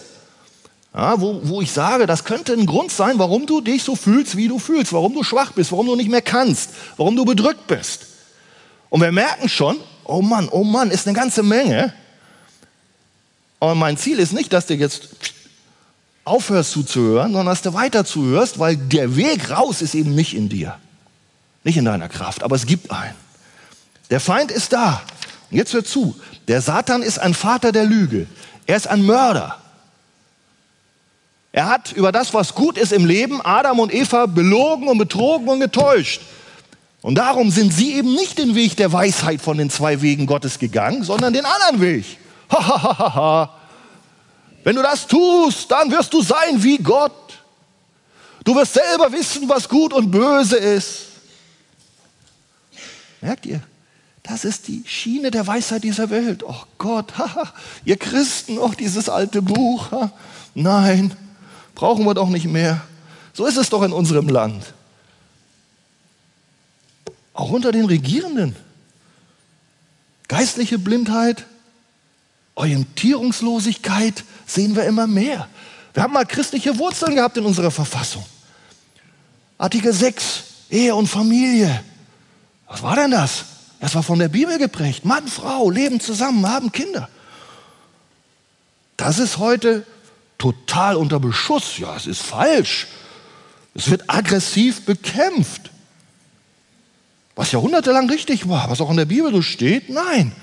ja, 0.95 1.19
wo, 1.19 1.41
wo 1.43 1.62
ich 1.62 1.71
sage, 1.73 2.05
das 2.05 2.23
könnte 2.23 2.53
ein 2.53 2.65
Grund 2.65 2.89
sein, 2.89 3.19
warum 3.19 3.45
du 3.45 3.60
dich 3.60 3.84
so 3.84 3.97
fühlst, 3.97 4.38
wie 4.38 4.47
du 4.47 4.60
fühlst, 4.60 4.93
warum 4.93 5.13
du 5.13 5.23
schwach 5.23 5.51
bist, 5.51 5.73
warum 5.73 5.88
du 5.88 5.95
nicht 5.95 6.10
mehr 6.10 6.21
kannst, 6.21 6.69
warum 6.95 7.17
du 7.17 7.25
bedrückt 7.25 7.67
bist. 7.67 8.05
Und 8.89 9.01
wir 9.01 9.12
merken 9.12 9.49
schon, 9.49 9.77
oh 10.05 10.21
Mann, 10.21 10.47
oh 10.49 10.63
Mann, 10.63 10.91
ist 10.91 11.05
eine 11.05 11.17
ganze 11.17 11.43
Menge. 11.43 11.93
Aber 13.60 13.75
mein 13.75 13.97
Ziel 13.97 14.19
ist 14.19 14.31
nicht, 14.31 14.53
dass 14.53 14.67
du 14.67 14.75
jetzt 14.75 15.10
aufhörst 16.23 16.71
zuzuhören, 16.71 17.34
sondern 17.34 17.47
dass 17.47 17.62
du 17.62 17.73
weiter 17.73 18.05
zuhörst, 18.05 18.58
weil 18.58 18.77
der 18.77 19.17
Weg 19.17 19.49
raus 19.51 19.81
ist 19.81 19.95
eben 19.95 20.15
nicht 20.15 20.34
in 20.34 20.47
dir, 20.47 20.77
nicht 21.65 21.75
in 21.75 21.86
deiner 21.86 22.08
Kraft, 22.08 22.41
aber 22.41 22.55
es 22.55 22.65
gibt 22.65 22.89
einen. 22.91 23.15
Der 24.12 24.21
Feind 24.21 24.49
ist 24.49 24.71
da. 24.71 25.01
Und 25.51 25.58
jetzt 25.58 25.73
hör 25.73 25.84
zu, 25.84 26.15
der 26.47 26.62
Satan 26.62 27.01
ist 27.01 27.19
ein 27.19 27.34
Vater 27.34 27.73
der 27.73 27.84
Lüge. 27.84 28.27
Er 28.65 28.77
ist 28.77 28.88
ein 28.88 29.05
Mörder. 29.05 29.60
Er 31.55 31.67
hat 31.67 31.93
über 31.93 32.11
das, 32.11 32.33
was 32.33 32.53
gut 32.53 32.77
ist 32.77 32.91
im 32.91 33.05
Leben, 33.05 33.39
Adam 33.41 33.79
und 33.79 33.93
Eva 33.93 34.25
belogen 34.25 34.89
und 34.89 34.97
betrogen 34.97 35.47
und 35.47 35.61
getäuscht. 35.61 36.19
Und 37.01 37.15
darum 37.15 37.49
sind 37.49 37.71
sie 37.71 37.93
eben 37.93 38.13
nicht 38.13 38.37
den 38.37 38.55
Weg 38.55 38.75
der 38.75 38.91
Weisheit 38.91 39.39
von 39.39 39.57
den 39.57 39.69
zwei 39.69 40.01
Wegen 40.01 40.25
Gottes 40.25 40.59
gegangen, 40.59 41.05
sondern 41.05 41.31
den 41.31 41.45
anderen 41.45 41.79
Weg. 41.79 42.17
Wenn 44.65 44.75
du 44.75 44.81
das 44.81 45.07
tust, 45.07 45.71
dann 45.71 45.89
wirst 45.91 46.13
du 46.13 46.21
sein 46.21 46.61
wie 46.61 46.77
Gott. 46.77 47.13
Du 48.43 48.53
wirst 48.53 48.73
selber 48.73 49.09
wissen, 49.13 49.47
was 49.47 49.69
gut 49.69 49.93
und 49.93 50.11
böse 50.11 50.57
ist. 50.57 51.03
Merkt 53.21 53.45
ihr? 53.45 53.61
Das 54.23 54.43
ist 54.43 54.67
die 54.67 54.83
Schiene 54.85 55.31
der 55.31 55.47
Weisheit 55.47 55.85
dieser 55.85 56.09
Welt. 56.09 56.43
Oh 56.45 56.63
Gott, 56.77 57.13
haha, 57.17 57.53
ihr 57.85 57.95
Christen, 57.95 58.57
oh 58.57 58.73
dieses 58.77 59.07
alte 59.07 59.41
Buch. 59.41 59.89
Ha? 59.91 60.11
Nein, 60.53 61.15
Brauchen 61.75 62.05
wir 62.05 62.13
doch 62.13 62.29
nicht 62.29 62.45
mehr. 62.45 62.81
So 63.33 63.45
ist 63.45 63.57
es 63.57 63.69
doch 63.69 63.83
in 63.83 63.91
unserem 63.91 64.29
Land. 64.29 64.73
Auch 67.33 67.51
unter 67.51 67.73
den 67.73 67.85
Regierenden. 67.85 68.55
Geistliche 70.29 70.79
Blindheit, 70.79 71.45
Orientierungslosigkeit 72.55 74.23
sehen 74.47 74.75
wir 74.75 74.85
immer 74.85 75.05
mehr. 75.05 75.47
Wir 75.93 76.03
haben 76.03 76.13
mal 76.13 76.25
christliche 76.25 76.77
Wurzeln 76.79 77.15
gehabt 77.15 77.38
in 77.38 77.45
unserer 77.45 77.71
Verfassung. 77.71 78.25
Artikel 79.57 79.93
6, 79.93 80.43
Ehe 80.69 80.95
und 80.95 81.07
Familie. 81.07 81.83
Was 82.67 82.81
war 82.81 82.95
denn 82.95 83.11
das? 83.11 83.45
Das 83.79 83.93
war 83.95 84.03
von 84.03 84.19
der 84.19 84.29
Bibel 84.29 84.57
geprägt. 84.57 85.05
Mann, 85.05 85.27
Frau 85.27 85.69
leben 85.69 85.99
zusammen, 85.99 86.47
haben 86.47 86.71
Kinder. 86.71 87.09
Das 88.97 89.19
ist 89.19 89.38
heute 89.38 89.85
total 90.45 90.95
unter 90.95 91.19
Beschuss. 91.19 91.79
Ja, 91.79 91.95
es 91.95 92.05
ist 92.05 92.21
falsch. 92.21 92.86
Es 93.73 93.89
wird 93.89 94.03
aggressiv 94.08 94.86
bekämpft. 94.86 95.71
Was 97.36 97.51
jahrhundertelang 97.51 98.08
richtig 98.10 98.47
war, 98.47 98.69
was 98.69 98.79
auch 98.79 98.91
in 98.91 98.97
der 98.97 99.05
Bibel 99.05 99.31
so 99.31 99.41
steht, 99.41 99.89
nein. 99.89 100.34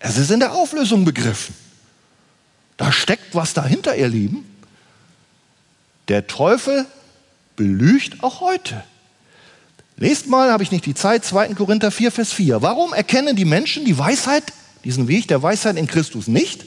Es 0.00 0.16
ist 0.16 0.30
in 0.30 0.40
der 0.40 0.52
Auflösung 0.52 1.04
begriffen. 1.04 1.54
Da 2.78 2.90
steckt 2.90 3.34
was 3.34 3.52
dahinter, 3.52 3.94
ihr 3.94 4.08
Lieben. 4.08 4.44
Der 6.08 6.26
Teufel 6.26 6.86
belügt 7.54 8.22
auch 8.22 8.40
heute. 8.40 8.82
Lest 9.96 10.26
mal, 10.26 10.50
habe 10.50 10.62
ich 10.62 10.72
nicht 10.72 10.86
die 10.86 10.94
Zeit, 10.94 11.24
2. 11.24 11.54
Korinther 11.54 11.90
4, 11.90 12.10
Vers 12.10 12.32
4. 12.32 12.62
Warum 12.62 12.94
erkennen 12.94 13.36
die 13.36 13.44
Menschen 13.44 13.84
die 13.84 13.96
Weisheit, 13.96 14.44
diesen 14.84 15.06
Weg 15.06 15.28
der 15.28 15.42
Weisheit 15.42 15.76
in 15.76 15.86
Christus 15.86 16.28
nicht? 16.28 16.64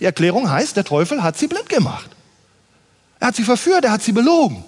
Die 0.00 0.04
Erklärung 0.04 0.50
heißt, 0.50 0.76
der 0.76 0.84
Teufel 0.84 1.22
hat 1.22 1.38
sie 1.38 1.46
blind 1.46 1.68
gemacht. 1.68 2.10
Er 3.20 3.28
hat 3.28 3.36
sie 3.36 3.44
verführt, 3.44 3.84
er 3.84 3.92
hat 3.92 4.02
sie 4.02 4.12
belogen. 4.12 4.64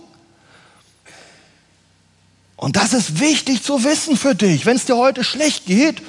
Und 2.57 2.77
das 2.77 2.95
ist 2.95 3.21
wichtig 3.21 3.63
zu 3.63 3.85
wissen 3.85 4.17
für 4.17 4.35
dich. 4.35 4.65
Wenn 4.65 4.77
es 4.77 4.87
dir 4.87 4.97
heute 4.97 5.25
schlecht 5.25 5.67
geht, 5.67 6.01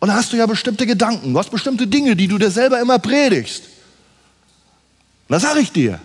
und 0.00 0.08
da 0.08 0.14
hast 0.14 0.32
du 0.32 0.36
ja 0.36 0.46
bestimmte 0.46 0.86
Gedanken, 0.86 1.32
du 1.32 1.38
hast 1.38 1.50
bestimmte 1.50 1.86
Dinge, 1.86 2.16
die 2.16 2.28
du 2.28 2.38
dir 2.38 2.50
selber 2.50 2.80
immer 2.80 2.98
predigst. 2.98 3.64
Und 5.28 5.32
da 5.32 5.40
sage 5.40 5.60
ich 5.60 5.72
dir, 5.72 5.98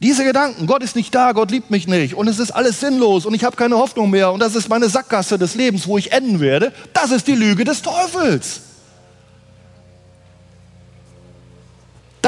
diese 0.00 0.24
Gedanken, 0.24 0.66
Gott 0.66 0.84
ist 0.84 0.94
nicht 0.94 1.12
da, 1.12 1.32
Gott 1.32 1.50
liebt 1.50 1.70
mich 1.70 1.88
nicht 1.88 2.14
und 2.14 2.28
es 2.28 2.38
ist 2.38 2.52
alles 2.52 2.78
sinnlos 2.78 3.26
und 3.26 3.34
ich 3.34 3.42
habe 3.42 3.56
keine 3.56 3.76
Hoffnung 3.76 4.10
mehr 4.10 4.30
und 4.30 4.38
das 4.38 4.54
ist 4.54 4.68
meine 4.68 4.88
Sackgasse 4.88 5.38
des 5.38 5.56
Lebens, 5.56 5.88
wo 5.88 5.98
ich 5.98 6.12
enden 6.12 6.38
werde, 6.38 6.72
das 6.92 7.10
ist 7.10 7.26
die 7.26 7.34
Lüge 7.34 7.64
des 7.64 7.82
Teufels. 7.82 8.60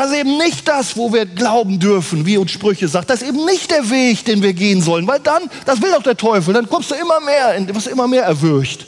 Das 0.00 0.12
ist 0.12 0.16
eben 0.16 0.38
nicht 0.38 0.66
das, 0.66 0.96
wo 0.96 1.12
wir 1.12 1.26
glauben 1.26 1.78
dürfen, 1.78 2.24
wie 2.24 2.38
uns 2.38 2.52
Sprüche 2.52 2.88
sagt. 2.88 3.10
Das 3.10 3.20
ist 3.20 3.28
eben 3.28 3.44
nicht 3.44 3.70
der 3.70 3.90
Weg, 3.90 4.24
den 4.24 4.42
wir 4.42 4.54
gehen 4.54 4.80
sollen, 4.80 5.06
weil 5.06 5.20
dann, 5.20 5.42
das 5.66 5.82
will 5.82 5.90
doch 5.90 6.02
der 6.02 6.16
Teufel, 6.16 6.54
dann 6.54 6.70
kommst 6.70 6.90
du 6.90 6.94
immer 6.94 7.20
mehr, 7.20 7.74
wirst 7.74 7.86
immer 7.86 8.08
mehr 8.08 8.22
erwürgt. 8.22 8.86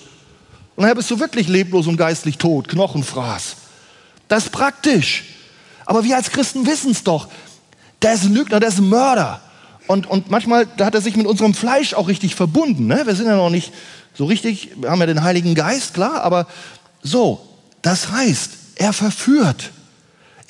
Und 0.75 0.87
dann 0.87 0.96
bist 0.96 1.11
du 1.11 1.20
wirklich 1.20 1.48
leblos 1.48 1.87
und 1.87 1.98
geistlich 1.98 2.38
tot, 2.38 2.66
Knochenfraß. 2.66 3.57
Das 4.27 4.44
ist 4.44 4.53
praktisch. 4.53 5.25
Aber 5.85 6.03
wir 6.03 6.16
als 6.16 6.31
Christen 6.31 6.64
wissen 6.66 6.92
es 6.92 7.05
doch. 7.05 7.29
Der 8.01 8.14
ist 8.14 8.25
ein 8.25 8.33
Lügner, 8.33 8.59
der 8.59 8.70
ist 8.70 8.79
ein 8.79 8.88
Mörder. 8.88 9.42
Und, 9.88 10.07
und 10.07 10.31
manchmal 10.31 10.66
da 10.79 10.87
hat 10.87 10.94
er 10.94 11.03
sich 11.03 11.14
mit 11.14 11.27
unserem 11.27 11.53
Fleisch 11.53 11.92
auch 11.92 12.09
richtig 12.09 12.37
verbunden. 12.37 12.87
Ne? 12.87 13.03
Wir 13.05 13.14
sind 13.14 13.27
ja 13.27 13.37
noch 13.37 13.51
nicht 13.51 13.70
so 14.14 14.25
richtig, 14.25 14.70
wir 14.77 14.90
haben 14.90 15.01
ja 15.01 15.07
den 15.07 15.22
Heiligen 15.22 15.55
Geist, 15.55 15.92
klar, 15.92 16.22
aber 16.22 16.46
so, 17.03 17.46
das 17.83 18.11
heißt, 18.12 18.53
er 18.77 18.94
verführt. 18.94 19.71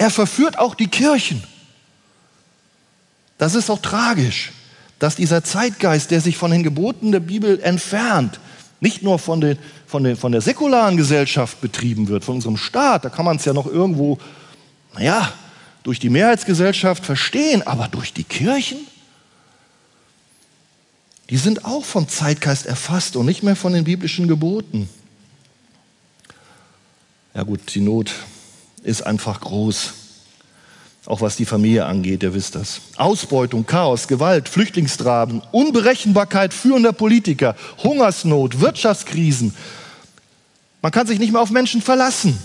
Er 0.03 0.11
verführt 0.11 0.59
auch 0.59 0.75
die 0.75 0.89
Kirchen. 0.89 1.45
Das 3.39 3.55
ist 3.55 3.71
auch 3.71 3.81
tragisch, 3.81 4.51
dass 4.99 5.15
dieser 5.15 5.45
Zeitgeist, 5.45 6.11
der 6.11 6.21
sich 6.21 6.37
von 6.37 6.51
den 6.51 6.65
Geboten 6.65 7.13
der 7.13 7.21
Bibel 7.21 7.61
entfernt, 7.61 8.41
nicht 8.81 9.05
nur 9.05 9.21
von, 9.21 9.41
den, 9.41 9.57
von, 9.87 10.03
den, 10.03 10.17
von 10.17 10.33
der 10.33 10.41
säkularen 10.41 10.97
Gesellschaft 10.97 11.61
betrieben 11.61 12.09
wird, 12.09 12.25
von 12.25 12.35
unserem 12.35 12.57
Staat, 12.57 13.05
da 13.05 13.11
kann 13.11 13.25
man 13.25 13.37
es 13.37 13.45
ja 13.45 13.53
noch 13.53 13.69
irgendwo, 13.69 14.19
naja, 14.93 15.33
durch 15.85 16.01
die 16.01 16.11
Mehrheitsgesellschaft 16.11 17.07
verstehen, 17.07 17.65
aber 17.65 17.87
durch 17.87 18.13
die 18.13 18.25
Kirchen, 18.25 18.79
die 21.31 21.37
sind 21.37 21.65
auch 21.65 21.85
vom 21.85 22.09
Zeitgeist 22.09 22.67
erfasst 22.67 23.15
und 23.15 23.27
nicht 23.27 23.45
mehr 23.45 23.55
von 23.55 23.73
den 23.73 23.85
biblischen 23.85 24.27
Geboten. 24.27 24.89
Ja 27.35 27.45
gut, 27.45 27.73
die 27.73 27.81
Not 27.81 28.11
ist 28.83 29.03
einfach 29.03 29.41
groß. 29.41 29.93
Auch 31.07 31.21
was 31.21 31.37
die 31.37 31.45
Familie 31.45 31.85
angeht, 31.87 32.23
ihr 32.23 32.33
wisst 32.33 32.55
das. 32.55 32.81
Ausbeutung, 32.97 33.67
Chaos, 33.67 34.07
Gewalt, 34.07 34.49
Flüchtlingstraben, 34.49 35.43
Unberechenbarkeit 35.51 36.55
führender 36.55 36.93
Politiker, 36.93 37.57
Hungersnot, 37.83 38.61
Wirtschaftskrisen. 38.61 39.55
Man 40.81 40.93
kann 40.93 41.07
sich 41.07 41.19
nicht 41.19 41.33
mehr 41.33 41.41
auf 41.41 41.51
Menschen 41.51 41.83
verlassen. 41.83 42.39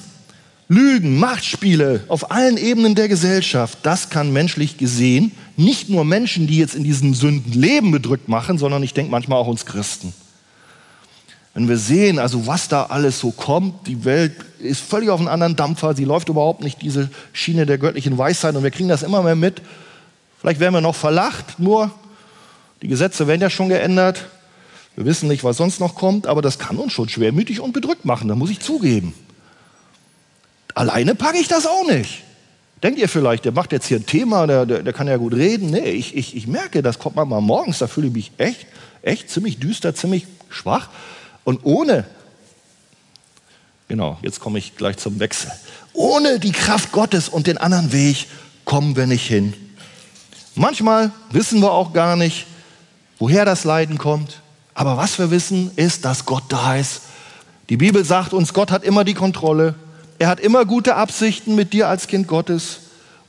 Lügen, 0.69 1.17
Machtspiele 1.17 2.03
auf 2.07 2.31
allen 2.31 2.57
Ebenen 2.57 2.93
der 2.93 3.07
Gesellschaft, 3.07 3.77
das 3.83 4.09
kann 4.09 4.33
menschlich 4.33 4.77
gesehen 4.77 5.31
nicht 5.55 5.89
nur 5.89 6.05
Menschen, 6.05 6.45
die 6.45 6.57
jetzt 6.57 6.75
in 6.75 6.83
diesen 6.83 7.13
Sünden 7.13 7.53
leben, 7.53 7.91
bedrückt 7.91 8.27
machen, 8.27 8.57
sondern 8.57 8.83
ich 8.83 8.93
denke 8.93 9.11
manchmal 9.11 9.39
auch 9.39 9.47
uns 9.47 9.65
Christen. 9.65 10.13
Wenn 11.57 11.67
wir 11.67 11.77
sehen, 11.77 12.19
also 12.19 12.45
was 12.45 12.67
da 12.67 12.83
alles 12.83 13.17
so 13.17 13.31
kommt, 13.31 13.87
die 13.87 14.05
Welt 14.05 14.33
ist 14.59 14.79
völlig 14.79 15.09
auf 15.09 15.19
einem 15.19 15.27
anderen 15.27 15.55
Dampfer, 15.55 15.95
sie 15.95 16.03
läuft 16.03 16.29
überhaupt 16.29 16.61
nicht 16.61 16.83
diese 16.83 17.09
Schiene 17.33 17.65
der 17.65 17.79
göttlichen 17.79 18.15
Weisheit 18.15 18.55
und 18.55 18.61
wir 18.61 18.69
kriegen 18.69 18.89
das 18.89 19.01
immer 19.01 19.23
mehr 19.23 19.35
mit. 19.35 19.63
Vielleicht 20.39 20.59
werden 20.59 20.75
wir 20.75 20.81
noch 20.81 20.93
verlacht, 20.93 21.57
nur 21.57 21.89
die 22.83 22.87
Gesetze 22.87 23.25
werden 23.25 23.41
ja 23.41 23.49
schon 23.49 23.69
geändert. 23.69 24.27
Wir 24.95 25.05
wissen 25.05 25.27
nicht, 25.27 25.43
was 25.43 25.57
sonst 25.57 25.79
noch 25.79 25.95
kommt, 25.95 26.27
aber 26.27 26.43
das 26.43 26.59
kann 26.59 26.77
uns 26.77 26.93
schon 26.93 27.09
schwermütig 27.09 27.59
und 27.59 27.73
bedrückt 27.73 28.05
machen, 28.05 28.27
da 28.27 28.35
muss 28.35 28.51
ich 28.51 28.59
zugeben. 28.59 29.15
Alleine 30.75 31.15
packe 31.15 31.39
ich 31.39 31.47
das 31.47 31.65
auch 31.65 31.87
nicht. 31.87 32.21
Denkt 32.83 32.99
ihr 32.99 33.09
vielleicht, 33.09 33.45
der 33.45 33.51
macht 33.51 33.71
jetzt 33.71 33.87
hier 33.87 33.97
ein 33.97 34.05
Thema, 34.05 34.45
der, 34.45 34.67
der, 34.67 34.83
der 34.83 34.93
kann 34.93 35.07
ja 35.07 35.17
gut 35.17 35.33
reden. 35.33 35.71
Nee, 35.71 35.89
ich, 35.89 36.15
ich, 36.15 36.35
ich 36.35 36.45
merke, 36.45 36.83
das 36.83 36.99
kommt 36.99 37.15
manchmal 37.15 37.41
morgens, 37.41 37.79
da 37.79 37.87
fühle 37.87 38.09
ich 38.09 38.13
mich 38.13 38.31
echt, 38.37 38.67
echt 39.01 39.31
ziemlich 39.31 39.57
düster, 39.57 39.95
ziemlich 39.95 40.27
schwach. 40.51 40.89
Und 41.47 41.61
ohne, 41.63 42.03
genau, 43.87 44.17
jetzt 44.21 44.41
komme 44.41 44.59
ich 44.59 44.75
gleich 44.75 44.97
zum 44.97 45.21
Wechsel, 45.21 45.49
ohne 45.93 46.41
die 46.41 46.51
Kraft 46.51 46.91
Gottes 46.91 47.29
und 47.29 47.47
den 47.47 47.57
anderen 47.57 47.93
Weg 47.93 48.27
kommen 48.65 48.97
wir 48.97 49.07
nicht 49.07 49.25
hin. 49.25 49.53
Manchmal 50.55 51.09
wissen 51.31 51.61
wir 51.61 51.71
auch 51.71 51.93
gar 51.93 52.17
nicht, 52.17 52.47
woher 53.17 53.45
das 53.45 53.63
Leiden 53.63 53.97
kommt. 53.97 54.41
Aber 54.73 54.97
was 54.97 55.19
wir 55.19 55.31
wissen, 55.31 55.71
ist, 55.77 56.03
dass 56.03 56.25
Gott 56.25 56.43
da 56.49 56.75
ist. 56.75 57.03
Die 57.69 57.77
Bibel 57.77 58.03
sagt 58.03 58.33
uns, 58.33 58.53
Gott 58.53 58.69
hat 58.69 58.83
immer 58.83 59.05
die 59.05 59.13
Kontrolle. 59.13 59.75
Er 60.19 60.27
hat 60.27 60.41
immer 60.41 60.65
gute 60.65 60.95
Absichten 60.95 61.55
mit 61.55 61.71
dir 61.71 61.87
als 61.87 62.07
Kind 62.07 62.27
Gottes. 62.27 62.79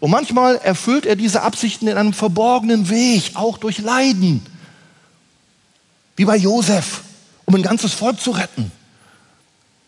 Und 0.00 0.10
manchmal 0.10 0.56
erfüllt 0.56 1.06
er 1.06 1.14
diese 1.14 1.42
Absichten 1.42 1.86
in 1.86 1.96
einem 1.96 2.12
verborgenen 2.12 2.88
Weg, 2.88 3.30
auch 3.34 3.58
durch 3.58 3.78
Leiden. 3.78 4.44
Wie 6.16 6.24
bei 6.24 6.36
Josef 6.36 7.02
um 7.48 7.54
ein 7.54 7.62
ganzes 7.62 7.94
Volk 7.94 8.20
zu 8.20 8.32
retten. 8.32 8.70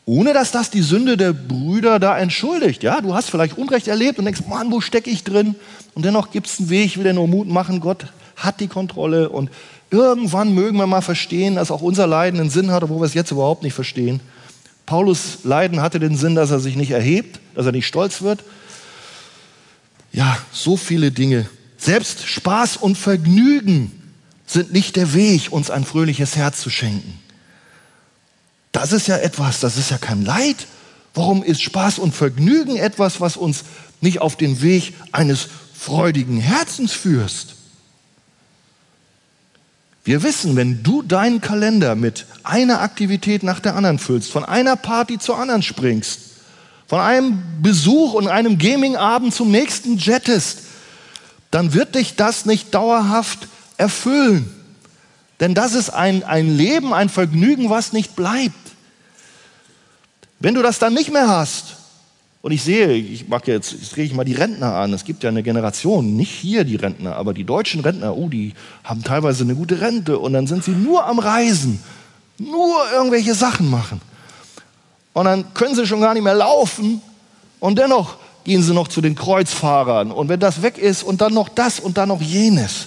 Ohne 0.06 0.32
dass 0.32 0.50
das 0.50 0.70
die 0.70 0.80
Sünde 0.80 1.18
der 1.18 1.34
Brüder 1.34 1.98
da 1.98 2.18
entschuldigt. 2.18 2.82
Ja, 2.82 3.02
du 3.02 3.14
hast 3.14 3.28
vielleicht 3.28 3.58
Unrecht 3.58 3.86
erlebt 3.86 4.18
und 4.18 4.24
denkst, 4.24 4.44
Mann, 4.48 4.72
wo 4.72 4.80
stecke 4.80 5.10
ich 5.10 5.24
drin? 5.24 5.54
Und 5.94 6.06
dennoch 6.06 6.30
gibt 6.30 6.46
es 6.46 6.58
einen 6.58 6.70
Weg, 6.70 6.86
ich 6.86 6.96
will 6.96 7.04
dir 7.04 7.12
nur 7.12 7.28
Mut 7.28 7.48
machen, 7.48 7.80
Gott 7.80 8.06
hat 8.34 8.60
die 8.60 8.66
Kontrolle 8.66 9.28
und 9.28 9.50
irgendwann 9.90 10.54
mögen 10.54 10.78
wir 10.78 10.86
mal 10.86 11.02
verstehen, 11.02 11.56
dass 11.56 11.70
auch 11.70 11.82
unser 11.82 12.06
Leiden 12.06 12.40
einen 12.40 12.48
Sinn 12.48 12.70
hat, 12.70 12.82
obwohl 12.82 13.00
wir 13.00 13.04
es 13.04 13.12
jetzt 13.12 13.30
überhaupt 13.30 13.62
nicht 13.62 13.74
verstehen. 13.74 14.20
Paulus 14.86 15.40
Leiden 15.44 15.82
hatte 15.82 16.00
den 16.00 16.16
Sinn, 16.16 16.34
dass 16.34 16.50
er 16.50 16.60
sich 16.60 16.76
nicht 16.76 16.92
erhebt, 16.92 17.40
dass 17.54 17.66
er 17.66 17.72
nicht 17.72 17.86
stolz 17.86 18.22
wird. 18.22 18.42
Ja, 20.12 20.38
so 20.50 20.78
viele 20.78 21.10
Dinge. 21.10 21.46
Selbst 21.76 22.26
Spaß 22.26 22.78
und 22.78 22.96
Vergnügen 22.96 23.92
sind 24.46 24.72
nicht 24.72 24.96
der 24.96 25.12
Weg, 25.12 25.52
uns 25.52 25.70
ein 25.70 25.84
fröhliches 25.84 26.36
Herz 26.36 26.62
zu 26.62 26.70
schenken. 26.70 27.19
Das 28.72 28.92
ist 28.92 29.08
ja 29.08 29.16
etwas, 29.16 29.60
das 29.60 29.76
ist 29.76 29.90
ja 29.90 29.98
kein 29.98 30.24
Leid. 30.24 30.66
Warum 31.14 31.42
ist 31.42 31.62
Spaß 31.62 31.98
und 31.98 32.14
Vergnügen 32.14 32.76
etwas, 32.76 33.20
was 33.20 33.36
uns 33.36 33.64
nicht 34.00 34.20
auf 34.20 34.36
den 34.36 34.62
Weg 34.62 34.94
eines 35.12 35.48
freudigen 35.80 36.38
Herzens 36.38 36.92
führst. 36.92 37.54
Wir 40.04 40.22
wissen, 40.22 40.56
wenn 40.56 40.82
du 40.82 41.02
deinen 41.02 41.40
Kalender 41.40 41.94
mit 41.94 42.26
einer 42.42 42.80
Aktivität 42.80 43.42
nach 43.42 43.60
der 43.60 43.76
anderen 43.76 43.98
füllst, 43.98 44.30
von 44.30 44.44
einer 44.44 44.76
Party 44.76 45.18
zur 45.18 45.38
anderen 45.38 45.62
springst, 45.62 46.20
von 46.86 47.00
einem 47.00 47.42
Besuch 47.62 48.14
und 48.14 48.28
einem 48.28 48.58
Gaming-Abend 48.58 49.34
zum 49.34 49.50
nächsten 49.50 49.98
jettest, 49.98 50.60
dann 51.50 51.74
wird 51.74 51.94
dich 51.94 52.16
das 52.16 52.46
nicht 52.46 52.74
dauerhaft 52.74 53.48
erfüllen. 53.76 54.54
Denn 55.40 55.54
das 55.54 55.74
ist 55.74 55.90
ein, 55.90 56.22
ein 56.22 56.56
Leben, 56.56 56.92
ein 56.92 57.08
Vergnügen, 57.08 57.70
was 57.70 57.92
nicht 57.92 58.14
bleibt. 58.14 58.54
Wenn 60.38 60.54
du 60.54 60.62
das 60.62 60.78
dann 60.78 60.94
nicht 60.94 61.12
mehr 61.12 61.28
hast, 61.28 61.76
und 62.42 62.52
ich 62.52 62.62
sehe, 62.62 62.92
ich 62.92 63.28
mag 63.28 63.46
jetzt, 63.46 63.72
jetzt 63.72 63.94
drehe 63.94 64.04
ich 64.04 64.14
mal 64.14 64.24
die 64.24 64.32
Rentner 64.32 64.74
an. 64.74 64.94
Es 64.94 65.04
gibt 65.04 65.22
ja 65.22 65.28
eine 65.28 65.42
Generation, 65.42 66.16
nicht 66.16 66.30
hier 66.30 66.64
die 66.64 66.76
Rentner, 66.76 67.16
aber 67.16 67.34
die 67.34 67.44
deutschen 67.44 67.82
Rentner, 67.82 68.16
oh, 68.16 68.30
die 68.30 68.54
haben 68.82 69.04
teilweise 69.04 69.44
eine 69.44 69.54
gute 69.54 69.80
Rente 69.82 70.18
und 70.18 70.32
dann 70.32 70.46
sind 70.46 70.64
sie 70.64 70.70
nur 70.70 71.04
am 71.04 71.18
Reisen, 71.18 71.82
nur 72.38 72.76
irgendwelche 72.94 73.34
Sachen 73.34 73.68
machen. 73.68 74.00
Und 75.12 75.26
dann 75.26 75.52
können 75.52 75.74
sie 75.74 75.86
schon 75.86 76.00
gar 76.00 76.14
nicht 76.14 76.22
mehr 76.22 76.34
laufen 76.34 77.02
und 77.58 77.78
dennoch 77.78 78.16
gehen 78.44 78.62
sie 78.62 78.72
noch 78.72 78.88
zu 78.88 79.02
den 79.02 79.14
Kreuzfahrern. 79.14 80.10
Und 80.10 80.30
wenn 80.30 80.40
das 80.40 80.62
weg 80.62 80.78
ist 80.78 81.02
und 81.02 81.20
dann 81.20 81.34
noch 81.34 81.50
das 81.50 81.78
und 81.78 81.98
dann 81.98 82.08
noch 82.08 82.22
jenes. 82.22 82.86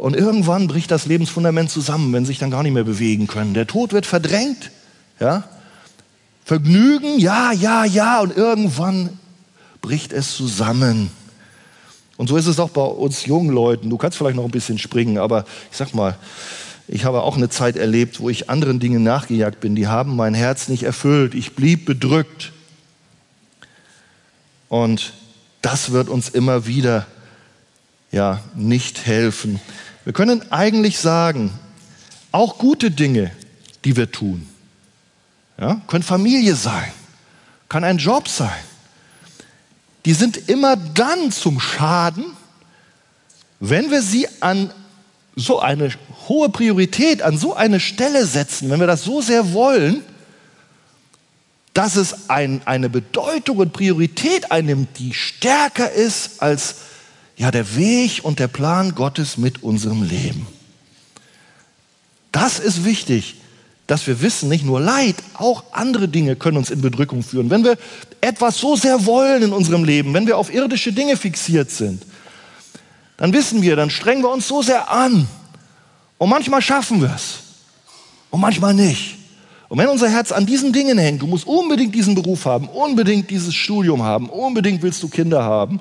Und 0.00 0.16
irgendwann 0.16 0.66
bricht 0.66 0.90
das 0.90 1.04
Lebensfundament 1.04 1.68
zusammen, 1.68 2.10
wenn 2.14 2.24
sie 2.24 2.28
sich 2.28 2.38
dann 2.38 2.50
gar 2.50 2.62
nicht 2.62 2.72
mehr 2.72 2.84
bewegen 2.84 3.26
können. 3.26 3.52
Der 3.52 3.66
Tod 3.66 3.92
wird 3.92 4.06
verdrängt, 4.06 4.70
ja, 5.20 5.44
Vergnügen, 6.42 7.18
ja, 7.18 7.52
ja, 7.52 7.84
ja, 7.84 8.22
und 8.22 8.34
irgendwann 8.34 9.10
bricht 9.82 10.14
es 10.14 10.34
zusammen. 10.34 11.10
Und 12.16 12.30
so 12.30 12.38
ist 12.38 12.46
es 12.46 12.58
auch 12.58 12.70
bei 12.70 12.80
uns 12.80 13.26
jungen 13.26 13.50
Leuten. 13.50 13.90
Du 13.90 13.98
kannst 13.98 14.16
vielleicht 14.16 14.36
noch 14.36 14.46
ein 14.46 14.50
bisschen 14.50 14.78
springen, 14.78 15.18
aber 15.18 15.44
ich 15.70 15.76
sag 15.76 15.92
mal, 15.92 16.16
ich 16.88 17.04
habe 17.04 17.20
auch 17.20 17.36
eine 17.36 17.50
Zeit 17.50 17.76
erlebt, 17.76 18.20
wo 18.20 18.30
ich 18.30 18.48
anderen 18.48 18.80
Dingen 18.80 19.02
nachgejagt 19.02 19.60
bin. 19.60 19.76
Die 19.76 19.86
haben 19.86 20.16
mein 20.16 20.32
Herz 20.32 20.68
nicht 20.68 20.84
erfüllt. 20.84 21.34
Ich 21.34 21.54
blieb 21.56 21.84
bedrückt. 21.84 22.52
Und 24.70 25.12
das 25.60 25.92
wird 25.92 26.08
uns 26.08 26.30
immer 26.30 26.66
wieder 26.66 27.06
ja 28.10 28.40
nicht 28.54 29.04
helfen. 29.04 29.60
Wir 30.10 30.14
können 30.14 30.50
eigentlich 30.50 30.98
sagen, 30.98 31.52
auch 32.32 32.58
gute 32.58 32.90
Dinge, 32.90 33.30
die 33.84 33.96
wir 33.96 34.10
tun, 34.10 34.44
ja, 35.56 35.80
können 35.86 36.02
Familie 36.02 36.56
sein, 36.56 36.90
kann 37.68 37.84
ein 37.84 37.98
Job 37.98 38.26
sein. 38.26 38.50
Die 40.04 40.12
sind 40.12 40.48
immer 40.48 40.74
dann 40.74 41.30
zum 41.30 41.60
Schaden, 41.60 42.24
wenn 43.60 43.92
wir 43.92 44.02
sie 44.02 44.26
an 44.40 44.72
so 45.36 45.60
eine 45.60 45.92
hohe 46.26 46.48
Priorität, 46.48 47.22
an 47.22 47.38
so 47.38 47.54
eine 47.54 47.78
Stelle 47.78 48.26
setzen, 48.26 48.68
wenn 48.68 48.80
wir 48.80 48.88
das 48.88 49.04
so 49.04 49.20
sehr 49.20 49.52
wollen, 49.52 50.02
dass 51.72 51.94
es 51.94 52.28
ein, 52.28 52.62
eine 52.64 52.90
Bedeutung 52.90 53.58
und 53.58 53.72
Priorität 53.72 54.50
einnimmt, 54.50 54.98
die 54.98 55.14
stärker 55.14 55.88
ist 55.88 56.42
als 56.42 56.74
ja, 57.40 57.50
der 57.50 57.76
Weg 57.76 58.20
und 58.22 58.38
der 58.38 58.48
Plan 58.48 58.94
Gottes 58.94 59.36
mit 59.36 59.62
unserem 59.62 60.02
Leben. 60.02 60.46
Das 62.32 62.58
ist 62.58 62.84
wichtig 62.84 63.36
dass 63.90 64.06
wir 64.06 64.22
wissen, 64.22 64.48
nicht 64.48 64.64
nur 64.64 64.78
Leid, 64.80 65.16
auch 65.34 65.64
andere 65.72 66.06
Dinge 66.06 66.36
können 66.36 66.58
uns 66.58 66.70
in 66.70 66.80
Bedrückung 66.80 67.24
führen. 67.24 67.50
Wenn 67.50 67.64
wir 67.64 67.76
etwas 68.20 68.56
so 68.56 68.76
sehr 68.76 69.04
wollen 69.04 69.42
in 69.42 69.52
unserem 69.52 69.82
Leben, 69.82 70.14
wenn 70.14 70.28
wir 70.28 70.38
auf 70.38 70.54
irdische 70.54 70.92
Dinge 70.92 71.16
fixiert 71.16 71.72
sind, 71.72 72.04
dann 73.16 73.32
wissen 73.32 73.62
wir, 73.62 73.74
dann 73.74 73.90
strengen 73.90 74.22
wir 74.22 74.30
uns 74.30 74.46
so 74.46 74.62
sehr 74.62 74.92
an. 74.92 75.26
Und 76.18 76.30
manchmal 76.30 76.62
schaffen 76.62 77.00
wir 77.02 77.12
es. 77.12 77.40
Und 78.30 78.40
manchmal 78.40 78.74
nicht. 78.74 79.16
Und 79.68 79.78
wenn 79.78 79.88
unser 79.88 80.08
Herz 80.08 80.30
an 80.30 80.46
diesen 80.46 80.72
Dingen 80.72 80.96
hängt, 80.96 81.20
du 81.22 81.26
musst 81.26 81.44
unbedingt 81.44 81.92
diesen 81.92 82.14
Beruf 82.14 82.44
haben, 82.44 82.68
unbedingt 82.68 83.28
dieses 83.28 83.56
Studium 83.56 84.04
haben, 84.04 84.28
unbedingt 84.28 84.82
willst 84.82 85.02
du 85.02 85.08
Kinder 85.08 85.42
haben, 85.42 85.80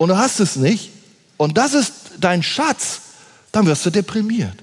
und 0.00 0.08
du 0.08 0.16
hast 0.16 0.40
es 0.40 0.56
nicht, 0.56 0.90
und 1.36 1.56
das 1.56 1.74
ist 1.74 1.92
dein 2.18 2.42
Schatz, 2.42 3.00
dann 3.52 3.66
wirst 3.66 3.86
du 3.86 3.90
deprimiert 3.90 4.56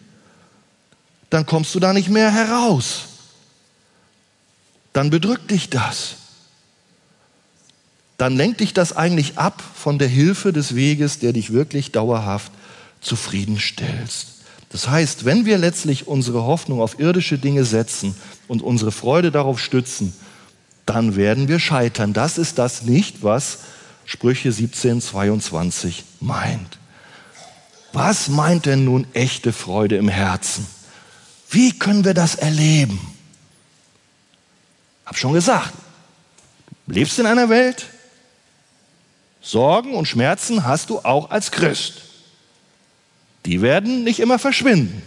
dann 1.30 1.46
kommst 1.46 1.76
du 1.76 1.80
da 1.80 1.94
nicht 1.94 2.10
mehr 2.10 2.32
heraus. 2.32 3.06
Dann 4.94 5.10
bedrückt 5.10 5.52
dich 5.52 5.70
das. 5.70 6.16
Dann 8.18 8.36
lenkt 8.36 8.62
dich 8.62 8.74
das 8.74 8.96
eigentlich 8.96 9.38
ab 9.38 9.62
von 9.76 10.00
der 10.00 10.08
Hilfe 10.08 10.54
des 10.54 10.76
Weges, 10.76 11.20
der 11.20 11.34
dich 11.34 11.54
wirklich 11.54 11.92
dauerhaft 11.92 12.52
zufriedenstellst. 13.02 14.28
Das 14.70 14.90
heißt, 14.90 15.24
wenn 15.26 15.46
wir 15.46 15.58
letztlich 15.58 16.08
unsere 16.08 16.44
Hoffnung 16.44 16.82
auf 16.82 17.00
irdische 17.00 17.38
Dinge 17.38 17.64
setzen 17.64 18.16
und 18.48 18.62
unsere 18.62 18.92
Freude 18.92 19.32
darauf 19.32 19.60
stützen, 19.60 20.14
dann 20.86 21.16
werden 21.16 21.48
wir 21.48 21.60
scheitern. 21.60 22.14
Das 22.14 22.38
ist 22.38 22.58
das 22.58 22.84
nicht, 22.84 23.22
was 23.22 23.60
Sprüche 24.08 24.54
17, 24.54 25.02
22 25.02 26.06
meint. 26.22 26.80
Was 27.92 28.30
meint 28.30 28.66
denn 28.66 28.86
nun 28.86 29.06
echte 29.14 29.52
Freude 29.52 29.98
im 29.98 30.08
Herzen? 30.08 30.66
Wie 31.50 31.78
können 31.78 32.06
wir 32.06 32.14
das 32.14 32.36
erleben? 32.36 33.00
Hab 35.06 35.18
schon 35.18 35.34
gesagt, 35.34 35.74
du 36.88 36.94
lebst 36.94 37.20
in 37.20 37.26
einer 37.26 37.50
Welt, 37.50 37.88
Sorgen 39.42 39.94
und 39.94 40.08
Schmerzen 40.08 40.64
hast 40.64 40.90
du 40.90 41.00
auch 41.00 41.30
als 41.30 41.52
Christ. 41.52 42.02
Die 43.46 43.62
werden 43.62 44.06
nicht 44.06 44.22
immer 44.22 44.40
verschwinden. 44.40 45.02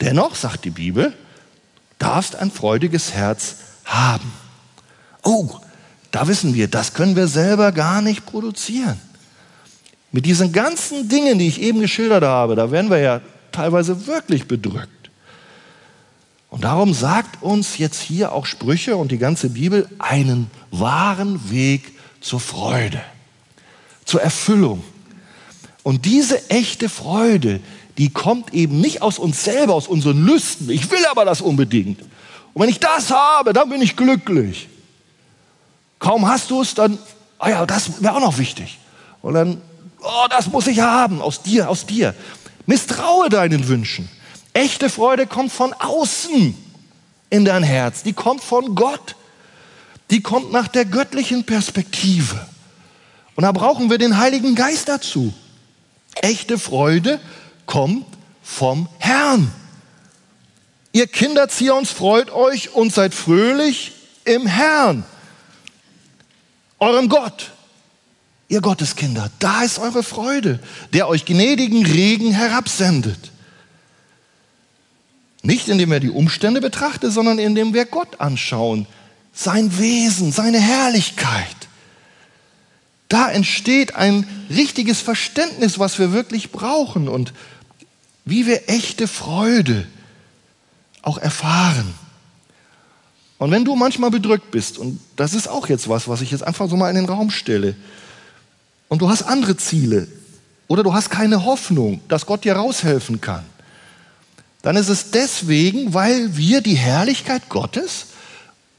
Dennoch, 0.00 0.34
sagt 0.34 0.64
die 0.64 0.70
Bibel, 0.70 1.14
darfst 1.98 2.34
ein 2.34 2.50
freudiges 2.50 3.12
Herz 3.12 3.56
haben. 3.84 4.32
Oh, 5.22 5.60
da 6.10 6.26
wissen 6.26 6.54
wir, 6.54 6.68
das 6.68 6.94
können 6.94 7.16
wir 7.16 7.28
selber 7.28 7.72
gar 7.72 8.02
nicht 8.02 8.24
produzieren. 8.24 8.98
Mit 10.10 10.24
diesen 10.24 10.52
ganzen 10.52 11.08
Dingen, 11.08 11.38
die 11.38 11.48
ich 11.48 11.60
eben 11.60 11.80
geschildert 11.80 12.24
habe, 12.24 12.54
da 12.56 12.70
werden 12.70 12.90
wir 12.90 12.98
ja 12.98 13.20
teilweise 13.52 14.06
wirklich 14.06 14.48
bedrückt. 14.48 15.10
Und 16.50 16.64
darum 16.64 16.94
sagt 16.94 17.42
uns 17.42 17.76
jetzt 17.76 18.00
hier 18.00 18.32
auch 18.32 18.46
Sprüche 18.46 18.96
und 18.96 19.12
die 19.12 19.18
ganze 19.18 19.50
Bibel 19.50 19.86
einen 19.98 20.50
wahren 20.70 21.50
Weg 21.50 21.92
zur 22.20 22.40
Freude, 22.40 23.02
zur 24.06 24.22
Erfüllung. 24.22 24.82
Und 25.82 26.06
diese 26.06 26.50
echte 26.50 26.88
Freude, 26.88 27.60
die 27.98 28.10
kommt 28.10 28.54
eben 28.54 28.80
nicht 28.80 29.02
aus 29.02 29.18
uns 29.18 29.44
selber, 29.44 29.74
aus 29.74 29.88
unseren 29.88 30.24
Lüsten. 30.24 30.70
Ich 30.70 30.90
will 30.90 31.04
aber 31.10 31.26
das 31.26 31.42
unbedingt. 31.42 32.00
Und 32.54 32.62
wenn 32.62 32.70
ich 32.70 32.80
das 32.80 33.10
habe, 33.10 33.52
dann 33.52 33.68
bin 33.68 33.82
ich 33.82 33.94
glücklich. 33.94 34.68
Kaum 35.98 36.28
hast 36.28 36.50
du 36.50 36.62
es, 36.62 36.74
dann, 36.74 36.98
ah 37.38 37.50
ja, 37.50 37.66
das 37.66 38.02
wäre 38.02 38.14
auch 38.16 38.20
noch 38.20 38.38
wichtig. 38.38 38.78
Und 39.22 39.34
dann, 39.34 39.60
oh, 40.00 40.26
das 40.30 40.46
muss 40.46 40.66
ich 40.66 40.80
haben, 40.80 41.20
aus 41.20 41.42
dir, 41.42 41.68
aus 41.68 41.86
dir. 41.86 42.14
Misstraue 42.66 43.28
deinen 43.28 43.66
Wünschen. 43.68 44.08
Echte 44.52 44.90
Freude 44.90 45.26
kommt 45.26 45.52
von 45.52 45.72
außen 45.72 46.56
in 47.30 47.44
dein 47.44 47.62
Herz. 47.62 48.02
Die 48.02 48.12
kommt 48.12 48.42
von 48.42 48.74
Gott. 48.74 49.16
Die 50.10 50.22
kommt 50.22 50.52
nach 50.52 50.68
der 50.68 50.84
göttlichen 50.84 51.44
Perspektive. 51.44 52.46
Und 53.36 53.42
da 53.42 53.52
brauchen 53.52 53.90
wir 53.90 53.98
den 53.98 54.18
Heiligen 54.18 54.54
Geist 54.54 54.88
dazu. 54.88 55.32
Echte 56.16 56.58
Freude 56.58 57.20
kommt 57.66 58.06
vom 58.42 58.88
Herrn. 58.98 59.52
Ihr 60.92 61.06
Kinder 61.06 61.48
Zions, 61.48 61.90
freut 61.90 62.30
euch 62.30 62.74
und 62.74 62.92
seid 62.92 63.14
fröhlich 63.14 63.92
im 64.24 64.46
Herrn, 64.46 65.04
eurem 66.78 67.08
Gott. 67.08 67.52
Ihr 68.48 68.62
Gotteskinder, 68.62 69.30
da 69.40 69.62
ist 69.62 69.78
eure 69.78 70.02
Freude, 70.02 70.58
der 70.94 71.08
euch 71.08 71.26
gnädigen 71.26 71.84
Regen 71.84 72.32
herabsendet. 72.32 73.30
Nicht 75.42 75.68
indem 75.68 75.90
wir 75.90 76.00
die 76.00 76.10
Umstände 76.10 76.60
betrachten, 76.60 77.10
sondern 77.10 77.38
indem 77.38 77.74
wir 77.74 77.84
Gott 77.84 78.20
anschauen, 78.20 78.86
sein 79.34 79.78
Wesen, 79.78 80.32
seine 80.32 80.58
Herrlichkeit. 80.58 81.56
Da 83.08 83.30
entsteht 83.30 83.94
ein 83.94 84.26
richtiges 84.50 85.00
Verständnis, 85.00 85.78
was 85.78 85.98
wir 85.98 86.12
wirklich 86.12 86.50
brauchen 86.50 87.08
und 87.08 87.32
wie 88.24 88.46
wir 88.46 88.68
echte 88.68 89.08
Freude 89.08 89.86
auch 91.02 91.18
erfahren. 91.18 91.94
Und 93.38 93.52
wenn 93.52 93.64
du 93.64 93.76
manchmal 93.76 94.10
bedrückt 94.10 94.50
bist, 94.50 94.78
und 94.78 95.00
das 95.16 95.32
ist 95.32 95.48
auch 95.48 95.68
jetzt 95.68 95.88
was, 95.88 96.08
was 96.08 96.20
ich 96.20 96.30
jetzt 96.32 96.42
einfach 96.42 96.68
so 96.68 96.76
mal 96.76 96.90
in 96.90 96.96
den 96.96 97.06
Raum 97.06 97.30
stelle, 97.30 97.76
und 98.88 99.00
du 99.02 99.08
hast 99.08 99.22
andere 99.22 99.56
Ziele 99.56 100.08
oder 100.66 100.82
du 100.82 100.92
hast 100.92 101.10
keine 101.10 101.44
Hoffnung, 101.44 102.00
dass 102.08 102.26
Gott 102.26 102.44
dir 102.44 102.54
raushelfen 102.54 103.20
kann, 103.20 103.44
dann 104.62 104.76
ist 104.76 104.88
es 104.88 105.10
deswegen, 105.10 105.94
weil 105.94 106.36
wir 106.36 106.60
die 106.60 106.74
Herrlichkeit 106.74 107.48
Gottes 107.48 108.06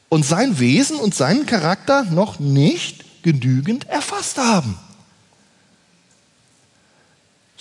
und 0.10 0.26
sein 0.26 0.60
Wesen 0.60 0.98
und 0.98 1.16
seinen 1.16 1.46
Charakter 1.46 2.04
noch 2.04 2.40
nicht 2.40 3.24
genügend 3.24 3.88
erfasst 3.88 4.38
haben. 4.38 4.78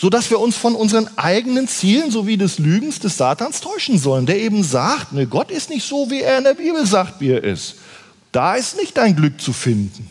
Sodass 0.01 0.31
wir 0.31 0.39
uns 0.39 0.57
von 0.57 0.77
unseren 0.77 1.09
eigenen 1.19 1.67
Zielen 1.67 2.13
sowie 2.13 2.37
des 2.37 2.61
Lügens 2.61 3.01
des 3.01 3.17
Satans 3.17 3.61
täuschen 3.61 3.99
sollen, 3.99 4.27
der 4.27 4.39
eben 4.39 4.63
sagt, 4.63 5.13
ne, 5.13 5.27
Gott 5.27 5.51
ist 5.51 5.71
nicht 5.71 5.85
so, 5.85 6.09
wie 6.09 6.21
er 6.21 6.39
in 6.39 6.45
der 6.45 6.55
Bibel 6.55 6.87
sagt, 6.87 7.21
wie 7.21 7.31
er 7.31 7.43
ist. 7.43 7.75
Da 8.31 8.55
ist 8.55 8.77
nicht 8.77 8.97
dein 8.97 9.17
Glück 9.17 9.41
zu 9.41 9.53
finden. 9.53 10.09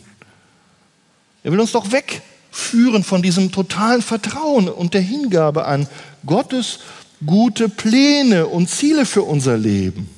Er 1.42 1.52
will 1.52 1.60
uns 1.60 1.72
doch 1.72 1.90
wegführen 1.90 3.02
von 3.02 3.22
diesem 3.22 3.50
totalen 3.50 4.02
Vertrauen 4.02 4.68
und 4.68 4.92
der 4.92 5.00
Hingabe 5.00 5.64
an 5.64 5.88
Gottes 6.26 6.80
gute 7.24 7.70
Pläne 7.70 8.46
und 8.46 8.68
Ziele 8.68 9.06
für 9.06 9.22
unser 9.22 9.56
Leben. 9.56 10.10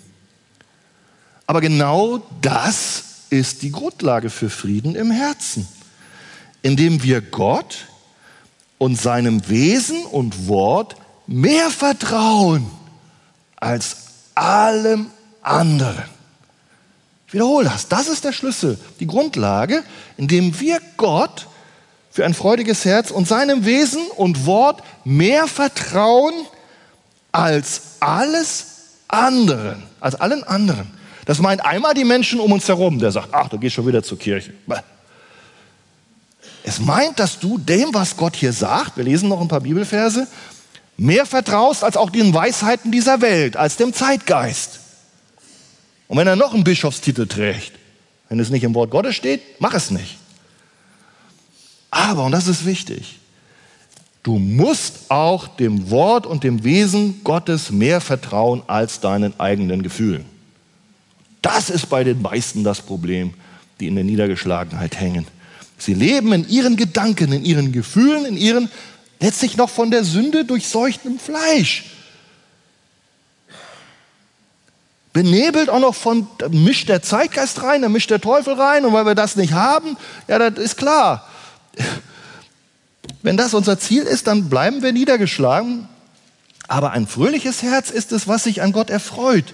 Aber 1.47 1.61
genau 1.61 2.27
das 2.41 3.05
ist 3.31 3.63
die 3.63 3.71
Grundlage 3.71 4.31
für 4.31 4.51
Frieden 4.51 4.97
im 4.97 5.13
Herzen, 5.13 5.69
indem 6.63 7.05
wir 7.05 7.21
Gott 7.21 7.87
und 8.81 8.99
seinem 8.99 9.47
Wesen 9.51 10.07
und 10.07 10.49
Wort 10.49 10.97
mehr 11.27 11.69
vertrauen 11.69 12.65
als 13.57 13.97
allem 14.35 15.11
anderen. 15.43 16.05
Ich 17.27 17.35
wiederhole 17.35 17.69
das. 17.69 17.89
Das 17.89 18.09
ist 18.09 18.25
der 18.25 18.33
Schlüssel, 18.33 18.79
die 18.99 19.07
Grundlage, 19.07 19.85
indem 20.17 20.59
wir 20.59 20.81
Gott 20.97 21.47
für 22.11 22.25
ein 22.25 22.33
freudiges 22.33 22.87
Herz 22.87 23.11
und 23.11 23.29
seinem 23.29 23.67
Wesen 23.67 24.01
und 24.17 24.47
Wort 24.47 24.83
mehr 25.05 25.47
vertrauen 25.47 26.33
als 27.33 27.83
alles 28.01 28.67
anderen, 29.09 29.83
als 30.01 30.15
allen 30.15 30.43
anderen. 30.43 30.91
Das 31.27 31.39
meint 31.39 31.63
einmal 31.67 31.93
die 31.93 32.05
Menschen 32.05 32.41
um 32.41 32.51
uns 32.51 32.67
herum, 32.67 32.99
der 32.99 33.13
sagt, 33.13 33.29
ach, 33.33 33.51
du 33.51 33.59
gehst 33.59 33.75
schon 33.75 33.87
wieder 33.87 34.03
zur 34.03 34.19
Kirche. 34.19 34.55
Es 36.63 36.79
meint, 36.79 37.19
dass 37.19 37.39
du 37.39 37.59
dem, 37.59 37.95
was 37.95 38.17
Gott 38.17 38.37
hier 38.37 38.53
sagt, 38.53 38.97
wir 38.97 39.05
lesen 39.05 39.29
noch 39.29 39.41
ein 39.41 39.49
paar 39.49 39.61
Bibelverse, 39.61 40.27
mehr 40.97 41.25
vertraust 41.25 41.83
als 41.83 41.97
auch 41.97 42.11
den 42.11 42.35
Weisheiten 42.35 42.93
dieser 42.93 43.21
Welt, 43.23 43.57
als 43.57 43.77
dem 43.77 43.95
Zeitgeist. 43.95 44.81
Und 46.09 46.19
wenn 46.19 46.27
er 46.27 46.37
noch 46.37 46.53
einen 46.53 46.65
Bischofstitel 46.65 47.27
trägt, 47.27 47.73
wenn 48.29 48.39
es 48.41 48.51
nicht 48.51 48.65
im 48.65 48.75
Wort 48.75 48.91
Gottes 48.91 49.17
steht, 49.17 49.41
mach 49.61 49.75
es 49.75 49.91
nicht. 49.91 50.19
Aber, 51.91 52.25
und 52.25 52.33
das 52.33 52.47
ist 52.47 52.67
wichtig, 52.67 53.19
du 54.23 54.39
musst 54.39 55.11
auch 55.11 55.49
dem 55.49 55.91
Wort 55.91 56.27
und 56.27 56.45
dem 56.45 56.63
Wesen 56.63 57.23
Gottes 57.25 57.71
mehr 57.71 58.01
vertrauen 58.01 58.63
als 58.67 59.01
deinen 59.01 59.39
eigenen 59.41 59.83
Gefühlen. 59.83 60.27
Das 61.43 61.71
ist 61.71 61.89
bei 61.89 62.05
den 62.05 62.21
meisten 62.21 62.65
das 62.65 62.83
Problem, 62.83 63.35
die 63.81 63.87
in 63.87 63.95
der 63.95 64.05
Niedergeschlagenheit 64.05 65.01
hängen. 65.01 65.27
Sie 65.81 65.95
leben 65.95 66.33
in 66.33 66.49
ihren 66.49 66.77
Gedanken, 66.77 67.33
in 67.33 67.45
ihren 67.45 67.73
Gefühlen, 67.73 68.25
in 68.25 68.37
ihren 68.37 68.71
letztlich 69.19 69.57
noch 69.57 69.71
von 69.71 69.91
der 69.91 70.05
Sünde 70.05 70.45
durchseuchten 70.45 71.19
Fleisch 71.19 71.85
benebelt 75.13 75.71
auch 75.71 75.81
noch 75.81 75.95
von, 75.95 76.29
da 76.39 76.49
mischt 76.49 76.89
der 76.89 77.03
Zeitgeist 77.03 77.63
rein, 77.63 77.83
da 77.83 77.89
mischt 77.89 78.11
der 78.11 78.21
Teufel 78.21 78.55
rein 78.55 78.85
und 78.85 78.93
weil 78.93 79.07
wir 79.07 79.15
das 79.15 79.37
nicht 79.37 79.53
haben, 79.53 79.97
ja, 80.29 80.39
das 80.39 80.63
ist 80.63 80.77
klar. 80.77 81.29
Wenn 83.23 83.37
das 83.37 83.55
unser 83.55 83.79
Ziel 83.79 84.03
ist, 84.05 84.27
dann 84.27 84.49
bleiben 84.49 84.83
wir 84.83 84.93
niedergeschlagen. 84.93 85.89
Aber 86.69 86.93
ein 86.93 87.07
fröhliches 87.07 87.63
Herz 87.63 87.91
ist 87.91 88.13
es, 88.13 88.29
was 88.29 88.45
sich 88.45 88.63
an 88.63 88.73
Gott 88.73 88.91
erfreut, 88.91 89.53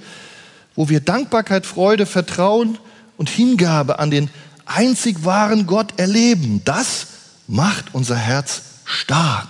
wo 0.75 0.89
wir 0.91 1.01
Dankbarkeit, 1.01 1.65
Freude, 1.65 2.05
Vertrauen 2.05 2.79
und 3.17 3.31
Hingabe 3.31 3.99
an 3.99 4.11
den 4.11 4.31
einzig 4.67 5.25
wahren 5.25 5.67
Gott 5.67 5.99
erleben. 5.99 6.63
Das 6.65 7.07
macht 7.47 7.95
unser 7.95 8.17
Herz 8.17 8.63
stark. 8.85 9.49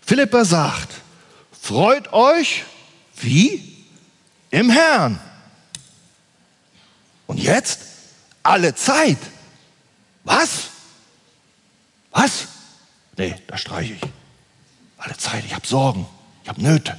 Philippa 0.00 0.44
sagt, 0.44 0.88
freut 1.60 2.12
euch, 2.12 2.64
wie? 3.20 3.70
im 4.50 4.70
Herrn. 4.70 5.18
Und 7.26 7.38
jetzt 7.38 7.80
alle 8.42 8.74
Zeit. 8.74 9.18
Was? 10.24 10.68
Was? 12.10 12.48
Nee, 13.16 13.36
da 13.46 13.56
streiche 13.56 13.94
ich. 13.94 14.00
Alle 14.98 15.16
Zeit, 15.16 15.44
ich 15.44 15.54
habe 15.54 15.66
Sorgen, 15.66 16.06
ich 16.42 16.48
habe 16.48 16.60
Nöte. 16.60 16.98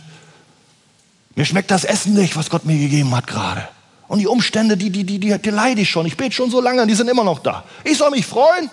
Mir 1.35 1.45
schmeckt 1.45 1.71
das 1.71 1.83
Essen 1.83 2.13
nicht, 2.13 2.35
was 2.35 2.49
Gott 2.49 2.65
mir 2.65 2.77
gegeben 2.77 3.15
hat 3.15 3.27
gerade. 3.27 3.67
Und 4.12 4.20
die 4.20 4.28
Umstände, 4.28 4.76
die, 4.76 4.89
die, 4.89 5.05
die, 5.05 5.20
die, 5.20 5.38
die 5.38 5.49
leide 5.51 5.80
ich 5.80 5.89
schon. 5.89 6.05
Ich 6.05 6.18
bete 6.18 6.36
schon 6.36 6.51
so 6.51 6.59
lange, 6.59 6.86
die 6.86 6.95
sind 6.95 7.09
immer 7.09 7.24
noch 7.24 7.39
da. 7.39 7.64
Ich 7.86 7.97
soll 7.97 8.12
mich 8.12 8.26
freuen. 8.26 8.70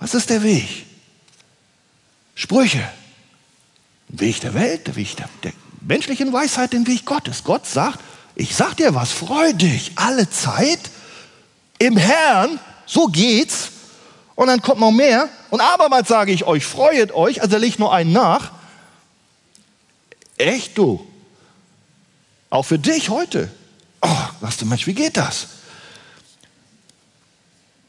Was 0.00 0.14
ist 0.14 0.30
der 0.30 0.42
Weg? 0.42 0.86
Sprüche 2.34 2.88
Weg 4.08 4.40
der 4.40 4.54
Welt, 4.54 4.86
der 4.86 4.96
Weg 4.96 5.14
der, 5.16 5.28
der 5.42 5.52
menschlichen 5.82 6.32
Weisheit, 6.32 6.72
den 6.72 6.86
Weg 6.86 7.04
Gottes. 7.04 7.44
Gott 7.44 7.66
sagt, 7.66 8.00
ich 8.34 8.56
sag 8.56 8.74
dir 8.78 8.94
was, 8.94 9.12
freu 9.12 9.52
dich 9.52 9.92
alle 9.96 10.30
Zeit 10.30 10.80
im 11.78 11.98
Herrn, 11.98 12.58
so 12.86 13.08
geht's. 13.08 13.72
Und 14.36 14.46
dann 14.46 14.62
kommt 14.62 14.80
noch 14.80 14.92
mehr. 14.92 15.28
Und 15.50 15.60
abermals 15.60 16.08
sage 16.08 16.32
ich 16.32 16.44
euch, 16.44 16.64
freuet 16.64 17.12
euch, 17.12 17.42
also 17.42 17.58
legt 17.58 17.78
nur 17.78 17.92
einen 17.92 18.12
nach. 18.12 18.52
Echt 20.38 20.78
du? 20.78 21.04
Auch 22.50 22.62
für 22.62 22.78
dich 22.78 23.10
heute. 23.10 23.50
Oh, 24.00 24.16
was 24.40 24.56
du 24.56 24.64
Mensch, 24.64 24.86
wie 24.86 24.94
geht 24.94 25.16
das? 25.16 25.48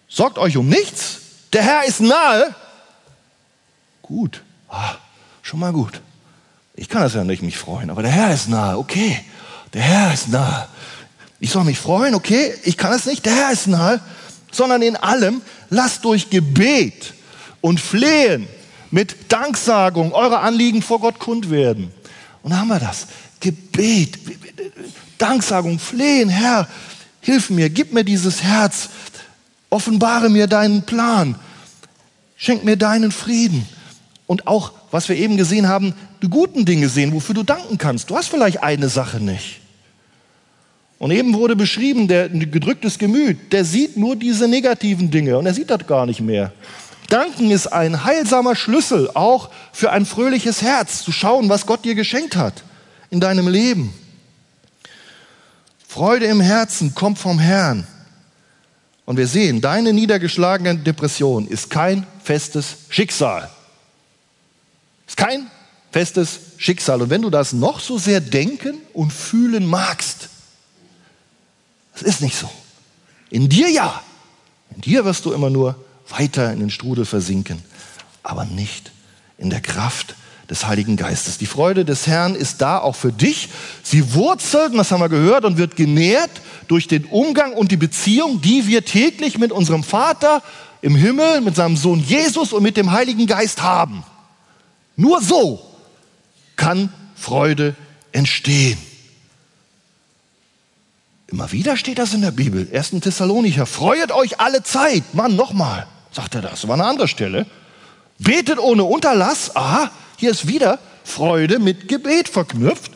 Sorgt 0.08 0.38
euch 0.38 0.58
um 0.58 0.68
nichts. 0.68 1.20
Der 1.54 1.64
Herr 1.64 1.86
ist 1.86 2.02
nahe. 2.02 2.54
Gut. 4.02 4.42
Ah, 4.68 4.96
schon 5.44 5.60
mal 5.60 5.72
gut. 5.72 6.02
Ich 6.76 6.90
kann 6.90 7.02
das 7.02 7.14
ja 7.14 7.24
nicht 7.24 7.44
mich 7.44 7.58
freuen, 7.58 7.90
aber 7.90 8.02
der 8.02 8.12
Herr 8.12 8.34
ist 8.34 8.50
nahe, 8.50 8.78
okay. 8.78 9.24
Der 9.74 9.82
Herr 9.82 10.14
ist 10.14 10.30
nahe. 10.30 10.68
Ich 11.40 11.52
soll 11.52 11.64
mich 11.64 11.80
freuen, 11.80 12.16
okay. 12.16 12.54
Ich 12.64 12.78
kann 12.78 12.94
es 12.94 13.06
nicht, 13.06 13.26
der 13.26 13.36
Herr 13.36 13.52
ist 13.52 13.68
nahe. 13.68 14.02
Sondern 14.52 14.82
in 14.82 14.96
allem 14.96 15.42
lasst 15.70 16.04
durch 16.06 16.32
Gebet 16.32 17.14
und 17.62 17.80
Flehen 17.80 18.48
mit 18.90 19.32
Danksagung 19.32 20.12
eure 20.14 20.40
Anliegen 20.40 20.82
vor 20.82 21.00
Gott 21.00 21.20
kund 21.20 21.52
werden. 21.52 21.94
Und 22.44 22.52
da 22.52 22.58
haben 22.58 22.68
wir 22.68 22.80
das. 22.80 23.08
Gebet, 23.40 24.18
Danksagung, 25.18 25.80
Flehen, 25.80 26.30
Herr, 26.30 26.68
hilf 27.22 27.50
mir, 27.50 27.70
gib 27.70 27.94
mir 27.94 28.04
dieses 28.04 28.44
Herz, 28.44 28.90
offenbare 29.70 30.30
mir 30.30 30.48
deinen 30.48 30.84
Plan, 30.84 31.36
schenk 32.36 32.64
mir 32.64 32.78
deinen 32.78 33.12
Frieden. 33.12 33.68
Und 34.28 34.48
auch, 34.48 34.74
was 34.92 35.10
wir 35.10 35.16
eben 35.16 35.38
gesehen 35.38 35.68
haben, 35.68 35.94
die 36.22 36.30
guten 36.30 36.66
Dinge 36.66 36.90
sehen, 36.90 37.14
wofür 37.14 37.36
du 37.36 37.44
danken 37.44 37.78
kannst. 37.78 38.10
Du 38.10 38.16
hast 38.16 38.28
vielleicht 38.28 38.64
eine 38.64 38.90
Sache 38.90 39.20
nicht. 39.20 39.62
Und 41.00 41.12
eben 41.12 41.34
wurde 41.34 41.56
beschrieben, 41.56 42.10
der 42.10 42.28
gedrücktes 42.28 43.00
Gemüt, 43.00 43.54
der 43.54 43.64
sieht 43.64 43.96
nur 43.96 44.18
diese 44.18 44.48
negativen 44.48 45.10
Dinge 45.10 45.38
und 45.38 45.46
er 45.46 45.54
sieht 45.54 45.70
das 45.70 45.88
gar 45.88 46.06
nicht 46.06 46.20
mehr. 46.20 46.52
Danken 47.10 47.52
ist 47.52 47.68
ein 47.68 48.04
heilsamer 48.04 48.56
Schlüssel, 48.56 49.10
auch 49.14 49.50
für 49.74 49.92
ein 49.92 50.06
fröhliches 50.06 50.62
Herz, 50.62 51.04
zu 51.04 51.12
schauen, 51.12 51.50
was 51.50 51.66
Gott 51.66 51.84
dir 51.84 51.96
geschenkt 51.96 52.36
hat 52.36 52.64
in 53.10 53.20
deinem 53.20 53.48
Leben. 53.48 53.94
Freude 55.88 56.26
im 56.28 56.40
Herzen 56.40 56.94
kommt 56.94 57.18
vom 57.18 57.40
Herrn. 57.40 57.88
Und 59.06 59.18
wir 59.18 59.28
sehen, 59.28 59.60
deine 59.60 59.92
niedergeschlagene 59.92 60.78
Depression 60.78 61.48
ist 61.48 61.72
kein 61.72 62.06
festes 62.24 62.76
Schicksal. 62.90 63.50
Ist 65.08 65.18
kein 65.18 65.50
festes 65.92 66.40
Schicksal. 66.58 67.02
Und 67.02 67.10
wenn 67.10 67.24
du 67.24 67.32
das 67.32 67.54
noch 67.54 67.80
so 67.80 67.98
sehr 67.98 68.22
denken 68.22 68.78
und 68.94 69.12
fühlen 69.12 69.66
magst, 69.66 70.30
das 71.94 72.04
ist 72.04 72.22
nicht 72.22 72.38
so. 72.38 72.50
In 73.32 73.50
dir 73.50 73.70
ja. 73.70 74.02
In 74.76 74.82
dir 74.82 75.04
wirst 75.06 75.26
du 75.26 75.34
immer 75.34 75.50
nur 75.50 75.76
weiter 76.10 76.52
in 76.52 76.60
den 76.60 76.70
Strudel 76.70 77.06
versinken, 77.06 77.62
aber 78.24 78.46
nicht 78.46 78.92
in 79.38 79.50
der 79.50 79.62
Kraft 79.62 80.16
des 80.50 80.66
Heiligen 80.66 80.98
Geistes. 80.98 81.38
Die 81.38 81.46
Freude 81.46 81.86
des 81.86 82.08
Herrn 82.08 82.36
ist 82.36 82.62
da 82.62 82.80
auch 82.80 82.96
für 82.96 83.12
dich. 83.12 83.50
Sie 83.84 84.14
wurzelt, 84.14 84.74
das 84.76 84.92
haben 84.92 85.02
wir 85.02 85.10
gehört, 85.10 85.46
und 85.46 85.58
wird 85.58 85.76
genährt 85.76 86.32
durch 86.68 86.88
den 86.88 87.06
Umgang 87.06 87.54
und 87.54 87.72
die 87.72 87.78
Beziehung, 87.78 88.42
die 88.42 88.68
wir 88.68 88.84
täglich 88.84 89.38
mit 89.38 89.52
unserem 89.52 89.84
Vater 89.84 90.42
im 90.82 90.96
Himmel, 90.96 91.42
mit 91.42 91.56
seinem 91.56 91.78
Sohn 91.78 92.00
Jesus 92.00 92.54
und 92.54 92.64
mit 92.64 92.78
dem 92.78 92.92
Heiligen 92.92 93.28
Geist 93.28 93.62
haben. 93.62 94.04
Nur 94.96 95.22
so 95.22 95.62
kann 96.56 96.92
Freude 97.16 97.76
entstehen. 98.12 98.78
Immer 101.28 101.52
wieder 101.52 101.78
steht 101.78 102.00
das 102.00 102.14
in 102.14 102.22
der 102.22 102.32
Bibel. 102.32 102.68
1. 102.74 102.92
Thessalonicher, 103.02 103.68
freuet 103.68 104.12
euch 104.12 104.40
alle 104.40 104.64
Zeit. 104.64 105.14
Mann, 105.14 105.36
nochmal, 105.36 105.86
sagt 106.12 106.36
er 106.36 106.42
das. 106.42 106.68
War 106.68 106.76
eine 106.76 106.86
andere 106.86 107.08
Stelle. 107.08 107.46
Betet 108.18 108.60
ohne 108.60 108.84
Unterlass. 108.84 109.56
Aha, 109.56 109.92
hier 110.18 110.32
ist 110.32 110.48
wieder 110.48 110.80
Freude 111.04 111.60
mit 111.60 111.88
Gebet 111.88 112.30
verknüpft. 112.30 112.92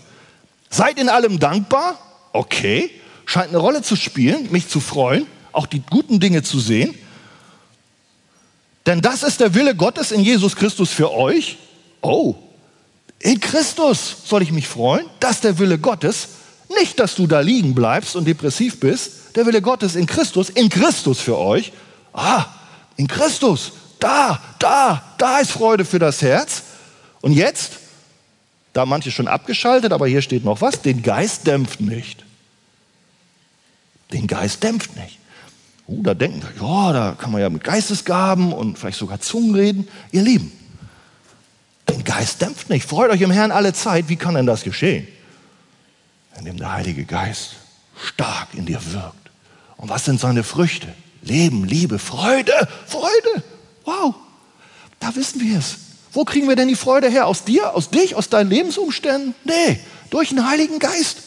Seid 0.70 1.00
in 1.00 1.10
allem 1.10 1.40
dankbar. 1.40 1.98
Okay. 2.34 2.90
scheint 3.26 3.50
eine 3.50 3.60
Rolle 3.60 3.82
zu 3.82 3.96
spielen, 3.96 4.52
mich 4.52 4.68
zu 4.68 4.80
freuen, 4.80 5.28
auch 5.52 5.68
die 5.68 5.82
guten 5.90 6.20
Dinge 6.20 6.44
zu 6.44 6.60
sehen. 6.60 6.94
Denn 8.86 9.02
das 9.02 9.24
ist 9.24 9.40
der 9.40 9.54
Wille 9.54 9.76
Gottes 9.76 10.12
in 10.12 10.22
Jesus 10.22 10.56
Christus 10.56 10.90
für 10.90 11.12
euch. 11.12 11.58
Oh, 12.02 12.36
in 13.20 13.40
Christus 13.40 14.14
soll 14.26 14.42
ich 14.42 14.52
mich 14.52 14.68
freuen. 14.68 15.06
Das 15.22 15.36
ist 15.36 15.44
der 15.46 15.58
Wille 15.58 15.78
Gottes. 15.78 16.28
Nicht, 16.78 17.00
dass 17.00 17.16
du 17.16 17.28
da 17.28 17.40
liegen 17.40 17.74
bleibst 17.74 18.16
und 18.16 18.26
depressiv 18.26 18.80
bist. 18.80 19.36
Der 19.36 19.46
Wille 19.46 19.62
Gottes 19.62 19.96
in 19.96 20.06
Christus, 20.06 20.50
in 20.50 20.68
Christus 20.68 21.20
für 21.22 21.38
euch. 21.38 21.72
Ah, 22.12 22.48
in 22.98 23.08
Christus. 23.08 23.74
Da, 24.00 24.42
da, 24.60 25.02
da 25.18 25.40
ist 25.40 25.52
Freude 25.52 25.86
für 25.86 26.00
das 26.00 26.22
Herz. 26.22 26.64
Und 27.22 27.34
jetzt, 27.34 27.74
da 28.74 28.86
manche 28.86 29.12
schon 29.12 29.28
abgeschaltet, 29.28 29.94
aber 29.94 30.08
hier 30.08 30.22
steht 30.22 30.44
noch 30.44 30.62
was, 30.62 30.82
den 30.82 31.02
Geist 31.04 31.48
dämpft 31.48 31.80
nicht. 31.80 32.24
Den 34.12 34.28
Geist 34.28 34.64
dämpft 34.64 34.96
nicht. 34.96 35.20
Uh, 35.88 36.02
da 36.02 36.14
denken, 36.14 36.42
ja, 36.62 36.94
da 36.94 37.16
kann 37.18 37.32
man 37.32 37.42
ja 37.42 37.50
mit 37.50 37.64
Geistesgaben 37.64 38.54
und 38.54 38.78
vielleicht 38.78 38.98
sogar 38.98 39.20
Zungen 39.20 39.56
reden. 39.56 39.88
Ihr 40.12 40.22
Lieben, 40.22 40.52
den 41.90 42.04
Geist 42.04 42.42
dämpft 42.42 42.70
nicht. 42.70 42.88
Freut 42.88 43.12
euch 43.12 43.22
im 43.22 43.32
Herrn 43.32 43.52
alle 43.52 43.74
Zeit. 43.74 44.08
Wie 44.08 44.16
kann 44.16 44.36
denn 44.36 44.46
das 44.46 44.64
geschehen? 44.64 45.08
Indem 46.38 46.58
der 46.58 46.72
Heilige 46.72 47.06
Geist 47.06 47.56
stark 48.02 48.54
in 48.54 48.66
dir 48.66 48.80
wirkt. 48.94 49.30
Und 49.78 49.90
was 49.90 50.06
sind 50.06 50.20
seine 50.20 50.44
Früchte? 50.44 50.94
Leben, 51.24 51.64
Liebe, 51.64 52.00
Freude, 52.00 52.54
Freude. 52.86 53.44
Wow, 53.86 54.16
da 55.00 55.16
wissen 55.16 55.42
wir 55.42 55.58
es. 55.58 55.76
Wo 56.12 56.26
kriegen 56.26 56.48
wir 56.48 56.56
denn 56.56 56.68
die 56.68 56.76
Freude 56.76 57.10
her? 57.10 57.28
Aus 57.28 57.44
dir, 57.44 57.74
aus 57.74 57.90
dich, 57.90 58.16
aus 58.16 58.30
deinen 58.30 58.50
Lebensumständen? 58.50 59.34
Nee, 59.44 59.80
durch 60.10 60.30
den 60.30 60.48
Heiligen 60.48 60.80
Geist, 60.80 61.18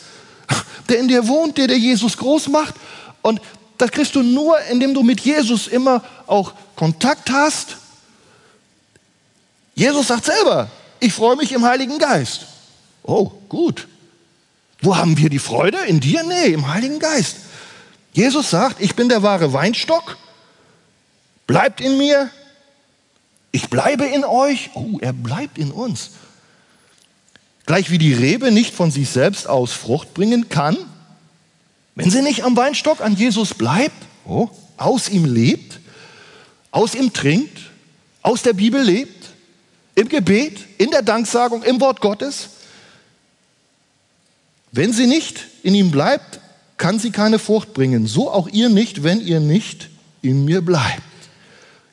der 0.88 0.98
in 1.00 1.08
dir 1.08 1.26
wohnt, 1.26 1.58
der 1.58 1.66
der 1.66 1.78
Jesus 1.78 2.16
groß 2.16 2.48
macht. 2.48 2.74
Und 3.22 3.40
das 3.78 3.90
kriegst 3.90 4.14
du 4.14 4.22
nur, 4.22 4.58
indem 4.70 4.94
du 4.94 5.02
mit 5.02 5.20
Jesus 5.20 5.66
immer 5.66 6.04
auch 6.26 6.52
Kontakt 6.76 7.30
hast. 7.30 7.76
Jesus 9.74 10.06
sagt 10.06 10.26
selber, 10.26 10.70
ich 11.00 11.12
freue 11.12 11.36
mich 11.36 11.52
im 11.52 11.64
Heiligen 11.64 11.98
Geist. 11.98 12.46
Oh, 13.02 13.30
gut. 13.48 13.88
Wo 14.80 14.96
haben 14.96 15.16
wir 15.18 15.28
die 15.28 15.38
Freude? 15.38 15.78
In 15.86 16.00
dir? 16.00 16.22
Nee, 16.22 16.52
im 16.52 16.72
Heiligen 16.72 16.98
Geist. 16.98 17.36
Jesus 18.16 18.48
sagt, 18.48 18.80
ich 18.80 18.96
bin 18.96 19.10
der 19.10 19.22
wahre 19.22 19.52
Weinstock, 19.52 20.16
bleibt 21.46 21.82
in 21.82 21.98
mir, 21.98 22.30
ich 23.52 23.68
bleibe 23.68 24.06
in 24.06 24.24
euch. 24.24 24.70
Oh, 24.72 24.96
er 25.02 25.12
bleibt 25.12 25.58
in 25.58 25.70
uns. 25.70 26.12
Gleich 27.66 27.90
wie 27.90 27.98
die 27.98 28.14
Rebe 28.14 28.50
nicht 28.50 28.74
von 28.74 28.90
sich 28.90 29.10
selbst 29.10 29.46
aus 29.46 29.72
Frucht 29.72 30.14
bringen 30.14 30.48
kann, 30.48 30.78
wenn 31.94 32.10
sie 32.10 32.22
nicht 32.22 32.42
am 32.42 32.56
Weinstock 32.56 33.02
an 33.02 33.14
Jesus 33.14 33.52
bleibt, 33.52 33.96
oh, 34.24 34.48
aus 34.78 35.10
ihm 35.10 35.26
lebt, 35.26 35.80
aus 36.70 36.94
ihm 36.94 37.12
trinkt, 37.12 37.70
aus 38.22 38.40
der 38.40 38.54
Bibel 38.54 38.82
lebt, 38.82 39.28
im 39.94 40.08
Gebet, 40.08 40.58
in 40.78 40.90
der 40.90 41.02
Danksagung, 41.02 41.62
im 41.64 41.82
Wort 41.82 42.00
Gottes, 42.00 42.48
wenn 44.72 44.94
sie 44.94 45.06
nicht 45.06 45.48
in 45.62 45.74
ihm 45.74 45.90
bleibt, 45.90 46.40
kann 46.76 46.98
sie 46.98 47.10
keine 47.10 47.38
Frucht 47.38 47.74
bringen. 47.74 48.06
So 48.06 48.30
auch 48.30 48.48
ihr 48.48 48.68
nicht, 48.68 49.02
wenn 49.02 49.20
ihr 49.20 49.40
nicht 49.40 49.90
in 50.22 50.44
mir 50.44 50.60
bleibt. 50.60 51.02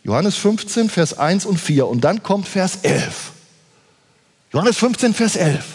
Johannes 0.04 0.36
15, 0.36 0.90
Vers 0.90 1.18
1 1.18 1.46
und 1.46 1.60
4. 1.60 1.88
Und 1.88 2.02
dann 2.02 2.24
kommt 2.24 2.48
Vers 2.48 2.80
11. 2.84 3.32
Johannes 4.52 4.78
15, 4.78 5.14
Vers 5.14 5.36
11. 5.36 5.66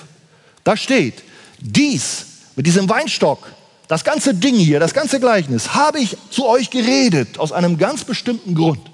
Da 0.64 0.76
steht, 0.76 1.22
dies 1.60 2.26
mit 2.56 2.66
diesem 2.66 2.88
Weinstock 2.88 3.50
das 3.88 4.04
ganze 4.04 4.34
Ding 4.34 4.56
hier, 4.56 4.80
das 4.80 4.92
ganze 4.92 5.18
Gleichnis, 5.18 5.74
habe 5.74 5.98
ich 5.98 6.16
zu 6.30 6.46
euch 6.46 6.68
geredet 6.68 7.38
aus 7.38 7.52
einem 7.52 7.78
ganz 7.78 8.04
bestimmten 8.04 8.54
Grund. 8.54 8.90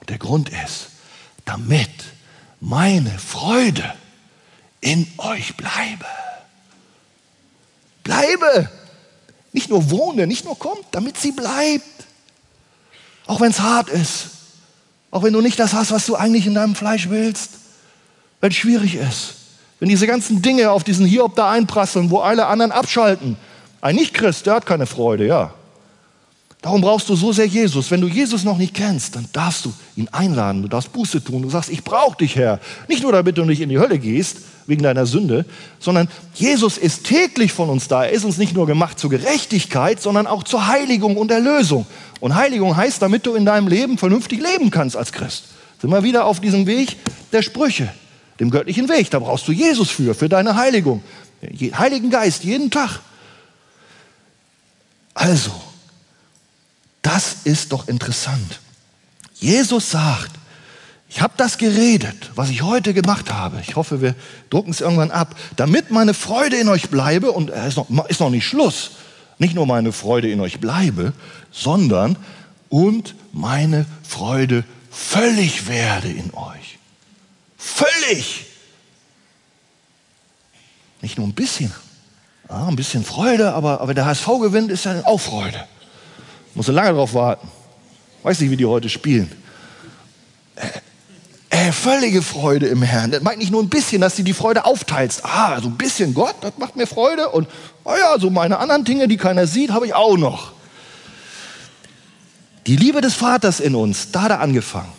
Und 0.00 0.10
der 0.10 0.18
Grund 0.18 0.50
ist, 0.64 0.88
damit 1.44 1.88
meine 2.60 3.16
Freude 3.20 3.94
in 4.80 5.06
euch 5.18 5.56
bleibe. 5.56 6.06
Bleibe. 8.02 8.68
Nicht 9.58 9.70
nur 9.70 9.90
wohne, 9.90 10.28
nicht 10.28 10.44
nur 10.44 10.56
kommt, 10.56 10.84
damit 10.92 11.18
sie 11.18 11.32
bleibt. 11.32 11.82
Auch 13.26 13.40
wenn 13.40 13.50
es 13.50 13.58
hart 13.58 13.88
ist. 13.88 14.28
Auch 15.10 15.24
wenn 15.24 15.32
du 15.32 15.40
nicht 15.40 15.58
das 15.58 15.72
hast, 15.72 15.90
was 15.90 16.06
du 16.06 16.14
eigentlich 16.14 16.46
in 16.46 16.54
deinem 16.54 16.76
Fleisch 16.76 17.08
willst. 17.10 17.50
Wenn 18.40 18.52
es 18.52 18.56
schwierig 18.56 18.94
ist. 18.94 19.34
Wenn 19.80 19.88
diese 19.88 20.06
ganzen 20.06 20.42
Dinge 20.42 20.70
auf 20.70 20.84
diesen 20.84 21.06
Hiob 21.06 21.34
da 21.34 21.50
einprasseln, 21.50 22.12
wo 22.12 22.20
alle 22.20 22.46
anderen 22.46 22.70
abschalten 22.70 23.36
ein 23.80 23.96
Nicht-Christ, 23.96 24.46
der 24.46 24.54
hat 24.54 24.64
keine 24.64 24.86
Freude, 24.86 25.26
ja. 25.26 25.52
Darum 26.62 26.80
brauchst 26.80 27.08
du 27.08 27.16
so 27.16 27.32
sehr 27.32 27.46
Jesus. 27.46 27.90
Wenn 27.90 28.00
du 28.00 28.06
Jesus 28.06 28.44
noch 28.44 28.58
nicht 28.58 28.74
kennst, 28.74 29.16
dann 29.16 29.28
darfst 29.32 29.64
du 29.64 29.72
ihn 29.96 30.06
einladen, 30.12 30.62
du 30.62 30.68
darfst 30.68 30.92
Buße 30.92 31.24
tun. 31.24 31.42
Du 31.42 31.50
sagst, 31.50 31.68
ich 31.68 31.82
brauche 31.82 32.16
dich, 32.16 32.36
Herr. 32.36 32.60
Nicht 32.86 33.02
nur, 33.02 33.10
damit 33.10 33.36
du 33.36 33.44
nicht 33.44 33.60
in 33.60 33.70
die 33.70 33.80
Hölle 33.80 33.98
gehst, 33.98 34.36
wegen 34.68 34.82
deiner 34.82 35.06
Sünde, 35.06 35.46
sondern 35.80 36.08
Jesus 36.34 36.78
ist 36.78 37.04
täglich 37.04 37.52
von 37.52 37.70
uns 37.70 37.88
da. 37.88 38.04
Er 38.04 38.12
ist 38.12 38.24
uns 38.24 38.36
nicht 38.36 38.54
nur 38.54 38.66
gemacht 38.66 38.98
zur 38.98 39.10
Gerechtigkeit, 39.10 40.00
sondern 40.00 40.26
auch 40.26 40.44
zur 40.44 40.68
Heiligung 40.68 41.16
und 41.16 41.30
Erlösung. 41.30 41.86
Und 42.20 42.34
Heiligung 42.34 42.76
heißt, 42.76 43.00
damit 43.00 43.26
du 43.26 43.34
in 43.34 43.46
deinem 43.46 43.66
Leben 43.66 43.96
vernünftig 43.98 44.40
leben 44.40 44.70
kannst 44.70 44.96
als 44.96 45.12
Christ. 45.12 45.44
Sind 45.80 45.90
wir 45.90 46.02
wieder 46.02 46.26
auf 46.26 46.40
diesem 46.40 46.66
Weg 46.66 46.96
der 47.32 47.42
Sprüche, 47.42 47.92
dem 48.40 48.50
göttlichen 48.50 48.88
Weg. 48.88 49.10
Da 49.10 49.18
brauchst 49.18 49.48
du 49.48 49.52
Jesus 49.52 49.90
für, 49.90 50.14
für 50.14 50.28
deine 50.28 50.56
Heiligung. 50.56 51.02
Heiligen 51.42 52.10
Geist 52.10 52.44
jeden 52.44 52.70
Tag. 52.70 53.00
Also, 55.14 55.52
das 57.00 57.38
ist 57.44 57.72
doch 57.72 57.88
interessant. 57.88 58.60
Jesus 59.34 59.90
sagt, 59.90 60.32
ich 61.10 61.22
habe 61.22 61.34
das 61.36 61.56
geredet, 61.56 62.30
was 62.34 62.50
ich 62.50 62.62
heute 62.62 62.92
gemacht 62.92 63.32
habe. 63.32 63.62
Ich 63.66 63.76
hoffe, 63.76 64.02
wir 64.02 64.14
drucken 64.50 64.70
es 64.70 64.80
irgendwann 64.80 65.10
ab, 65.10 65.34
damit 65.56 65.90
meine 65.90 66.12
Freude 66.12 66.56
in 66.56 66.68
euch 66.68 66.90
bleibe. 66.90 67.32
Und 67.32 67.50
es 67.50 67.68
ist 67.68 67.76
noch, 67.76 68.08
ist 68.08 68.20
noch 68.20 68.30
nicht 68.30 68.46
Schluss. 68.46 68.92
Nicht 69.38 69.54
nur 69.54 69.66
meine 69.66 69.92
Freude 69.92 70.30
in 70.30 70.40
euch 70.40 70.60
bleibe, 70.60 71.14
sondern 71.50 72.16
und 72.68 73.14
meine 73.32 73.86
Freude 74.06 74.64
völlig 74.90 75.68
werde 75.68 76.08
in 76.08 76.34
euch. 76.34 76.78
Völlig. 77.56 78.46
Nicht 81.00 81.16
nur 81.16 81.26
ein 81.26 81.34
bisschen. 81.34 81.72
Ja, 82.50 82.66
ein 82.66 82.76
bisschen 82.76 83.04
Freude, 83.04 83.54
aber, 83.54 83.80
aber 83.80 83.94
der 83.94 84.04
HSV 84.04 84.26
gewinnt, 84.40 84.70
ist 84.70 84.84
ja 84.84 85.00
auch 85.04 85.20
Freude. 85.20 85.64
Muss 86.54 86.66
lange 86.66 86.90
darauf 86.90 87.14
warten. 87.14 87.48
Weiß 88.22 88.40
nicht, 88.40 88.50
wie 88.50 88.56
die 88.56 88.66
heute 88.66 88.88
spielen. 88.88 89.30
Äh, 91.50 91.72
völlige 91.72 92.20
Freude 92.20 92.66
im 92.66 92.82
Herrn. 92.82 93.10
Das 93.10 93.22
meint 93.22 93.38
nicht 93.38 93.50
nur 93.50 93.62
ein 93.62 93.70
bisschen, 93.70 94.02
dass 94.02 94.16
du 94.16 94.22
die 94.22 94.34
Freude 94.34 94.64
aufteilst. 94.66 95.24
Ah, 95.24 95.60
so 95.60 95.68
ein 95.68 95.78
bisschen 95.78 96.12
Gott, 96.12 96.34
das 96.42 96.52
macht 96.58 96.76
mir 96.76 96.86
Freude. 96.86 97.30
Und 97.30 97.48
oh 97.84 97.94
ja, 97.98 98.18
so 98.18 98.28
meine 98.28 98.58
anderen 98.58 98.84
Dinge, 98.84 99.08
die 99.08 99.16
keiner 99.16 99.46
sieht, 99.46 99.70
habe 99.70 99.86
ich 99.86 99.94
auch 99.94 100.18
noch. 100.18 100.52
Die 102.66 102.76
Liebe 102.76 103.00
des 103.00 103.14
Vaters 103.14 103.60
in 103.60 103.74
uns, 103.74 104.10
da 104.10 104.22
hat 104.22 104.30
er 104.30 104.40
angefangen. 104.40 104.92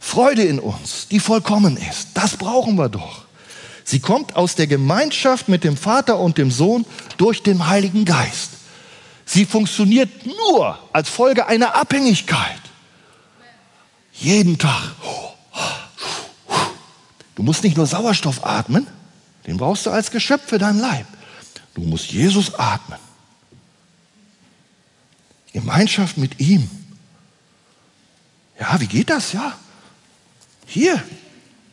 Freude 0.00 0.42
in 0.42 0.58
uns, 0.58 1.06
die 1.08 1.20
vollkommen 1.20 1.76
ist. 1.76 2.08
Das 2.14 2.36
brauchen 2.36 2.74
wir 2.74 2.88
doch. 2.88 3.22
Sie 3.84 4.00
kommt 4.00 4.34
aus 4.34 4.56
der 4.56 4.66
Gemeinschaft 4.66 5.48
mit 5.48 5.62
dem 5.62 5.76
Vater 5.76 6.18
und 6.18 6.36
dem 6.36 6.50
Sohn 6.50 6.84
durch 7.16 7.44
den 7.44 7.68
Heiligen 7.68 8.04
Geist. 8.04 8.50
Sie 9.24 9.46
funktioniert 9.46 10.10
nur 10.26 10.78
als 10.92 11.08
Folge 11.08 11.46
einer 11.46 11.76
Abhängigkeit. 11.76 12.60
Jeden 14.12 14.58
Tag. 14.58 14.92
Du 17.34 17.42
musst 17.42 17.64
nicht 17.64 17.76
nur 17.76 17.86
Sauerstoff 17.86 18.44
atmen, 18.44 18.86
den 19.46 19.56
brauchst 19.56 19.86
du 19.86 19.90
als 19.90 20.10
Geschöpf 20.10 20.48
für 20.48 20.58
deinen 20.58 20.80
Leib. 20.80 21.06
Du 21.74 21.82
musst 21.82 22.12
Jesus 22.12 22.54
atmen. 22.54 22.98
Gemeinschaft 25.52 26.18
mit 26.18 26.40
ihm. 26.40 26.68
Ja, 28.58 28.80
wie 28.80 28.86
geht 28.86 29.10
das? 29.10 29.32
Ja, 29.32 29.56
hier, 30.66 31.02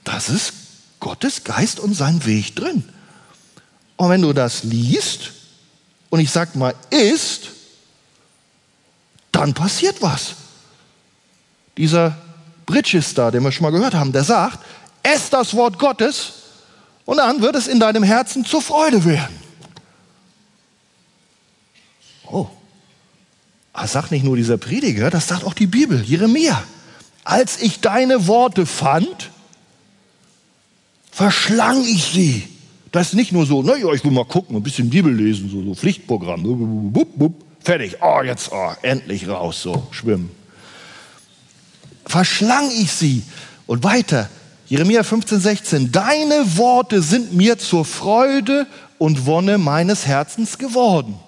das 0.04 0.30
ist 0.30 0.54
Gottes 1.00 1.44
Geist 1.44 1.80
und 1.80 1.94
sein 1.94 2.26
Weg 2.26 2.56
drin. 2.56 2.84
Und 3.96 4.10
wenn 4.10 4.22
du 4.22 4.34
das 4.34 4.64
liest 4.64 5.32
und 6.10 6.20
ich 6.20 6.32
sag 6.32 6.56
mal 6.56 6.74
ist, 6.90 7.50
dann 9.32 9.54
passiert 9.54 10.02
was. 10.02 10.36
Dieser 11.78 12.18
Bridges 12.66 13.14
da, 13.14 13.32
den 13.32 13.44
wir 13.44 13.52
schon 13.52 13.64
mal 13.64 13.72
gehört 13.72 13.94
haben, 13.94 14.12
der 14.12 14.24
sagt, 14.24 14.60
ess 15.04 15.30
das 15.30 15.54
Wort 15.56 15.80
Gottes 15.80 16.34
und 17.06 17.18
dann 17.18 17.42
wird 17.42 17.56
es 17.56 17.68
in 17.68 17.80
deinem 17.80 18.04
Herzen 18.04 18.46
zur 18.46 18.62
Freude 18.62 19.04
werden. 19.06 19.40
Oh, 22.32 22.48
das 23.74 23.94
sagt 23.94 24.12
nicht 24.12 24.24
nur 24.24 24.36
dieser 24.36 24.58
Prediger, 24.58 25.10
das 25.10 25.28
sagt 25.28 25.44
auch 25.44 25.54
die 25.54 25.68
Bibel, 25.68 26.02
Jeremia. 26.04 26.64
Als 27.24 27.62
ich 27.62 27.80
deine 27.80 28.28
Worte 28.28 28.66
fand, 28.66 29.30
verschlang 31.12 31.84
ich 31.84 32.06
sie 32.06 32.48
Das 32.92 33.10
ist 33.10 33.14
nicht 33.14 33.32
nur 33.32 33.46
so, 33.46 33.62
naja, 33.62 33.92
ich 33.94 34.04
will 34.04 34.12
mal 34.12 34.26
gucken, 34.26 34.56
ein 34.56 34.64
bisschen 34.64 34.90
Bibel 34.90 35.14
lesen, 35.14 35.50
so, 35.50 35.64
so 35.64 35.76
Pflichtprogramm. 35.76 36.92
Bup, 36.92 37.08
bup, 37.18 37.34
fertig. 37.60 37.98
Oh, 38.02 38.22
jetzt, 38.24 38.52
oh, 38.52 38.72
endlich 38.82 39.28
raus, 39.28 39.62
so, 39.62 39.88
schwimmen. 39.92 40.32
Verschlang 42.06 42.70
ich 42.72 42.92
sie. 42.92 43.24
Und 43.68 43.84
weiter, 43.84 44.30
Jeremia 44.70 45.02
15, 45.02 45.40
16. 45.40 45.92
Deine 45.92 46.56
Worte 46.58 47.02
sind 47.02 47.34
mir 47.34 47.58
zur 47.58 47.86
Freude 47.86 48.68
und 49.00 49.26
Wonne 49.26 49.58
meines 49.58 50.06
Herzens 50.06 50.60
geworden. 50.60 51.20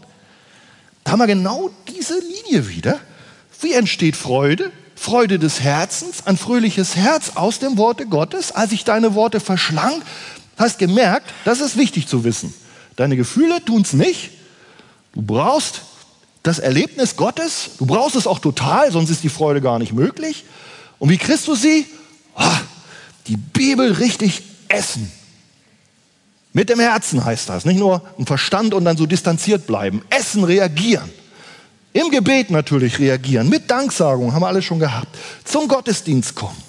Da 1.03 1.13
haben 1.13 1.19
wir 1.21 1.25
genau 1.25 1.71
diese 1.87 2.19
Linie 2.19 2.69
wieder. 2.69 2.99
Wie 3.59 3.73
entsteht 3.73 4.15
Freude? 4.15 4.71
Freude 4.95 5.39
des 5.39 5.59
Herzens, 5.59 6.27
ein 6.27 6.37
fröhliches 6.37 6.95
Herz 6.95 7.31
aus 7.33 7.57
dem 7.57 7.77
Worte 7.77 8.05
Gottes. 8.05 8.51
Als 8.51 8.73
ich 8.73 8.83
deine 8.83 9.15
Worte 9.15 9.39
verschlang, 9.39 10.03
hast 10.57 10.77
gemerkt, 10.77 11.27
das 11.43 11.61
ist 11.61 11.77
wichtig 11.77 12.07
zu 12.07 12.23
wissen. 12.23 12.53
Deine 12.95 13.17
Gefühle 13.17 13.65
tun 13.65 13.81
es 13.81 13.93
nicht. 13.93 14.29
Du 15.13 15.23
brauchst 15.23 15.81
das 16.43 16.59
Erlebnis 16.59 17.15
Gottes. 17.15 17.71
Du 17.79 17.87
brauchst 17.87 18.15
es 18.15 18.27
auch 18.27 18.37
total, 18.37 18.91
sonst 18.91 19.09
ist 19.09 19.23
die 19.23 19.29
Freude 19.29 19.61
gar 19.61 19.79
nicht 19.79 19.93
möglich. 19.93 20.45
Und 20.99 21.09
wie 21.09 21.17
kriegst 21.17 21.47
du 21.47 21.55
sie? 21.55 21.87
Oh, 22.35 22.43
die 23.27 23.37
Bibel 23.37 23.91
richtig 23.93 24.43
essen. 24.67 25.11
Mit 26.53 26.69
dem 26.69 26.79
Herzen 26.79 27.23
heißt 27.23 27.47
das, 27.49 27.65
nicht 27.65 27.79
nur 27.79 28.01
im 28.17 28.25
Verstand 28.25 28.73
und 28.73 28.83
dann 28.85 28.97
so 28.97 29.05
distanziert 29.05 29.67
bleiben. 29.67 30.01
Essen, 30.09 30.43
reagieren. 30.43 31.09
Im 31.93 32.09
Gebet 32.09 32.51
natürlich 32.51 32.99
reagieren, 32.99 33.49
mit 33.49 33.69
Danksagung, 33.69 34.33
haben 34.33 34.41
wir 34.41 34.47
alle 34.47 34.61
schon 34.61 34.79
gehabt. 34.79 35.17
Zum 35.43 35.67
Gottesdienst 35.67 36.35
kommen. 36.35 36.61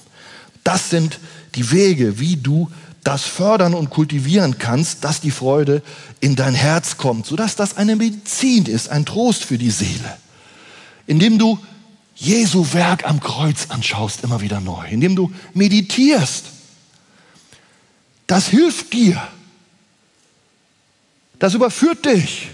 Das 0.64 0.90
sind 0.90 1.18
die 1.54 1.70
Wege, 1.70 2.18
wie 2.18 2.36
du 2.36 2.70
das 3.04 3.24
fördern 3.24 3.74
und 3.74 3.90
kultivieren 3.90 4.58
kannst, 4.58 5.02
dass 5.02 5.20
die 5.20 5.32
Freude 5.32 5.82
in 6.20 6.36
dein 6.36 6.54
Herz 6.54 6.96
kommt, 6.96 7.26
sodass 7.26 7.56
das 7.56 7.76
eine 7.76 7.96
Medizin 7.96 8.66
ist, 8.66 8.88
ein 8.88 9.04
Trost 9.04 9.44
für 9.44 9.58
die 9.58 9.70
Seele. 9.70 10.16
Indem 11.06 11.38
du 11.38 11.58
Jesu 12.14 12.72
Werk 12.72 13.04
am 13.08 13.20
Kreuz 13.20 13.66
anschaust, 13.70 14.22
immer 14.22 14.40
wieder 14.40 14.60
neu, 14.60 14.86
indem 14.88 15.16
du 15.16 15.32
meditierst. 15.54 16.46
Das 18.26 18.48
hilft 18.48 18.92
dir. 18.92 19.20
Das 21.38 21.54
überführt 21.54 22.04
dich. 22.04 22.48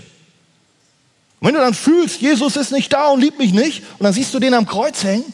Und 1.40 1.48
wenn 1.48 1.54
du 1.54 1.60
dann 1.60 1.74
fühlst, 1.74 2.20
Jesus 2.20 2.56
ist 2.56 2.72
nicht 2.72 2.92
da 2.92 3.08
und 3.08 3.20
liebt 3.20 3.38
mich 3.38 3.52
nicht, 3.52 3.82
und 3.98 4.04
dann 4.04 4.12
siehst 4.12 4.34
du 4.34 4.38
den 4.38 4.54
am 4.54 4.66
Kreuz 4.66 5.04
hängen, 5.04 5.32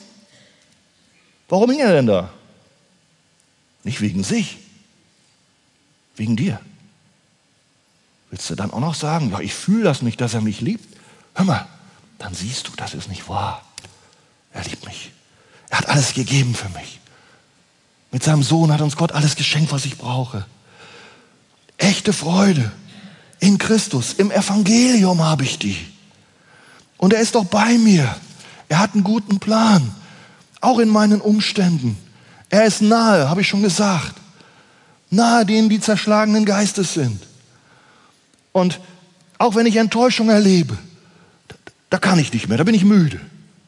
warum 1.49 1.71
hing 1.71 1.81
er 1.81 1.93
denn 1.93 2.07
da? 2.07 2.31
Nicht 3.85 4.01
wegen 4.01 4.25
sich, 4.25 4.59
wegen 6.17 6.37
dir. 6.37 6.61
Willst 8.31 8.51
du 8.51 8.55
dann 8.55 8.73
auch 8.73 8.81
noch 8.81 8.95
sagen, 8.95 9.31
ja, 9.31 9.41
ich 9.41 9.55
fühle 9.55 9.85
das 9.85 10.03
nicht, 10.03 10.21
dass 10.21 10.35
er 10.35 10.41
mich 10.41 10.61
liebt? 10.61 10.97
Hör 11.35 11.45
mal, 11.45 11.69
dann 12.19 12.35
siehst 12.35 12.69
du, 12.69 12.73
das 12.77 12.95
ist 12.95 13.09
nicht 13.09 13.29
wahr. 13.29 13.65
Er 14.55 14.65
liebt 14.65 14.87
mich. 14.87 15.11
Er 15.69 15.79
hat 15.79 15.89
alles 15.89 16.15
gegeben 16.15 16.55
für 16.55 16.71
mich. 16.71 17.01
Mit 18.11 18.23
seinem 18.23 18.43
Sohn 18.43 18.73
hat 18.73 18.81
uns 18.81 18.97
Gott 18.97 19.13
alles 19.13 19.37
geschenkt, 19.37 19.73
was 19.73 19.85
ich 19.85 19.99
brauche. 19.99 20.47
Echte 21.77 22.13
Freude 22.13 22.73
in 23.41 23.59
Christus, 23.59 24.15
im 24.15 24.31
Evangelium 24.31 25.21
habe 25.23 25.43
ich 25.43 25.59
die. 25.59 25.77
Und 26.97 27.13
er 27.13 27.21
ist 27.21 27.35
doch 27.35 27.45
bei 27.45 27.77
mir. 27.77 28.17
Er 28.69 28.79
hat 28.79 28.95
einen 28.95 29.05
guten 29.05 29.41
Plan, 29.41 29.95
auch 30.61 30.79
in 30.79 30.89
meinen 30.89 31.21
Umständen. 31.21 31.99
Er 32.49 32.65
ist 32.65 32.81
nahe, 32.81 33.29
habe 33.29 33.41
ich 33.41 33.49
schon 33.49 33.63
gesagt. 33.63 34.15
Nahe 35.11 35.45
denen, 35.45 35.69
die 35.69 35.81
zerschlagenen 35.81 36.45
Geistes 36.45 36.95
sind. 36.95 37.21
Und 38.53 38.81
auch 39.39 39.57
wenn 39.57 39.67
ich 39.67 39.77
Enttäuschung 39.77 40.31
erlebe, 40.31 40.79
da 41.91 41.99
kann 41.99 42.19
ich 42.21 42.33
nicht 42.33 42.49
mehr, 42.49 42.59
da 42.59 42.65
bin 42.65 42.75
ich 42.75 42.85
müde. 42.85 43.21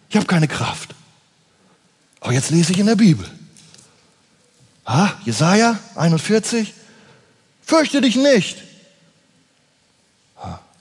Ich 0.08 0.16
habe 0.16 0.26
keine 0.26 0.48
Kraft. 0.48 0.94
Aber 2.20 2.32
jetzt 2.32 2.50
lese 2.50 2.72
ich 2.72 2.78
in 2.78 2.86
der 2.86 2.96
Bibel. 2.96 3.28
Ah, 4.84 5.10
Jesaja 5.24 5.78
41. 5.96 6.72
Fürchte 7.62 8.00
dich 8.00 8.16
nicht. 8.16 8.62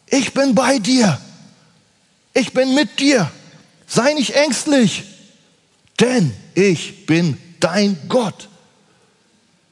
Ich 0.08 0.34
bin 0.34 0.54
bei 0.54 0.80
dir. 0.80 1.20
Ich 2.34 2.54
bin 2.54 2.76
mit 2.76 3.00
dir. 3.00 3.32
Sei 3.88 4.14
nicht 4.14 4.36
ängstlich, 4.36 5.04
denn 6.00 6.36
ich 6.54 7.06
bin 7.06 7.38
dein 7.60 7.98
Gott. 8.08 8.50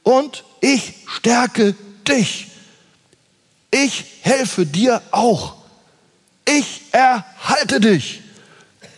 Und 0.02 0.44
ich 0.60 0.94
stärke 1.06 1.74
dich. 2.06 2.48
Ich 3.70 4.04
helfe 4.22 4.66
dir 4.66 5.02
auch. 5.10 5.56
Ich 6.46 6.82
erhalte 6.92 7.80
dich 7.80 8.23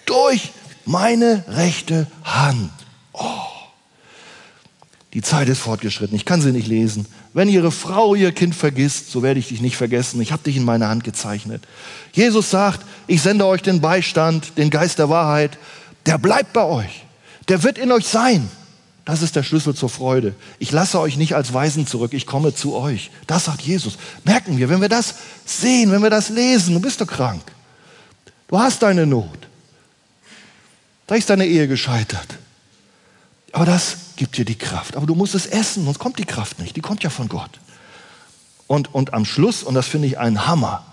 durch 0.06 0.52
meine 0.84 1.44
rechte 1.48 2.06
Hand. 2.24 2.70
Oh. 3.12 3.22
Die 5.12 5.22
Zeit 5.22 5.48
ist 5.48 5.60
fortgeschritten, 5.60 6.16
ich 6.16 6.24
kann 6.24 6.42
sie 6.42 6.52
nicht 6.52 6.68
lesen. 6.68 7.06
Wenn 7.32 7.48
ihre 7.48 7.70
Frau 7.70 8.14
ihr 8.14 8.32
Kind 8.32 8.54
vergisst, 8.54 9.10
so 9.10 9.22
werde 9.22 9.40
ich 9.40 9.48
dich 9.48 9.60
nicht 9.60 9.76
vergessen. 9.76 10.20
Ich 10.20 10.32
habe 10.32 10.42
dich 10.42 10.56
in 10.56 10.64
meine 10.64 10.88
Hand 10.88 11.04
gezeichnet. 11.04 11.62
Jesus 12.12 12.50
sagt, 12.50 12.80
ich 13.06 13.22
sende 13.22 13.46
euch 13.46 13.62
den 13.62 13.80
Beistand, 13.80 14.56
den 14.58 14.70
Geist 14.70 14.98
der 14.98 15.08
Wahrheit. 15.10 15.58
Der 16.06 16.18
bleibt 16.18 16.52
bei 16.52 16.64
euch. 16.64 17.04
Der 17.48 17.62
wird 17.62 17.78
in 17.78 17.92
euch 17.92 18.06
sein. 18.06 18.48
Das 19.06 19.22
ist 19.22 19.36
der 19.36 19.42
Schlüssel 19.42 19.74
zur 19.74 19.88
Freude. 19.88 20.34
Ich 20.58 20.72
lasse 20.72 20.98
euch 21.00 21.16
nicht 21.16 21.34
als 21.34 21.54
Weisen 21.54 21.86
zurück, 21.86 22.12
ich 22.12 22.26
komme 22.26 22.54
zu 22.54 22.74
euch. 22.74 23.10
Das 23.26 23.44
sagt 23.44 23.62
Jesus. 23.62 23.98
Merken 24.24 24.58
wir, 24.58 24.68
wenn 24.68 24.80
wir 24.80 24.88
das 24.88 25.14
sehen, 25.44 25.92
wenn 25.92 26.02
wir 26.02 26.10
das 26.10 26.28
lesen, 26.28 26.74
du 26.74 26.80
bist 26.80 27.00
du 27.00 27.06
krank. 27.06 27.42
Du 28.48 28.58
hast 28.58 28.82
deine 28.82 29.06
Not. 29.06 29.46
Da 31.06 31.14
ist 31.14 31.30
deine 31.30 31.46
Ehe 31.46 31.68
gescheitert. 31.68 32.26
Aber 33.52 33.64
das 33.64 33.96
gibt 34.16 34.36
dir 34.36 34.44
die 34.44 34.58
Kraft. 34.58 34.96
Aber 34.96 35.06
du 35.06 35.14
musst 35.14 35.34
es 35.34 35.46
essen, 35.46 35.84
sonst 35.84 35.98
kommt 35.98 36.18
die 36.18 36.24
Kraft 36.24 36.58
nicht. 36.58 36.76
Die 36.76 36.80
kommt 36.80 37.02
ja 37.02 37.10
von 37.10 37.28
Gott. 37.28 37.50
Und, 38.66 38.92
und 38.92 39.14
am 39.14 39.24
Schluss, 39.24 39.62
und 39.62 39.74
das 39.74 39.86
finde 39.86 40.08
ich 40.08 40.18
ein 40.18 40.46
Hammer, 40.46 40.84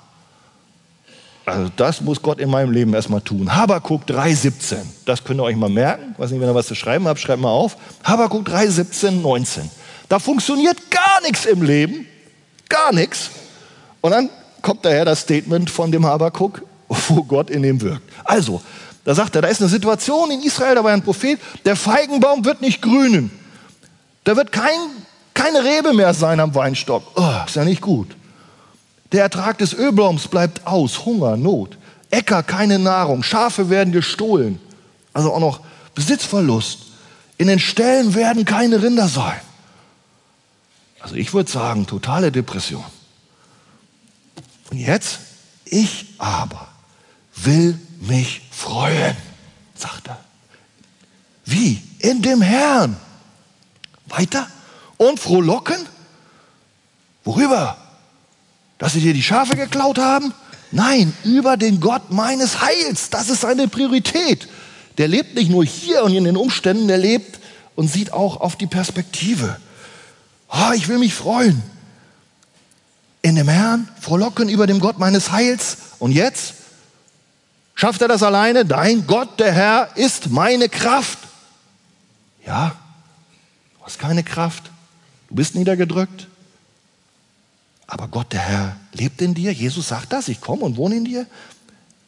also 1.46 1.70
das 1.76 2.00
muss 2.02 2.22
Gott 2.22 2.40
in 2.40 2.50
meinem 2.50 2.72
Leben 2.72 2.94
erstmal 2.94 3.22
tun. 3.22 3.54
Habakuk 3.54 4.04
3,17. 4.04 4.78
Das 5.06 5.24
könnt 5.24 5.42
ihr 5.42 5.44
euch 5.44 5.58
mal 5.58 5.70
merken. 5.70 6.16
weiß 6.18 6.32
nicht, 6.32 6.40
wenn 6.40 6.48
ihr 6.48 6.56
was 6.56 6.68
zu 6.68 6.76
schreiben 6.76 7.08
habt, 7.08 7.20
schreibt 7.20 7.42
mal 7.42 7.50
auf. 7.50 7.76
Habakuk 8.04 8.48
3,17, 8.48 9.12
19. 9.12 9.70
Da 10.08 10.20
funktioniert 10.20 10.90
gar 10.90 11.22
nichts 11.24 11.46
im 11.46 11.62
Leben. 11.62 12.06
Gar 12.70 12.94
nichts. 12.94 13.30
Und 14.00 14.12
dann 14.12 14.30
kommt 14.62 14.86
daher 14.86 15.04
das 15.04 15.22
Statement 15.22 15.70
von 15.70 15.92
dem 15.92 16.06
Habakuk, 16.06 16.62
wo 16.88 17.24
Gott 17.24 17.50
in 17.50 17.64
ihm 17.64 17.82
wirkt. 17.82 18.10
Also, 18.24 18.62
da 19.06 19.14
sagt 19.16 19.36
er, 19.36 19.42
da 19.42 19.48
ist 19.50 19.62
eine 19.62 19.70
Situation 19.70 20.32
in 20.32 20.42
Israel, 20.42 20.76
da 20.76 20.84
war 20.84 20.92
ein 20.92 21.04
Prophet, 21.04 21.40
der 21.66 21.76
Feigenbaum 21.76 22.46
wird 22.46 22.62
nicht 22.62 22.82
grünen. 22.82 23.32
Da 24.24 24.36
wird 24.38 24.52
kein, 24.52 24.80
keine 25.34 25.64
Rebe 25.64 25.94
mehr 25.94 26.14
sein 26.14 26.40
am 26.40 26.56
Weinstock. 26.56 27.04
Oh, 27.16 27.34
ist 27.46 27.56
ja 27.56 27.66
nicht 27.66 27.82
gut. 27.82 28.16
Der 29.12 29.24
Ertrag 29.24 29.58
des 29.58 29.74
Ölbaums 29.74 30.28
bleibt 30.28 30.66
aus, 30.66 31.06
Hunger, 31.06 31.38
Not. 31.38 31.78
Äcker, 32.10 32.44
keine 32.44 32.80
Nahrung, 32.80 33.24
Schafe 33.24 33.70
werden 33.70 33.92
gestohlen. 33.92 34.60
Also 35.14 35.34
auch 35.34 35.40
noch 35.40 35.60
Besitzverlust. 35.96 36.80
In 37.38 37.48
den 37.48 37.60
Ställen 37.60 38.16
werden 38.16 38.46
keine 38.46 38.82
Rinder 38.82 39.08
sein. 39.08 39.40
Also 41.00 41.16
ich 41.16 41.34
würde 41.34 41.52
sagen, 41.52 41.86
totale 41.86 42.32
Depression. 42.32 42.84
Und 44.72 44.78
jetzt, 44.78 45.20
ich 45.66 46.14
aber 46.18 46.68
will 47.36 47.78
mich 48.00 48.43
freuen, 48.54 49.18
sagt 49.76 50.08
er. 50.08 50.20
Wie? 51.46 51.82
In 52.00 52.22
dem 52.22 52.42
Herrn. 52.42 52.96
Weiter. 54.08 54.48
Und 54.98 55.20
frohlocken? 55.20 55.86
Worüber? 57.24 57.78
Dass 58.78 58.94
sie 58.94 59.02
dir 59.02 59.14
die 59.14 59.24
Schafe 59.24 59.56
geklaut 59.56 59.98
haben? 59.98 60.34
Nein, 60.72 61.16
über 61.24 61.58
den 61.58 61.80
Gott 61.80 62.12
meines 62.12 62.62
Heils. 62.62 63.10
Das 63.10 63.30
ist 63.30 63.42
seine 63.42 63.68
Priorität. 63.68 64.48
Der 64.98 65.08
lebt 65.08 65.36
nicht 65.36 65.50
nur 65.50 65.66
hier 65.66 66.04
und 66.04 66.14
in 66.14 66.24
den 66.24 66.38
Umständen, 66.38 66.88
der 66.88 66.98
lebt 66.98 67.40
und 67.76 67.88
sieht 67.88 68.14
auch 68.14 68.40
auf 68.42 68.56
die 68.56 68.68
Perspektive. 68.68 69.58
Oh, 70.50 70.72
ich 70.76 70.88
will 70.88 71.00
mich 71.00 71.14
freuen. 71.14 71.62
In 73.22 73.36
dem 73.36 73.48
Herrn, 73.48 73.88
frohlocken 74.00 74.50
über 74.50 74.68
dem 74.68 74.80
Gott 74.80 75.00
meines 75.00 75.32
Heils. 75.32 75.78
Und 76.00 76.12
jetzt 76.12 76.54
Schafft 77.76 78.02
er 78.02 78.08
das 78.08 78.24
alleine? 78.24 78.66
Dein 78.66 79.08
Gott, 79.08 79.40
der 79.40 79.52
Herr, 79.52 79.90
ist 79.96 80.30
meine 80.30 80.70
Kraft. 80.70 81.20
Ja, 82.46 82.76
du 83.78 83.86
hast 83.86 84.00
keine 84.00 84.24
Kraft. 84.24 84.70
Du 85.30 85.36
bist 85.36 85.56
niedergedrückt. 85.56 86.28
Aber 87.88 88.08
Gott, 88.08 88.32
der 88.34 88.42
Herr, 88.42 88.76
lebt 88.94 89.22
in 89.22 89.34
dir. 89.34 89.52
Jesus 89.52 89.90
sagt 89.90 90.14
das, 90.14 90.28
ich 90.28 90.42
komme 90.42 90.64
und 90.64 90.78
wohne 90.78 90.96
in 90.96 91.06
dir. 91.06 91.26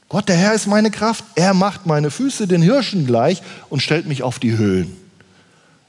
Gott, 0.09 0.29
der 0.29 0.37
Herr, 0.37 0.53
ist 0.53 0.67
meine 0.67 0.91
Kraft. 0.91 1.23
Er 1.35 1.53
macht 1.53 1.85
meine 1.85 2.11
Füße 2.11 2.47
den 2.47 2.61
Hirschen 2.61 3.05
gleich 3.05 3.41
und 3.69 3.81
stellt 3.81 4.05
mich 4.05 4.23
auf 4.23 4.39
die 4.39 4.57
Höhen. 4.57 4.95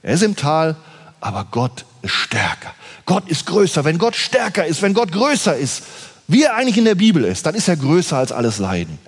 Er 0.03 0.15
ist 0.15 0.23
im 0.23 0.37
Tal, 0.37 0.77
aber 1.21 1.47
Gott 1.51 1.85
ist 2.03 2.13
stärker. 2.13 2.75
Gott 3.05 3.29
ist 3.29 3.47
größer. 3.47 3.85
Wenn 3.85 3.99
Gott 3.99 4.17
stärker 4.17 4.67
ist, 4.67 4.83
wenn 4.83 4.95
Gott 4.95 5.13
größer 5.13 5.57
ist, 5.57 5.83
wie 6.29 6.43
er 6.43 6.57
eigentlich 6.57 6.79
in 6.79 6.85
der 6.85 6.97
Bibel 6.97 7.25
ist, 7.25 7.47
dann 7.47 7.55
ist 7.55 7.69
er 7.69 7.77
größer 7.77 8.17
als 8.17 8.33
alles 8.33 8.59
Leiden. 8.59 8.99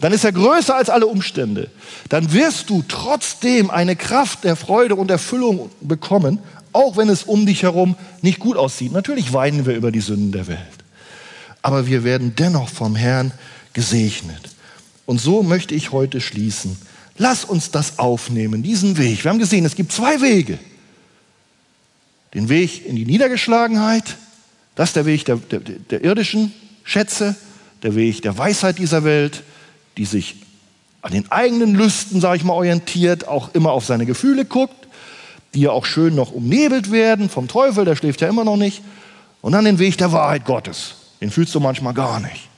Dann 0.00 0.12
ist 0.12 0.24
er 0.24 0.32
größer 0.32 0.76
als 0.76 0.90
alle 0.90 1.06
Umstände. 1.06 1.70
Dann 2.08 2.32
wirst 2.32 2.70
du 2.70 2.84
trotzdem 2.86 3.70
eine 3.70 3.96
Kraft 3.96 4.44
der 4.44 4.54
Freude 4.54 4.94
und 4.94 5.10
Erfüllung 5.10 5.70
bekommen, 5.80 6.38
auch 6.72 6.96
wenn 6.96 7.08
es 7.08 7.24
um 7.24 7.46
dich 7.46 7.64
herum 7.64 7.96
nicht 8.22 8.38
gut 8.38 8.56
aussieht. 8.56 8.92
Natürlich 8.92 9.32
weinen 9.32 9.66
wir 9.66 9.74
über 9.74 9.90
die 9.90 10.00
Sünden 10.00 10.30
der 10.30 10.46
Welt. 10.46 10.58
Aber 11.62 11.88
wir 11.88 12.04
werden 12.04 12.34
dennoch 12.36 12.68
vom 12.68 12.94
Herrn 12.94 13.32
gesegnet. 13.72 14.50
Und 15.04 15.20
so 15.20 15.42
möchte 15.42 15.74
ich 15.74 15.90
heute 15.90 16.20
schließen. 16.20 16.76
Lass 17.16 17.44
uns 17.44 17.72
das 17.72 17.98
aufnehmen, 17.98 18.62
diesen 18.62 18.96
Weg. 18.98 19.24
Wir 19.24 19.30
haben 19.30 19.40
gesehen, 19.40 19.64
es 19.64 19.74
gibt 19.74 19.90
zwei 19.90 20.20
Wege. 20.20 20.60
Den 22.34 22.48
Weg 22.48 22.86
in 22.86 22.94
die 22.94 23.06
Niedergeschlagenheit, 23.06 24.16
das 24.76 24.90
ist 24.90 24.96
der 24.96 25.06
Weg 25.06 25.24
der, 25.24 25.36
der, 25.36 25.58
der 25.58 26.04
irdischen 26.04 26.52
Schätze, 26.88 27.36
der 27.82 27.94
Weg 27.94 28.22
der 28.22 28.38
Weisheit 28.38 28.78
dieser 28.78 29.04
Welt, 29.04 29.42
die 29.98 30.06
sich 30.06 30.36
an 31.02 31.12
den 31.12 31.30
eigenen 31.30 31.74
Lüsten, 31.74 32.18
sage 32.22 32.38
ich 32.38 32.44
mal, 32.44 32.54
orientiert, 32.54 33.28
auch 33.28 33.54
immer 33.54 33.72
auf 33.72 33.84
seine 33.84 34.06
Gefühle 34.06 34.46
guckt, 34.46 34.88
die 35.52 35.60
ja 35.60 35.70
auch 35.70 35.84
schön 35.84 36.14
noch 36.14 36.32
umnebelt 36.32 36.90
werden 36.90 37.28
vom 37.28 37.46
Teufel, 37.46 37.84
der 37.84 37.94
schläft 37.94 38.22
ja 38.22 38.28
immer 38.28 38.42
noch 38.42 38.56
nicht. 38.56 38.82
Und 39.42 39.52
dann 39.52 39.66
den 39.66 39.78
Weg 39.78 39.98
der 39.98 40.12
Wahrheit 40.12 40.46
Gottes, 40.46 40.94
den 41.20 41.30
fühlst 41.30 41.54
du 41.54 41.60
manchmal 41.60 41.92
gar 41.92 42.20
nicht. 42.20 42.48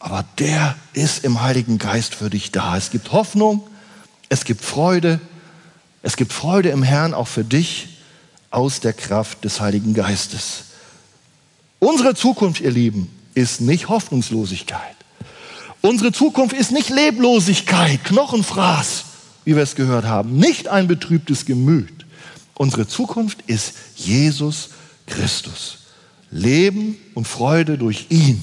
Aber 0.00 0.22
der 0.38 0.76
ist 0.92 1.24
im 1.24 1.40
Heiligen 1.40 1.78
Geist 1.78 2.14
für 2.14 2.28
dich 2.28 2.52
da. 2.52 2.76
Es 2.76 2.90
gibt 2.90 3.10
Hoffnung, 3.10 3.66
es 4.28 4.44
gibt 4.44 4.62
Freude, 4.62 5.18
es 6.02 6.16
gibt 6.16 6.34
Freude 6.34 6.68
im 6.68 6.82
Herrn 6.82 7.14
auch 7.14 7.28
für 7.28 7.44
dich 7.44 7.88
aus 8.50 8.80
der 8.80 8.92
Kraft 8.92 9.44
des 9.44 9.62
Heiligen 9.62 9.94
Geistes. 9.94 10.64
Unsere 11.78 12.14
Zukunft, 12.14 12.60
ihr 12.60 12.70
Lieben, 12.70 13.10
ist 13.34 13.60
nicht 13.60 13.88
Hoffnungslosigkeit. 13.88 14.96
Unsere 15.82 16.12
Zukunft 16.12 16.54
ist 16.54 16.72
nicht 16.72 16.90
Leblosigkeit, 16.90 18.04
Knochenfraß, 18.04 19.04
wie 19.44 19.56
wir 19.56 19.62
es 19.62 19.74
gehört 19.74 20.04
haben, 20.04 20.36
nicht 20.36 20.68
ein 20.68 20.86
betrübtes 20.86 21.46
Gemüt. 21.46 22.04
Unsere 22.54 22.86
Zukunft 22.86 23.38
ist 23.46 23.72
Jesus 23.96 24.70
Christus. 25.06 25.78
Leben 26.30 26.96
und 27.14 27.26
Freude 27.26 27.78
durch 27.78 28.06
ihn. 28.10 28.42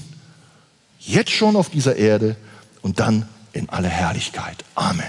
Jetzt 1.00 1.32
schon 1.32 1.56
auf 1.56 1.70
dieser 1.70 1.96
Erde 1.96 2.36
und 2.82 3.00
dann 3.00 3.30
in 3.54 3.70
aller 3.70 3.90
Herrlichkeit. 3.90 4.66
Amen. 4.76 5.06